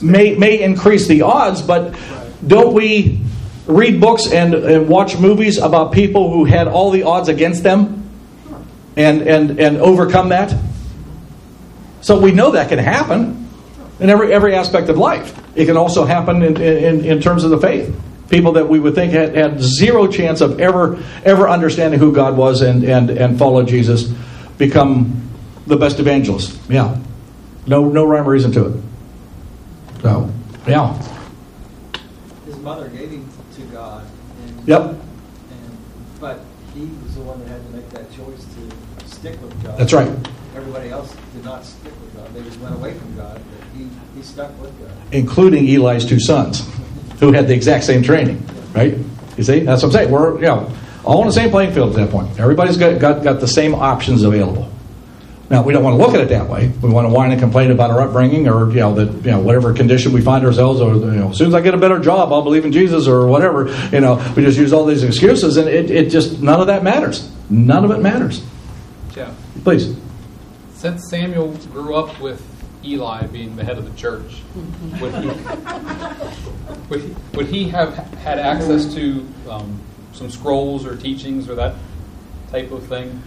may, 0.00 0.36
may 0.36 0.62
increase 0.62 1.08
the 1.08 1.22
odds, 1.22 1.60
but 1.60 1.98
don't 2.46 2.72
we 2.72 3.20
read 3.66 4.00
books 4.00 4.30
and, 4.30 4.54
and 4.54 4.88
watch 4.88 5.18
movies 5.18 5.58
about 5.58 5.90
people 5.90 6.30
who 6.30 6.44
had 6.44 6.68
all 6.68 6.92
the 6.92 7.02
odds 7.02 7.28
against 7.28 7.64
them 7.64 8.08
and, 8.96 9.22
and, 9.22 9.58
and 9.58 9.78
overcome 9.78 10.28
that? 10.28 10.56
So 12.00 12.20
we 12.20 12.30
know 12.30 12.52
that 12.52 12.68
can 12.68 12.78
happen 12.78 13.50
in 13.98 14.08
every, 14.08 14.32
every 14.32 14.54
aspect 14.54 14.88
of 14.90 14.96
life. 14.96 15.36
It 15.56 15.66
can 15.66 15.76
also 15.76 16.04
happen 16.04 16.42
in, 16.42 16.56
in, 16.62 17.04
in 17.04 17.20
terms 17.20 17.42
of 17.42 17.50
the 17.50 17.58
faith. 17.58 17.92
people 18.28 18.52
that 18.52 18.68
we 18.68 18.78
would 18.78 18.94
think 18.94 19.12
had, 19.12 19.34
had 19.34 19.60
zero 19.60 20.06
chance 20.06 20.40
of 20.40 20.60
ever 20.60 21.02
ever 21.24 21.48
understanding 21.48 21.98
who 21.98 22.12
God 22.12 22.36
was 22.36 22.62
and, 22.62 22.84
and, 22.84 23.10
and 23.10 23.38
follow 23.38 23.64
Jesus 23.64 24.04
become 24.58 25.23
the 25.66 25.76
best 25.76 25.98
evangelist. 25.98 26.58
Yeah. 26.68 26.98
No 27.66 27.88
no 27.88 28.04
rhyme 28.04 28.26
or 28.26 28.32
reason 28.32 28.52
to 28.52 28.66
it. 28.66 28.82
So 30.02 30.30
yeah. 30.66 30.94
His 32.46 32.58
mother 32.58 32.88
gave 32.88 33.10
him 33.10 33.28
to 33.56 33.62
God. 33.66 34.04
And, 34.46 34.68
Yep. 34.68 34.80
And, 34.80 34.98
but 36.20 36.40
he 36.74 36.86
was 37.04 37.14
the 37.14 37.22
one 37.22 37.38
that 37.40 37.48
had 37.48 37.64
to 37.64 37.76
make 37.76 37.88
that 37.90 38.10
choice 38.12 38.44
to 38.44 39.06
stick 39.06 39.40
with 39.42 39.62
God. 39.62 39.78
That's 39.78 39.92
right. 39.92 40.10
Everybody 40.56 40.90
else 40.90 41.14
did 41.34 41.44
not 41.44 41.64
stick 41.64 41.92
with 42.00 42.16
God. 42.16 42.32
They 42.34 42.42
just 42.42 42.60
went 42.60 42.74
away 42.74 42.94
from 42.94 43.16
God. 43.16 43.34
But 43.34 43.68
he, 43.76 43.88
he 44.14 44.22
stuck 44.22 44.58
with 44.60 44.78
God. 44.80 44.92
Including 45.12 45.68
Eli's 45.68 46.04
two 46.04 46.20
sons, 46.20 46.68
who 47.20 47.32
had 47.32 47.48
the 47.48 47.54
exact 47.54 47.84
same 47.84 48.02
training. 48.02 48.46
Right? 48.74 48.96
You 49.36 49.44
see? 49.44 49.60
That's 49.60 49.82
what 49.82 49.88
I'm 49.88 49.92
saying. 49.92 50.10
We're 50.10 50.36
you 50.36 50.46
know, 50.46 50.72
all 51.04 51.20
on 51.20 51.26
the 51.26 51.32
same 51.32 51.50
playing 51.50 51.72
field 51.72 51.90
at 51.90 51.96
that 51.96 52.10
point. 52.10 52.38
Everybody's 52.38 52.76
got, 52.76 53.00
got, 53.00 53.22
got 53.22 53.40
the 53.40 53.48
same 53.48 53.74
options 53.74 54.22
available. 54.22 54.70
Now 55.54 55.62
we 55.62 55.72
don't 55.72 55.84
want 55.84 55.96
to 55.96 56.04
look 56.04 56.16
at 56.16 56.20
it 56.20 56.30
that 56.30 56.48
way. 56.48 56.66
We 56.82 56.90
want 56.90 57.06
to 57.06 57.14
whine 57.14 57.30
and 57.30 57.40
complain 57.40 57.70
about 57.70 57.92
our 57.92 58.00
upbringing, 58.00 58.48
or 58.48 58.68
you 58.70 58.80
know 58.80 58.92
that 58.96 59.24
you 59.24 59.30
know 59.30 59.38
whatever 59.38 59.72
condition 59.72 60.10
we 60.10 60.20
find 60.20 60.44
ourselves, 60.44 60.80
or 60.80 60.96
you 60.96 61.12
know 61.12 61.30
as 61.30 61.38
soon 61.38 61.46
as 61.46 61.54
I 61.54 61.60
get 61.60 61.74
a 61.74 61.78
better 61.78 62.00
job, 62.00 62.32
I'll 62.32 62.42
believe 62.42 62.64
in 62.64 62.72
Jesus, 62.72 63.06
or 63.06 63.28
whatever. 63.28 63.68
You 63.92 64.00
know, 64.00 64.16
we 64.36 64.42
just 64.42 64.58
use 64.58 64.72
all 64.72 64.84
these 64.84 65.04
excuses, 65.04 65.56
and 65.56 65.68
it, 65.68 65.92
it 65.92 66.10
just 66.10 66.42
none 66.42 66.60
of 66.60 66.66
that 66.66 66.82
matters. 66.82 67.30
None 67.50 67.84
of 67.84 67.92
it 67.92 67.98
matters. 67.98 68.44
Jeff, 69.12 69.32
Please. 69.62 69.96
since 70.72 71.08
Samuel 71.08 71.52
grew 71.72 71.94
up 71.94 72.20
with 72.20 72.44
Eli 72.84 73.24
being 73.28 73.54
the 73.54 73.62
head 73.62 73.78
of 73.78 73.84
the 73.84 73.96
church, 73.96 74.42
would 75.00 75.14
he, 75.14 75.28
would 76.88 77.00
he, 77.00 77.14
would 77.34 77.46
he 77.46 77.68
have 77.68 77.94
had 78.24 78.40
access 78.40 78.92
to 78.94 79.24
um, 79.48 79.80
some 80.14 80.28
scrolls 80.30 80.84
or 80.84 80.96
teachings 80.96 81.48
or 81.48 81.54
that 81.54 81.76
type 82.50 82.72
of 82.72 82.84
thing? 82.88 83.22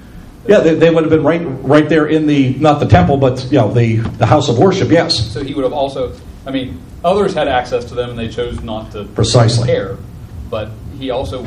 Yeah, 0.47 0.59
they, 0.59 0.75
they 0.75 0.89
would 0.89 1.03
have 1.03 1.09
been 1.11 1.23
right 1.23 1.41
right 1.43 1.87
there 1.89 2.07
in 2.07 2.25
the 2.27 2.53
not 2.55 2.79
the 2.79 2.85
temple, 2.87 3.17
but 3.17 3.43
you 3.51 3.57
know 3.57 3.73
the 3.73 3.97
the 3.97 4.25
house 4.25 4.49
of 4.49 4.57
worship. 4.57 4.89
Yes. 4.89 5.31
So 5.33 5.43
he 5.43 5.53
would 5.53 5.63
have 5.63 5.73
also, 5.73 6.15
I 6.45 6.51
mean, 6.51 6.79
others 7.03 7.33
had 7.33 7.47
access 7.47 7.85
to 7.85 7.95
them 7.95 8.11
and 8.11 8.17
they 8.19 8.29
chose 8.29 8.61
not 8.61 8.91
to 8.93 9.03
Precisely. 9.05 9.67
care. 9.67 9.97
But 10.49 10.69
he 10.97 11.09
also, 11.11 11.45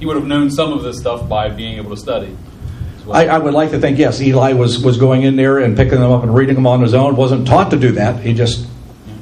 he 0.00 0.06
would 0.06 0.16
have 0.16 0.26
known 0.26 0.50
some 0.50 0.72
of 0.72 0.82
this 0.82 0.98
stuff 0.98 1.28
by 1.28 1.48
being 1.48 1.76
able 1.78 1.90
to 1.90 1.96
study. 1.96 2.36
I, 3.10 3.26
I 3.28 3.38
would 3.38 3.54
like 3.54 3.70
to 3.70 3.78
think 3.78 3.98
yes, 3.98 4.20
Eli 4.20 4.52
was 4.52 4.82
was 4.84 4.98
going 4.98 5.22
in 5.22 5.36
there 5.36 5.58
and 5.58 5.76
picking 5.76 6.00
them 6.00 6.10
up 6.10 6.22
and 6.24 6.34
reading 6.34 6.56
them 6.56 6.66
on 6.66 6.82
his 6.82 6.94
own. 6.94 7.16
wasn't 7.16 7.46
taught 7.46 7.70
to 7.70 7.78
do 7.78 7.92
that. 7.92 8.20
He 8.20 8.34
just, 8.34 8.66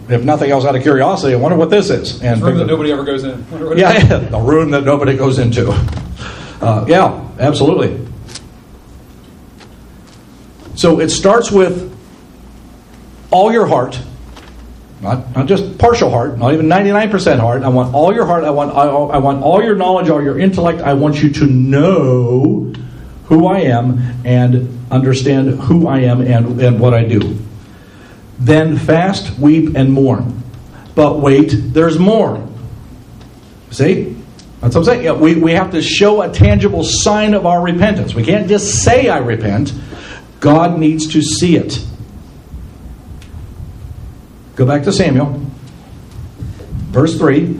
if 0.09 0.25
nothing 0.25 0.51
else, 0.51 0.65
out 0.65 0.75
of 0.75 0.83
curiosity, 0.83 1.35
I 1.35 1.37
wonder 1.37 1.57
what 1.57 1.71
this 1.71 1.91
is. 1.91 2.21
And 2.23 2.43
room 2.43 2.59
that 2.59 2.67
nobody 2.67 2.91
ever 2.91 3.05
goes 3.05 3.25
in. 3.25 3.45
Yeah, 3.77 4.19
the 4.19 4.41
room 4.41 4.71
that 4.71 4.85
nobody 4.85 5.17
goes 5.17 5.39
into. 5.39 5.71
Uh, 6.61 6.85
yeah, 6.89 7.29
absolutely. 7.39 8.06
So 10.87 11.01
it 11.01 11.11
starts 11.11 11.51
with 11.51 11.93
all 13.33 13.51
your 13.51 13.67
heart, 13.67 14.01
not, 15.01 15.35
not 15.35 15.47
just 15.47 15.79
partial 15.79 16.11
heart, 16.11 16.39
not 16.39 16.55
even 16.55 16.67
99% 16.67 17.41
heart. 17.41 17.65
I 17.65 17.69
want 17.71 17.93
all 17.93 18.15
your 18.15 18.25
heart. 18.25 18.45
I 18.45 18.51
want, 18.51 18.71
I, 18.71 18.85
I 18.85 19.19
want 19.19 19.43
all 19.43 19.61
your 19.61 19.75
knowledge, 19.75 20.09
all 20.11 20.23
your 20.23 20.39
intellect. 20.39 20.83
I 20.83 20.95
want 20.95 21.21
you 21.21 21.33
to 21.33 21.47
know 21.47 22.73
who 23.25 23.49
I 23.49 23.63
am 23.63 23.99
and 24.25 24.79
understand 24.89 25.59
who 25.59 25.89
I 25.89 26.03
am 26.03 26.21
and, 26.21 26.61
and 26.61 26.79
what 26.79 26.95
I 26.95 27.03
do. 27.03 27.37
Then 28.39 28.79
fast, 28.79 29.37
weep, 29.41 29.75
and 29.75 29.93
mourn. 29.93 30.41
But 30.95 31.19
wait, 31.19 31.53
there's 31.53 31.99
more. 31.99 32.49
See? 33.73 34.17
That's 34.61 34.77
what 34.77 34.89
I'm 34.89 35.03
saying. 35.03 35.19
We, 35.19 35.35
we 35.35 35.51
have 35.51 35.73
to 35.73 35.83
show 35.83 36.23
a 36.23 36.33
tangible 36.33 36.85
sign 36.85 37.35
of 37.35 37.45
our 37.45 37.61
repentance. 37.61 38.15
We 38.15 38.23
can't 38.23 38.47
just 38.47 38.85
say, 38.85 39.09
I 39.09 39.19
repent. 39.19 39.73
God 40.47 40.79
needs 40.79 41.09
to 41.09 41.23
see 41.23 41.57
it. 41.57 41.85
Go 44.55 44.65
back 44.65 44.85
to 44.85 44.93
Samuel. 44.93 45.43
Verse 46.93 47.19
3 47.19 47.59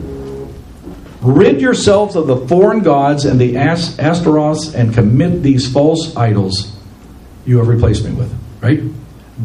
Rid 1.21 1.59
yourselves 1.59 2.15
of 2.15 2.27
the 2.27 2.37
foreign 2.47 2.79
gods 2.79 3.25
and 3.25 3.41
the 3.41 3.57
As- 3.57 3.99
Astaroths 3.99 4.73
and 4.73 4.93
commit 4.93 5.43
these 5.43 5.69
false 5.69 6.15
idols 6.15 6.77
you 7.45 7.57
have 7.57 7.67
replaced 7.67 8.05
me 8.05 8.13
with. 8.13 8.33
Right? 8.61 8.81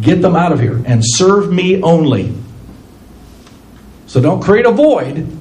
Get 0.01 0.23
them 0.23 0.37
out 0.37 0.53
of 0.53 0.61
here 0.61 0.81
and 0.87 1.03
serve 1.05 1.53
me 1.53 1.83
only. 1.83 2.33
So 4.07 4.21
don't 4.21 4.41
create 4.41 4.67
a 4.67 4.71
void. 4.71 5.37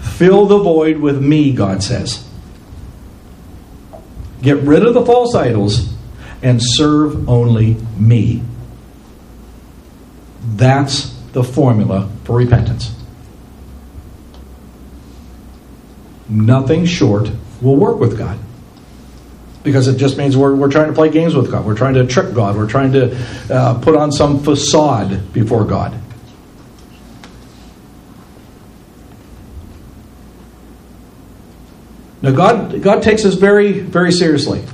Fill 0.00 0.46
the 0.46 0.56
void 0.56 0.96
with 0.96 1.22
me, 1.22 1.52
God 1.52 1.82
says. 1.82 2.26
Get 4.40 4.56
rid 4.62 4.82
of 4.86 4.94
the 4.94 5.04
false 5.04 5.34
idols 5.34 5.97
and 6.42 6.60
serve 6.62 7.28
only 7.28 7.74
me. 7.96 8.42
That's 10.54 11.12
the 11.32 11.44
formula 11.44 12.10
for 12.24 12.36
repentance. 12.36 12.94
Nothing 16.28 16.84
short 16.84 17.30
will 17.60 17.76
work 17.76 17.98
with 17.98 18.18
God. 18.18 18.38
Because 19.62 19.88
it 19.88 19.96
just 19.96 20.16
means 20.16 20.36
we're, 20.36 20.54
we're 20.54 20.70
trying 20.70 20.86
to 20.88 20.92
play 20.92 21.10
games 21.10 21.34
with 21.34 21.50
God. 21.50 21.66
We're 21.66 21.76
trying 21.76 21.94
to 21.94 22.06
trick 22.06 22.34
God. 22.34 22.56
We're 22.56 22.68
trying 22.68 22.92
to 22.92 23.16
uh, 23.52 23.78
put 23.80 23.96
on 23.96 24.12
some 24.12 24.42
facade 24.42 25.32
before 25.32 25.64
God. 25.64 25.98
Now, 32.20 32.32
God, 32.32 32.82
God 32.82 33.02
takes 33.02 33.22
this 33.22 33.34
very, 33.34 33.80
very 33.80 34.10
seriously. 34.12 34.64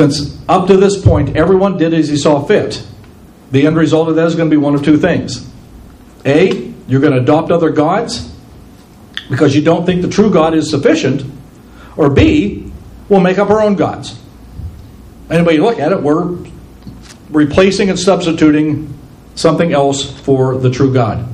Since 0.00 0.34
up 0.48 0.66
to 0.68 0.78
this 0.78 0.98
point, 0.98 1.36
everyone 1.36 1.76
did 1.76 1.92
as 1.92 2.08
he 2.08 2.16
saw 2.16 2.42
fit, 2.42 2.82
the 3.50 3.66
end 3.66 3.76
result 3.76 4.08
of 4.08 4.16
that 4.16 4.26
is 4.28 4.34
going 4.34 4.48
to 4.48 4.50
be 4.50 4.56
one 4.56 4.74
of 4.74 4.82
two 4.82 4.96
things. 4.96 5.46
A, 6.24 6.72
you're 6.88 7.02
going 7.02 7.12
to 7.12 7.20
adopt 7.20 7.50
other 7.50 7.68
gods 7.68 8.34
because 9.28 9.54
you 9.54 9.60
don't 9.60 9.84
think 9.84 10.00
the 10.00 10.08
true 10.08 10.30
God 10.30 10.54
is 10.54 10.70
sufficient. 10.70 11.22
Or 11.98 12.08
B, 12.08 12.72
we'll 13.10 13.20
make 13.20 13.36
up 13.36 13.50
our 13.50 13.60
own 13.60 13.76
gods. 13.76 14.18
Anybody 15.28 15.58
look 15.58 15.78
at 15.78 15.92
it, 15.92 16.02
we're 16.02 16.34
replacing 17.28 17.90
and 17.90 17.98
substituting 17.98 18.98
something 19.34 19.70
else 19.70 20.18
for 20.20 20.56
the 20.56 20.70
true 20.70 20.94
God. 20.94 21.28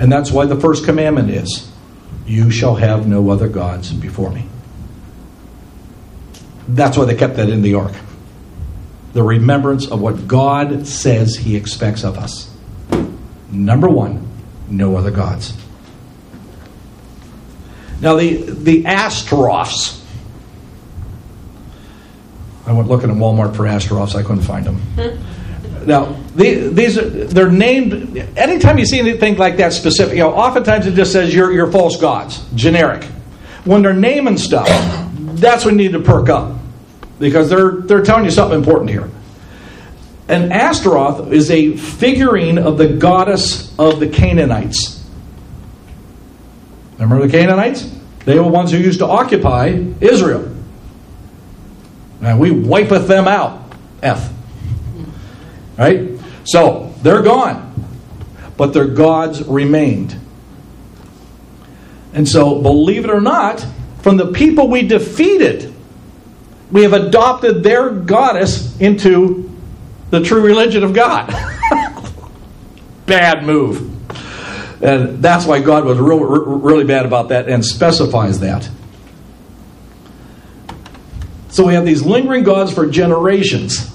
And 0.00 0.10
that's 0.10 0.32
why 0.32 0.46
the 0.46 0.58
first 0.58 0.84
commandment 0.84 1.30
is 1.30 1.70
You 2.26 2.50
shall 2.50 2.74
have 2.74 3.06
no 3.06 3.30
other 3.30 3.48
gods 3.48 3.92
before 3.92 4.32
me. 4.32 4.48
That's 6.72 6.96
why 6.96 7.04
they 7.04 7.14
kept 7.14 7.36
that 7.36 7.50
in 7.50 7.60
the 7.60 7.74
ark. 7.74 7.92
The 9.12 9.22
remembrance 9.22 9.86
of 9.86 10.00
what 10.00 10.26
God 10.26 10.86
says 10.86 11.36
He 11.36 11.54
expects 11.54 12.02
of 12.02 12.16
us. 12.16 12.50
Number 13.50 13.88
one, 13.88 14.26
no 14.68 14.96
other 14.96 15.10
gods. 15.10 15.52
Now, 18.00 18.16
the, 18.16 18.36
the 18.36 18.86
Astaroths. 18.86 20.02
I 22.66 22.72
went 22.72 22.88
looking 22.88 23.10
at 23.10 23.16
Walmart 23.16 23.54
for 23.54 23.66
Astaroths, 23.66 24.14
I 24.14 24.22
couldn't 24.22 24.42
find 24.42 24.66
them. 24.66 25.18
Now, 25.82 26.16
the, 26.36 26.68
these 26.68 26.96
are, 26.96 27.08
they're 27.08 27.50
named. 27.50 28.16
Anytime 28.36 28.78
you 28.78 28.86
see 28.86 29.00
anything 29.00 29.36
like 29.36 29.56
that 29.56 29.72
specific, 29.72 30.14
you 30.14 30.20
know, 30.20 30.32
oftentimes 30.32 30.86
it 30.86 30.94
just 30.94 31.10
says 31.10 31.34
you're, 31.34 31.50
you're 31.50 31.72
false 31.72 32.00
gods, 32.00 32.40
generic. 32.54 33.02
When 33.64 33.82
they're 33.82 33.92
naming 33.92 34.38
stuff, 34.38 34.68
that's 35.40 35.64
when 35.64 35.80
you 35.80 35.88
need 35.88 35.92
to 35.94 36.00
perk 36.00 36.28
up 36.28 36.61
because 37.22 37.48
they're 37.48 37.72
they're 37.72 38.02
telling 38.02 38.24
you 38.24 38.30
something 38.30 38.58
important 38.58 38.90
here. 38.90 39.08
An 40.28 40.52
Astaroth 40.52 41.32
is 41.32 41.50
a 41.50 41.76
figurine 41.76 42.58
of 42.58 42.78
the 42.78 42.88
goddess 42.88 43.76
of 43.78 44.00
the 44.00 44.08
Canaanites. 44.08 45.04
Remember 46.98 47.26
the 47.26 47.32
Canaanites? 47.32 47.90
They 48.24 48.38
were 48.38 48.48
ones 48.48 48.70
who 48.70 48.78
used 48.78 49.00
to 49.00 49.06
occupy 49.06 49.68
Israel. 50.00 50.48
And 52.20 52.38
we 52.38 52.52
wipeth 52.52 53.08
them 53.08 53.26
out. 53.26 53.60
F. 54.00 54.32
Right? 55.76 56.10
So, 56.44 56.94
they're 57.02 57.22
gone. 57.22 57.74
But 58.56 58.72
their 58.72 58.86
gods 58.86 59.42
remained. 59.42 60.16
And 62.14 62.28
so, 62.28 62.62
believe 62.62 63.04
it 63.04 63.10
or 63.10 63.20
not, 63.20 63.66
from 64.02 64.16
the 64.16 64.30
people 64.32 64.68
we 64.68 64.86
defeated, 64.86 65.71
we 66.72 66.82
have 66.84 66.94
adopted 66.94 67.62
their 67.62 67.90
goddess 67.90 68.78
into 68.80 69.50
the 70.10 70.22
true 70.22 70.40
religion 70.40 70.82
of 70.82 70.94
God. 70.94 71.28
Bad 73.06 73.44
move. 73.44 73.90
And 74.82 75.22
that's 75.22 75.46
why 75.46 75.60
God 75.60 75.84
was 75.84 75.98
real, 75.98 76.18
really 76.18 76.84
bad 76.84 77.06
about 77.06 77.28
that 77.28 77.48
and 77.48 77.64
specifies 77.64 78.40
that. 78.40 78.68
So 81.50 81.66
we 81.66 81.74
have 81.74 81.84
these 81.84 82.02
lingering 82.02 82.42
gods 82.42 82.72
for 82.72 82.86
generations. 82.86 83.88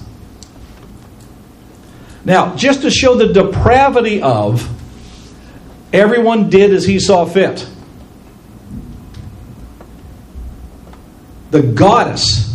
Now, 2.24 2.56
just 2.56 2.82
to 2.82 2.90
show 2.90 3.16
the 3.16 3.32
depravity 3.32 4.22
of, 4.22 4.66
everyone 5.92 6.48
did 6.48 6.72
as 6.72 6.86
he 6.86 7.00
saw 7.00 7.26
fit. 7.26 7.68
The 11.50 11.62
goddess 11.62 12.47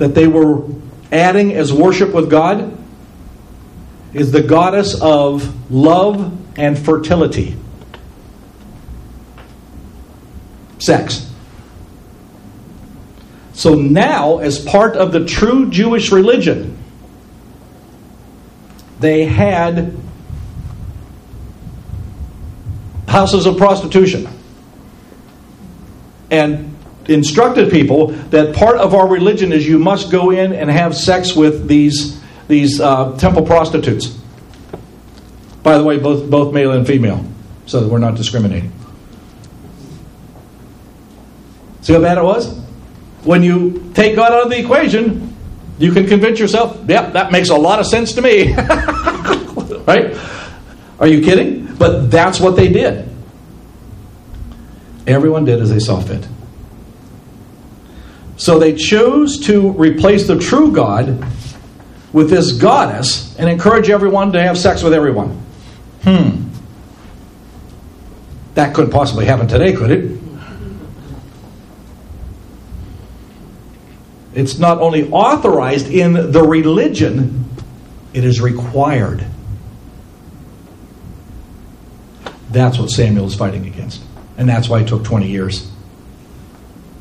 that 0.00 0.14
they 0.14 0.26
were 0.26 0.64
adding 1.12 1.52
as 1.52 1.72
worship 1.72 2.14
with 2.14 2.30
God 2.30 2.76
is 4.14 4.32
the 4.32 4.42
goddess 4.42 4.98
of 4.98 5.70
love 5.70 6.36
and 6.58 6.78
fertility. 6.78 7.54
Sex. 10.78 11.30
So 13.52 13.74
now, 13.74 14.38
as 14.38 14.58
part 14.58 14.96
of 14.96 15.12
the 15.12 15.26
true 15.26 15.68
Jewish 15.68 16.10
religion, 16.10 16.78
they 19.00 19.26
had 19.26 19.94
houses 23.06 23.44
of 23.44 23.58
prostitution 23.58 24.26
and 26.30 26.69
instructed 27.10 27.70
people 27.70 28.08
that 28.30 28.54
part 28.54 28.78
of 28.78 28.94
our 28.94 29.08
religion 29.08 29.52
is 29.52 29.66
you 29.66 29.78
must 29.78 30.10
go 30.10 30.30
in 30.30 30.52
and 30.52 30.70
have 30.70 30.96
sex 30.96 31.34
with 31.34 31.66
these 31.68 32.20
these 32.48 32.80
uh, 32.80 33.16
temple 33.16 33.42
prostitutes. 33.42 34.18
By 35.62 35.78
the 35.78 35.84
way, 35.84 35.98
both 35.98 36.30
both 36.30 36.54
male 36.54 36.72
and 36.72 36.86
female, 36.86 37.24
so 37.66 37.80
that 37.80 37.88
we're 37.88 37.98
not 37.98 38.14
discriminating. 38.14 38.72
See 41.82 41.92
how 41.92 42.00
bad 42.00 42.18
it 42.18 42.24
was? 42.24 42.58
When 43.24 43.42
you 43.42 43.90
take 43.94 44.16
God 44.16 44.32
out 44.32 44.44
of 44.44 44.50
the 44.50 44.58
equation, 44.58 45.36
you 45.78 45.92
can 45.92 46.06
convince 46.06 46.38
yourself, 46.38 46.78
yep, 46.88 47.14
that 47.14 47.32
makes 47.32 47.48
a 47.48 47.56
lot 47.56 47.80
of 47.80 47.86
sense 47.86 48.12
to 48.14 48.22
me. 48.22 48.54
right? 49.86 50.16
Are 50.98 51.06
you 51.06 51.22
kidding? 51.22 51.74
But 51.76 52.10
that's 52.10 52.38
what 52.38 52.56
they 52.56 52.68
did. 52.68 53.08
Everyone 55.06 55.44
did 55.44 55.60
as 55.60 55.70
they 55.70 55.78
saw 55.78 56.00
fit. 56.00 56.26
So 58.40 58.58
they 58.58 58.74
chose 58.74 59.38
to 59.40 59.72
replace 59.72 60.26
the 60.26 60.38
true 60.38 60.72
God 60.72 61.22
with 62.10 62.30
this 62.30 62.52
goddess 62.52 63.36
and 63.36 63.50
encourage 63.50 63.90
everyone 63.90 64.32
to 64.32 64.42
have 64.42 64.56
sex 64.56 64.82
with 64.82 64.94
everyone. 64.94 65.38
Hmm. 66.04 66.48
That 68.54 68.74
couldn't 68.74 68.92
possibly 68.92 69.26
happen 69.26 69.46
today, 69.46 69.74
could 69.74 69.90
it? 69.90 70.18
It's 74.32 74.58
not 74.58 74.78
only 74.78 75.10
authorized 75.10 75.88
in 75.88 76.32
the 76.32 76.42
religion, 76.42 77.44
it 78.14 78.24
is 78.24 78.40
required. 78.40 79.22
That's 82.50 82.78
what 82.78 82.88
Samuel 82.88 83.26
is 83.26 83.34
fighting 83.34 83.66
against. 83.66 84.00
And 84.38 84.48
that's 84.48 84.66
why 84.66 84.80
it 84.80 84.88
took 84.88 85.04
20 85.04 85.28
years 85.28 85.69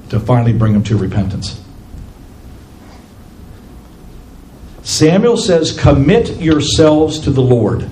to 0.10 0.20
finally 0.20 0.54
bring 0.54 0.74
them 0.74 0.84
to 0.84 0.98
repentance. 0.98 1.62
Samuel 4.84 5.38
says, 5.38 5.78
Commit 5.78 6.42
yourselves 6.42 7.20
to 7.20 7.32
the 7.32 7.42
Lord. 7.42 7.90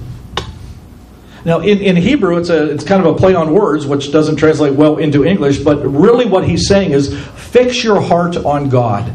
Now, 1.45 1.59
in, 1.59 1.79
in 1.79 1.95
Hebrew, 1.95 2.37
it's, 2.37 2.49
a, 2.49 2.71
it's 2.71 2.83
kind 2.83 3.05
of 3.05 3.15
a 3.15 3.17
play 3.17 3.33
on 3.33 3.53
words, 3.53 3.85
which 3.85 4.11
doesn't 4.11 4.35
translate 4.35 4.73
well 4.73 4.97
into 4.97 5.23
English, 5.23 5.59
but 5.59 5.77
really 5.77 6.25
what 6.25 6.43
he's 6.43 6.67
saying 6.67 6.91
is 6.91 7.17
fix 7.35 7.83
your 7.83 8.01
heart 8.01 8.35
on 8.35 8.69
God. 8.69 9.13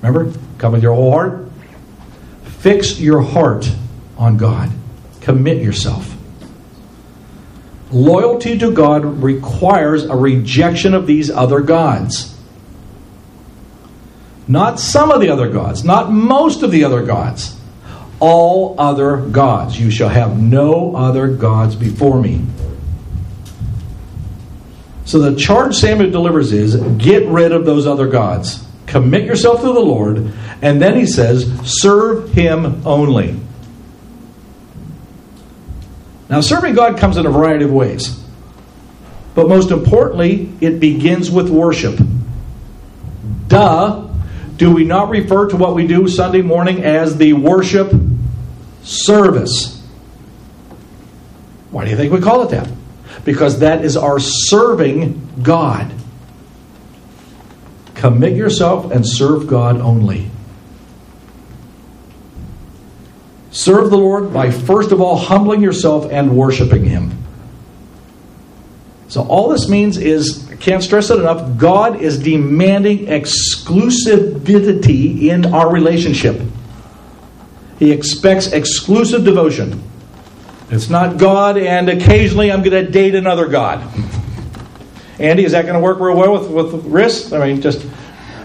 Remember? 0.00 0.32
Come 0.58 0.72
with 0.72 0.82
your 0.82 0.94
whole 0.94 1.10
heart. 1.10 1.50
Fix 2.60 2.98
your 3.00 3.20
heart 3.20 3.70
on 4.16 4.36
God. 4.36 4.70
Commit 5.20 5.62
yourself. 5.62 6.11
Loyalty 7.92 8.58
to 8.58 8.72
God 8.72 9.04
requires 9.04 10.04
a 10.04 10.16
rejection 10.16 10.94
of 10.94 11.06
these 11.06 11.30
other 11.30 11.60
gods. 11.60 12.34
Not 14.48 14.80
some 14.80 15.10
of 15.10 15.20
the 15.20 15.28
other 15.28 15.50
gods, 15.50 15.84
not 15.84 16.10
most 16.10 16.62
of 16.62 16.70
the 16.70 16.84
other 16.84 17.04
gods. 17.04 17.58
All 18.18 18.74
other 18.78 19.16
gods. 19.16 19.78
You 19.78 19.90
shall 19.90 20.08
have 20.08 20.40
no 20.40 20.94
other 20.96 21.28
gods 21.28 21.74
before 21.74 22.20
me. 22.20 22.44
So 25.04 25.18
the 25.18 25.38
charge 25.38 25.74
Samuel 25.74 26.10
delivers 26.10 26.52
is 26.52 26.76
get 26.96 27.26
rid 27.26 27.52
of 27.52 27.66
those 27.66 27.86
other 27.86 28.06
gods. 28.06 28.64
Commit 28.86 29.24
yourself 29.24 29.60
to 29.60 29.66
the 29.66 29.80
Lord. 29.80 30.32
And 30.62 30.80
then 30.80 30.96
he 30.96 31.06
says, 31.06 31.50
serve 31.64 32.30
him 32.30 32.86
only. 32.86 33.38
Now, 36.32 36.40
serving 36.40 36.74
God 36.74 36.96
comes 36.96 37.18
in 37.18 37.26
a 37.26 37.30
variety 37.30 37.66
of 37.66 37.72
ways. 37.72 38.18
But 39.34 39.50
most 39.50 39.70
importantly, 39.70 40.50
it 40.62 40.80
begins 40.80 41.30
with 41.30 41.50
worship. 41.50 42.00
Duh. 43.48 44.08
Do 44.56 44.70
we 44.70 44.84
not 44.84 45.10
refer 45.10 45.50
to 45.50 45.56
what 45.58 45.74
we 45.74 45.86
do 45.86 46.08
Sunday 46.08 46.40
morning 46.40 46.84
as 46.84 47.18
the 47.18 47.34
worship 47.34 47.92
service? 48.82 49.86
Why 51.70 51.84
do 51.84 51.90
you 51.90 51.98
think 51.98 52.14
we 52.14 52.20
call 52.22 52.44
it 52.44 52.50
that? 52.52 52.70
Because 53.26 53.58
that 53.58 53.84
is 53.84 53.98
our 53.98 54.18
serving 54.18 55.42
God. 55.42 55.92
Commit 57.94 58.38
yourself 58.38 58.90
and 58.90 59.06
serve 59.06 59.48
God 59.48 59.82
only. 59.82 60.30
Serve 63.52 63.90
the 63.90 63.98
Lord 63.98 64.32
by 64.32 64.50
first 64.50 64.90
of 64.92 65.00
all 65.00 65.16
humbling 65.16 65.62
yourself 65.62 66.10
and 66.10 66.36
worshiping 66.36 66.84
Him. 66.84 67.16
So, 69.08 69.22
all 69.22 69.48
this 69.50 69.68
means 69.68 69.98
is, 69.98 70.50
I 70.50 70.56
can't 70.56 70.82
stress 70.82 71.10
it 71.10 71.20
enough, 71.20 71.58
God 71.58 72.00
is 72.00 72.18
demanding 72.18 73.06
exclusivity 73.06 75.24
in 75.24 75.52
our 75.52 75.70
relationship. 75.70 76.40
He 77.78 77.92
expects 77.92 78.52
exclusive 78.52 79.24
devotion. 79.24 79.82
It's 80.70 80.88
not 80.88 81.18
God, 81.18 81.58
and 81.58 81.90
occasionally 81.90 82.50
I'm 82.50 82.62
going 82.62 82.86
to 82.86 82.90
date 82.90 83.14
another 83.14 83.48
God. 83.48 83.86
Andy, 85.18 85.44
is 85.44 85.52
that 85.52 85.66
going 85.66 85.74
to 85.74 85.80
work 85.80 86.00
real 86.00 86.16
well 86.16 86.32
with, 86.32 86.48
with 86.50 86.72
Riss? 86.86 87.38
I 87.38 87.46
mean, 87.46 87.60
just. 87.60 87.86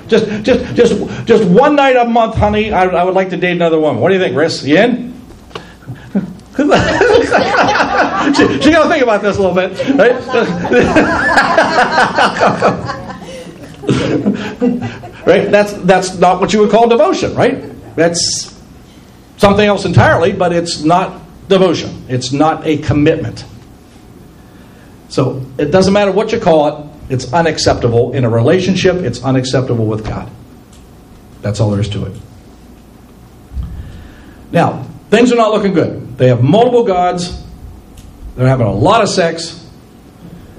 Just, 0.07 0.25
just, 0.43 0.75
just, 0.75 1.25
just 1.25 1.49
one 1.49 1.75
night 1.75 1.95
a 1.95 2.05
month, 2.05 2.35
honey. 2.35 2.71
I, 2.71 2.85
I 2.85 3.03
would 3.03 3.13
like 3.13 3.29
to 3.31 3.37
date 3.37 3.51
another 3.51 3.79
woman. 3.79 4.01
What 4.01 4.09
do 4.09 4.15
you 4.15 4.21
think, 4.21 4.35
Riss? 4.35 4.65
You 4.65 4.77
in? 4.77 5.13
she, 6.57 6.63
she 8.61 8.71
got 8.71 8.83
to 8.83 8.89
think 8.89 9.03
about 9.03 9.21
this 9.21 9.37
a 9.37 9.41
little 9.41 9.53
bit, 9.53 9.77
right? 9.95 10.15
right? 15.27 15.51
That's 15.51 15.73
that's 15.83 16.17
not 16.17 16.41
what 16.41 16.53
you 16.53 16.61
would 16.61 16.71
call 16.71 16.87
devotion, 16.87 17.35
right? 17.35 17.63
That's 17.95 18.59
something 19.37 19.67
else 19.67 19.85
entirely, 19.85 20.33
but 20.33 20.51
it's 20.51 20.83
not 20.83 21.21
devotion. 21.47 22.05
It's 22.09 22.31
not 22.31 22.65
a 22.65 22.77
commitment. 22.77 23.45
So 25.09 25.45
it 25.57 25.71
doesn't 25.71 25.93
matter 25.93 26.11
what 26.11 26.31
you 26.31 26.39
call 26.39 26.67
it. 26.67 26.86
It's 27.09 27.31
unacceptable 27.33 28.13
in 28.13 28.25
a 28.25 28.29
relationship. 28.29 28.97
It's 28.97 29.23
unacceptable 29.23 29.85
with 29.85 30.05
God. 30.05 30.29
That's 31.41 31.59
all 31.59 31.71
there 31.71 31.79
is 31.79 31.89
to 31.89 32.05
it. 32.05 32.21
Now, 34.51 34.83
things 35.09 35.31
are 35.31 35.35
not 35.35 35.51
looking 35.51 35.73
good. 35.73 36.17
They 36.17 36.27
have 36.27 36.41
multiple 36.41 36.83
gods. 36.83 37.43
They're 38.35 38.47
having 38.47 38.67
a 38.67 38.73
lot 38.73 39.01
of 39.01 39.09
sex, 39.09 39.65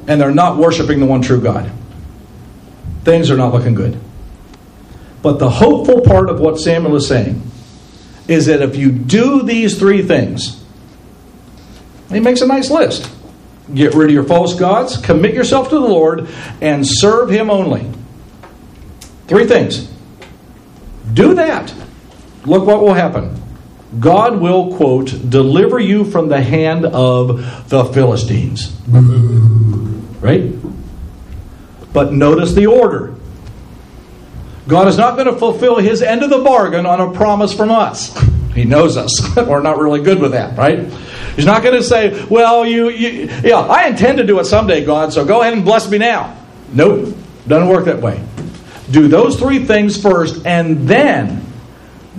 and 0.07 0.21
they're 0.21 0.31
not 0.31 0.57
worshiping 0.57 1.01
the 1.01 1.07
one 1.07 1.23
true 1.23 1.41
God. 1.41 1.71
Things 3.05 3.31
are 3.31 3.37
not 3.37 3.53
looking 3.53 3.75
good. 3.75 3.99
But 5.23 5.39
the 5.39 5.51
hopeful 5.51 6.01
part 6.03 6.29
of 6.31 6.41
what 6.41 6.59
Samuel 6.59 6.97
is 6.97 7.09
saying 7.09 7.43
is 8.27 8.47
that 8.47 8.63
if 8.63 8.77
you 8.77 8.93
do 8.93 9.43
these 9.43 9.79
three 9.79 10.03
things, 10.03 10.63
he 12.11 12.21
makes 12.21 12.41
a 12.41 12.47
nice 12.47 12.71
list. 12.71 13.11
Get 13.75 13.95
rid 13.95 14.09
of 14.09 14.15
your 14.15 14.25
false 14.25 14.55
gods, 14.55 14.97
commit 14.97 15.35
yourself 15.35 15.69
to 15.71 15.75
the 15.75 15.81
Lord, 15.81 16.29
and 16.61 16.87
serve 16.87 17.31
Him 17.31 17.51
only. 17.51 17.91
Three 19.27 19.47
things. 19.47 19.91
Do 21.13 21.35
that. 21.35 21.75
Look 22.45 22.67
what 22.67 22.81
will 22.81 22.95
happen. 22.95 23.41
God 23.99 24.41
will, 24.41 24.77
quote, 24.77 25.31
deliver 25.31 25.79
you 25.79 26.05
from 26.05 26.29
the 26.29 26.41
hand 26.43 26.85
of 26.85 27.69
the 27.69 27.85
Philistines. 27.85 28.75
Right? 30.19 30.53
But 31.93 32.13
notice 32.13 32.53
the 32.53 32.67
order. 32.67 33.15
God 34.67 34.89
is 34.89 34.99
not 34.99 35.15
going 35.15 35.29
to 35.29 35.37
fulfill 35.37 35.77
his 35.77 36.03
end 36.03 36.23
of 36.25 36.31
the 36.31 36.39
bargain 36.39 36.87
on 36.87 37.01
a 37.01 37.13
promise 37.13 37.55
from 37.55 37.71
us. 37.71 38.17
He 38.53 38.65
knows 38.65 38.97
us. 38.97 39.37
We're 39.37 39.63
not 39.63 39.79
really 39.79 40.03
good 40.03 40.19
with 40.19 40.33
that, 40.33 40.59
right? 40.59 40.81
He's 41.39 41.47
not 41.47 41.63
going 41.63 41.77
to 41.77 41.85
say, 41.85 42.25
"Well, 42.25 42.67
you, 42.67 42.89
you, 42.89 43.31
yeah, 43.45 43.61
I 43.61 43.87
intend 43.87 44.19
to 44.19 44.27
do 44.27 44.41
it 44.41 44.47
someday, 44.47 44.85
God. 44.85 45.13
So 45.13 45.25
go 45.25 45.41
ahead 45.41 45.53
and 45.53 45.65
bless 45.65 45.89
me 45.89 45.97
now." 45.97 46.37
Nope, 46.73 47.17
doesn't 47.47 47.69
work 47.69 47.85
that 47.85 48.03
way. 48.03 48.21
Do 48.91 49.07
those 49.07 49.39
three 49.39 49.65
things 49.65 50.03
first, 50.03 50.45
and 50.45 50.89
then 50.89 51.47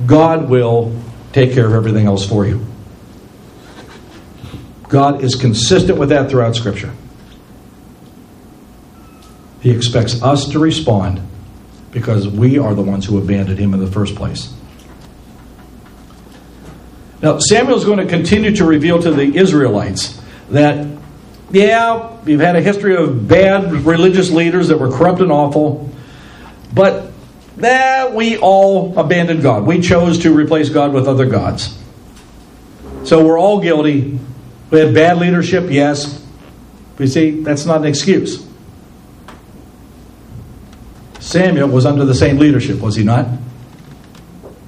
God 0.05 0.47
will 0.47 0.97
take 1.33 1.51
care 1.51 1.67
of 1.67 1.73
everything 1.73 2.05
else 2.05 2.25
for 2.25 2.47
you. 2.47 2.65
God 4.87 5.21
is 5.21 5.35
consistent 5.35 5.99
with 5.99 6.07
that 6.09 6.29
throughout 6.29 6.55
Scripture. 6.55 6.93
He 9.59 9.71
expects 9.71 10.23
us 10.23 10.47
to 10.51 10.59
respond 10.59 11.19
because 11.91 12.25
we 12.25 12.57
are 12.57 12.73
the 12.73 12.83
ones 12.83 13.05
who 13.05 13.17
abandoned 13.17 13.59
him 13.59 13.73
in 13.73 13.81
the 13.81 13.91
first 13.91 14.15
place. 14.15 14.53
Now, 17.21 17.39
Samuel 17.39 17.77
is 17.77 17.85
going 17.85 17.99
to 17.99 18.05
continue 18.05 18.55
to 18.55 18.65
reveal 18.65 19.01
to 19.01 19.11
the 19.11 19.35
Israelites 19.35 20.21
that, 20.49 20.87
yeah, 21.51 22.15
we've 22.23 22.39
had 22.39 22.55
a 22.55 22.61
history 22.61 22.95
of 22.95 23.27
bad 23.27 23.71
religious 23.85 24.31
leaders 24.31 24.69
that 24.69 24.79
were 24.79 24.89
corrupt 24.89 25.19
and 25.19 25.31
awful, 25.31 25.89
but 26.73 27.11
that 27.57 28.13
we 28.15 28.37
all 28.37 28.97
abandoned 28.97 29.41
God. 29.41 29.65
We 29.65 29.81
chose 29.81 30.19
to 30.19 30.33
replace 30.33 30.69
God 30.69 30.93
with 30.93 31.07
other 31.07 31.25
gods. 31.25 31.77
So 33.03 33.25
we're 33.25 33.39
all 33.39 33.59
guilty. 33.59 34.17
We 34.71 34.79
had 34.79 34.93
bad 34.93 35.17
leadership, 35.17 35.69
yes. 35.69 36.25
But 36.95 37.09
see, 37.09 37.41
that's 37.41 37.65
not 37.65 37.81
an 37.81 37.87
excuse. 37.87 38.45
Samuel 41.19 41.67
was 41.67 41.85
under 41.85 42.05
the 42.05 42.15
same 42.15 42.37
leadership, 42.37 42.79
was 42.79 42.95
he 42.95 43.03
not? 43.03 43.27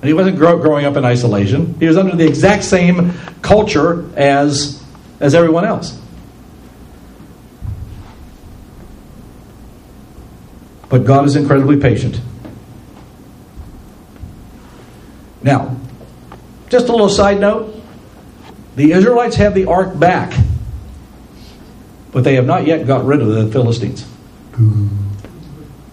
And 0.02 0.08
he 0.08 0.14
wasn't 0.14 0.38
grow, 0.38 0.58
growing 0.58 0.86
up 0.86 0.98
in 0.98 1.06
isolation. 1.06 1.76
He 1.80 1.86
was 1.86 1.96
under 1.96 2.16
the 2.16 2.26
exact 2.26 2.64
same 2.64 3.14
culture 3.42 4.10
as, 4.18 4.84
as 5.20 5.36
everyone 5.36 5.64
else. 5.64 6.00
But 10.90 11.06
God 11.06 11.26
is 11.26 11.36
incredibly 11.36 11.78
patient. 11.78 12.20
Now, 15.44 15.78
just 16.70 16.90
a 16.90 16.92
little 16.92 17.10
side 17.10 17.40
note 17.40 17.82
the 18.76 18.94
Israelites 18.94 19.36
have 19.36 19.54
the 19.54 19.66
ark 19.66 19.98
back, 20.00 20.34
but 22.12 22.24
they 22.24 22.36
have 22.36 22.46
not 22.46 22.66
yet 22.66 22.88
got 22.88 23.06
rid 23.06 23.22
of 23.22 23.28
the 23.28 23.52
Philistines. 23.52 24.06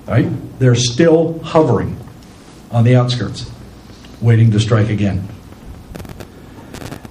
Right? 0.06 0.28
They're 0.58 0.74
still 0.74 1.38
hovering 1.40 1.96
on 2.70 2.84
the 2.84 2.96
outskirts, 2.96 3.50
waiting 4.20 4.50
to 4.50 4.60
strike 4.60 4.88
again. 4.88 5.26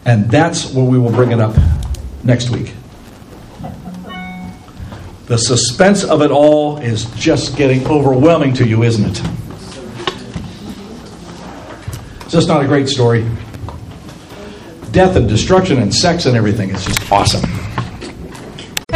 And 0.06 0.30
that's 0.32 0.74
where 0.74 0.86
we 0.86 0.98
will 0.98 1.12
bring 1.12 1.32
it 1.32 1.40
up 1.40 1.56
next 2.24 2.50
week. 2.50 2.74
The 5.26 5.38
suspense 5.38 6.06
of 6.06 6.22
it 6.22 6.32
all 6.32 6.78
is 6.78 7.06
just 7.16 7.58
getting 7.58 7.86
overwhelming 7.88 8.54
to 8.54 8.66
you, 8.66 8.84
isn't 8.84 9.06
it? 9.06 9.22
It's 12.22 12.32
just 12.32 12.48
not 12.48 12.64
a 12.64 12.68
great 12.68 12.88
story. 12.88 13.30
Death 14.92 15.18
and 15.18 15.28
destruction 15.28 15.82
and 15.82 15.94
sex 15.94 16.26
and 16.26 16.38
everything 16.38 16.70
is 16.70 16.86
just 16.86 17.12
awesome. 17.12 17.57